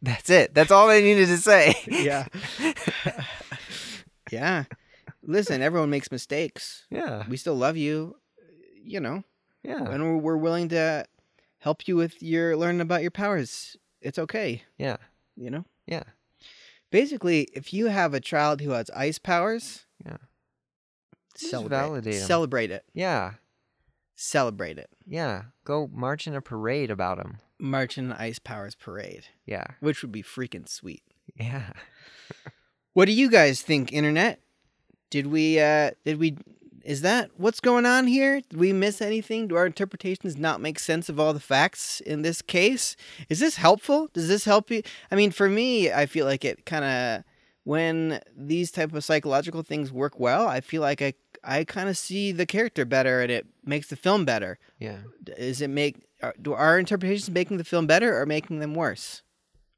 That's 0.00 0.30
it. 0.30 0.54
That's 0.54 0.70
all 0.70 0.88
I 0.88 1.00
needed 1.00 1.26
to 1.26 1.38
say. 1.38 1.74
Yeah. 1.90 2.26
yeah. 4.30 4.64
Listen, 5.26 5.60
everyone 5.62 5.90
makes 5.90 6.10
mistakes. 6.12 6.86
yeah. 6.90 7.24
We 7.28 7.36
still 7.36 7.56
love 7.56 7.76
you, 7.76 8.16
you 8.82 9.00
know, 9.00 9.24
Yeah. 9.62 9.82
and 9.90 10.02
we're, 10.04 10.16
we're 10.18 10.36
willing 10.36 10.68
to 10.70 11.04
help 11.58 11.88
you 11.88 11.96
with 11.96 12.22
your 12.22 12.56
learning 12.56 12.80
about 12.80 13.02
your 13.02 13.10
powers. 13.10 13.76
It's 14.00 14.18
okay, 14.18 14.62
Yeah. 14.78 14.98
you 15.36 15.50
know? 15.50 15.64
Yeah. 15.86 16.04
Basically, 16.92 17.48
if 17.54 17.72
you 17.74 17.86
have 17.86 18.14
a 18.14 18.20
child 18.20 18.60
who 18.60 18.70
has 18.70 18.88
ice 18.90 19.18
powers, 19.18 19.86
Yeah. 20.04 20.18
Just 21.36 21.50
celebrate. 21.50 21.76
validate 21.78 22.14
'em. 22.14 22.26
Celebrate 22.26 22.70
it. 22.70 22.84
Yeah. 22.94 23.34
Celebrate 24.14 24.78
it. 24.78 24.88
Yeah. 25.06 25.44
Go 25.64 25.88
march 25.92 26.26
in 26.26 26.34
a 26.34 26.40
parade 26.40 26.90
about 26.90 27.18
them. 27.18 27.38
March 27.58 27.98
in 27.98 28.08
the 28.08 28.20
Ice 28.20 28.38
Powers 28.38 28.74
Parade, 28.74 29.26
Yeah. 29.44 29.64
which 29.80 30.02
would 30.02 30.12
be 30.12 30.22
freaking 30.22 30.68
sweet. 30.68 31.02
Yeah. 31.34 31.72
What 32.92 33.06
do 33.06 33.12
you 33.12 33.28
guys 33.30 33.60
think, 33.62 33.92
internet? 33.92 34.40
Did 35.10 35.28
we 35.28 35.60
uh 35.60 35.92
did 36.04 36.18
we 36.18 36.36
is 36.86 37.00
that 37.00 37.30
what's 37.36 37.58
going 37.58 37.84
on 37.84 38.06
here? 38.06 38.40
Did 38.40 38.58
we 38.58 38.72
miss 38.72 39.02
anything? 39.02 39.48
Do 39.48 39.56
our 39.56 39.66
interpretations 39.66 40.36
not 40.36 40.60
make 40.60 40.78
sense 40.78 41.08
of 41.08 41.18
all 41.18 41.34
the 41.34 41.40
facts 41.40 42.00
in 42.00 42.22
this 42.22 42.40
case? 42.40 42.94
Is 43.28 43.40
this 43.40 43.56
helpful? 43.56 44.08
Does 44.12 44.28
this 44.28 44.44
help 44.44 44.70
you? 44.70 44.82
I 45.10 45.16
mean, 45.16 45.32
for 45.32 45.48
me, 45.48 45.90
I 45.90 46.06
feel 46.06 46.26
like 46.26 46.44
it 46.44 46.64
kind 46.64 46.84
of 46.84 47.24
when 47.64 48.20
these 48.36 48.70
type 48.70 48.94
of 48.94 49.02
psychological 49.02 49.62
things 49.64 49.90
work 49.90 50.20
well, 50.20 50.46
I 50.46 50.60
feel 50.60 50.80
like 50.80 51.02
I 51.02 51.14
I 51.42 51.64
kind 51.64 51.88
of 51.88 51.98
see 51.98 52.30
the 52.30 52.46
character 52.46 52.84
better 52.84 53.20
and 53.20 53.30
it 53.30 53.46
makes 53.64 53.88
the 53.88 53.96
film 53.96 54.24
better. 54.24 54.58
Yeah. 54.78 54.98
Is 55.36 55.60
it 55.60 55.70
make 55.70 55.96
are, 56.22 56.34
do 56.40 56.52
our 56.52 56.78
interpretations 56.78 57.28
making 57.28 57.56
the 57.56 57.64
film 57.64 57.88
better 57.88 58.20
or 58.20 58.26
making 58.26 58.60
them 58.60 58.74
worse? 58.74 59.22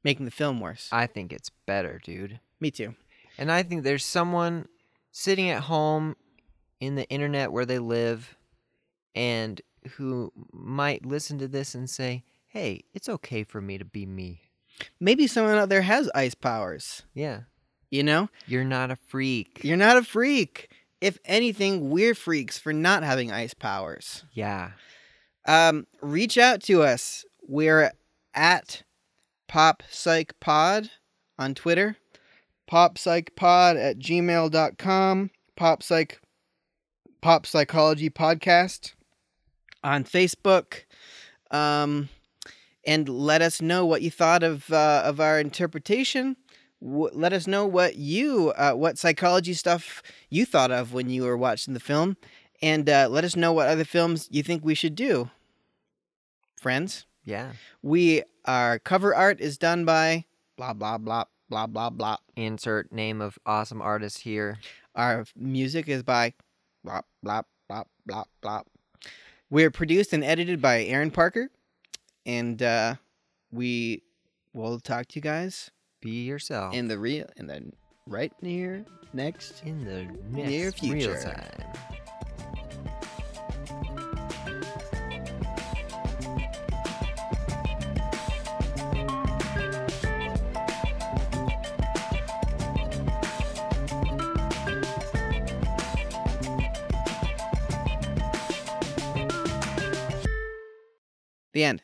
Making 0.03 0.25
the 0.25 0.31
film 0.31 0.59
worse. 0.59 0.89
I 0.91 1.07
think 1.07 1.33
it's 1.33 1.49
better, 1.65 1.99
dude. 2.03 2.39
Me 2.59 2.69
too. 2.71 2.95
And 3.37 3.51
I 3.51 3.63
think 3.63 3.83
there's 3.83 4.05
someone 4.05 4.67
sitting 5.11 5.49
at 5.49 5.63
home 5.63 6.15
in 6.79 6.95
the 6.95 7.07
internet 7.09 7.51
where 7.51 7.65
they 7.65 7.79
live 7.79 8.35
and 9.15 9.61
who 9.91 10.31
might 10.53 11.05
listen 11.05 11.37
to 11.39 11.47
this 11.47 11.75
and 11.75 11.89
say, 11.89 12.23
hey, 12.47 12.83
it's 12.93 13.09
okay 13.09 13.43
for 13.43 13.61
me 13.61 13.77
to 13.77 13.85
be 13.85 14.05
me. 14.05 14.41
Maybe 14.99 15.27
someone 15.27 15.57
out 15.57 15.69
there 15.69 15.81
has 15.81 16.09
ice 16.15 16.35
powers. 16.35 17.03
Yeah. 17.13 17.41
You 17.91 18.03
know, 18.03 18.29
You're 18.47 18.63
not 18.65 18.91
a 18.91 18.95
freak. 19.07 19.61
you're 19.63 19.75
not 19.77 19.97
a 19.97 20.03
freak. 20.03 20.69
If 21.01 21.17
anything, 21.25 21.89
we're 21.89 22.13
freaks 22.13 22.57
for 22.59 22.71
not 22.73 23.03
having 23.03 23.31
ice 23.31 23.53
powers. 23.53 24.23
Yeah. 24.33 24.71
Um, 25.47 25.87
reach 26.01 26.37
out 26.37 26.61
to 26.63 26.83
us. 26.83 27.25
We're 27.47 27.91
at 28.35 28.83
Pop 29.47 29.81
Psych 29.89 30.39
Pod 30.39 30.91
on 31.39 31.55
Twitter, 31.55 31.95
Pop 32.69 32.99
Psych 32.99 33.35
Pod 33.35 33.77
at 33.77 33.97
gmail.com, 33.97 35.31
Pop 35.55 35.81
Psych 35.83 36.21
Pop 37.19 37.45
Psychology 37.47 38.11
Podcast 38.11 38.93
on 39.83 40.03
Facebook. 40.03 40.83
Um, 41.49 42.09
and 42.85 43.09
let 43.09 43.41
us 43.41 43.59
know 43.59 43.85
what 43.87 44.03
you 44.03 44.11
thought 44.11 44.43
of 44.43 44.71
uh, 44.71 45.01
of 45.03 45.19
our 45.19 45.39
interpretation. 45.39 46.37
W- 46.79 47.09
let 47.13 47.33
us 47.33 47.47
know 47.47 47.65
what 47.65 47.95
you 47.95 48.53
uh, 48.55 48.73
what 48.73 48.99
psychology 48.99 49.53
stuff 49.55 50.03
you 50.29 50.45
thought 50.45 50.69
of 50.71 50.93
when 50.93 51.09
you 51.09 51.23
were 51.23 51.35
watching 51.37 51.73
the 51.73 51.79
film, 51.79 52.17
and 52.61 52.87
uh, 52.87 53.07
let 53.09 53.23
us 53.23 53.35
know 53.35 53.51
what 53.51 53.67
other 53.67 53.83
films 53.83 54.27
you 54.29 54.43
think 54.43 54.63
we 54.63 54.75
should 54.75 54.93
do. 54.95 55.31
Friends, 56.55 57.05
Yeah. 57.25 57.53
we 57.81 58.21
our 58.45 58.77
cover 58.79 59.15
art 59.15 59.41
is 59.41 59.57
done 59.57 59.85
by 59.85 60.25
blah 60.55 60.73
blah 60.73 60.97
blah 60.99 61.23
blah 61.49 61.67
blah 61.67 61.89
blah. 61.89 62.17
Insert 62.35 62.91
name 62.91 63.21
of 63.21 63.37
awesome 63.45 63.81
artist 63.81 64.19
here. 64.19 64.57
Our 64.95 65.25
music 65.35 65.87
is 65.87 66.03
by 66.03 66.33
blah 66.83 67.01
blah 67.23 67.41
blah 67.67 67.83
blah 68.05 68.23
blah. 68.41 68.61
We're 69.49 69.71
produced 69.71 70.13
and 70.13 70.23
edited 70.23 70.61
by 70.61 70.83
Aaron 70.83 71.09
Parker, 71.11 71.49
and 72.25 72.61
uh, 72.61 72.95
we 73.51 74.03
will 74.53 74.79
talk 74.79 75.07
to 75.07 75.15
you 75.15 75.21
guys 75.21 75.71
Be 76.01 76.23
yourself. 76.25 76.73
in 76.75 76.87
the 76.87 76.99
real 76.99 77.25
in 77.37 77.47
the 77.47 77.71
right 78.05 78.33
near 78.41 78.85
next. 79.13 79.63
in 79.65 79.83
the 79.85 80.07
Near 80.31 80.71
future. 80.71 81.19
The 101.59 101.65
end. 101.65 101.81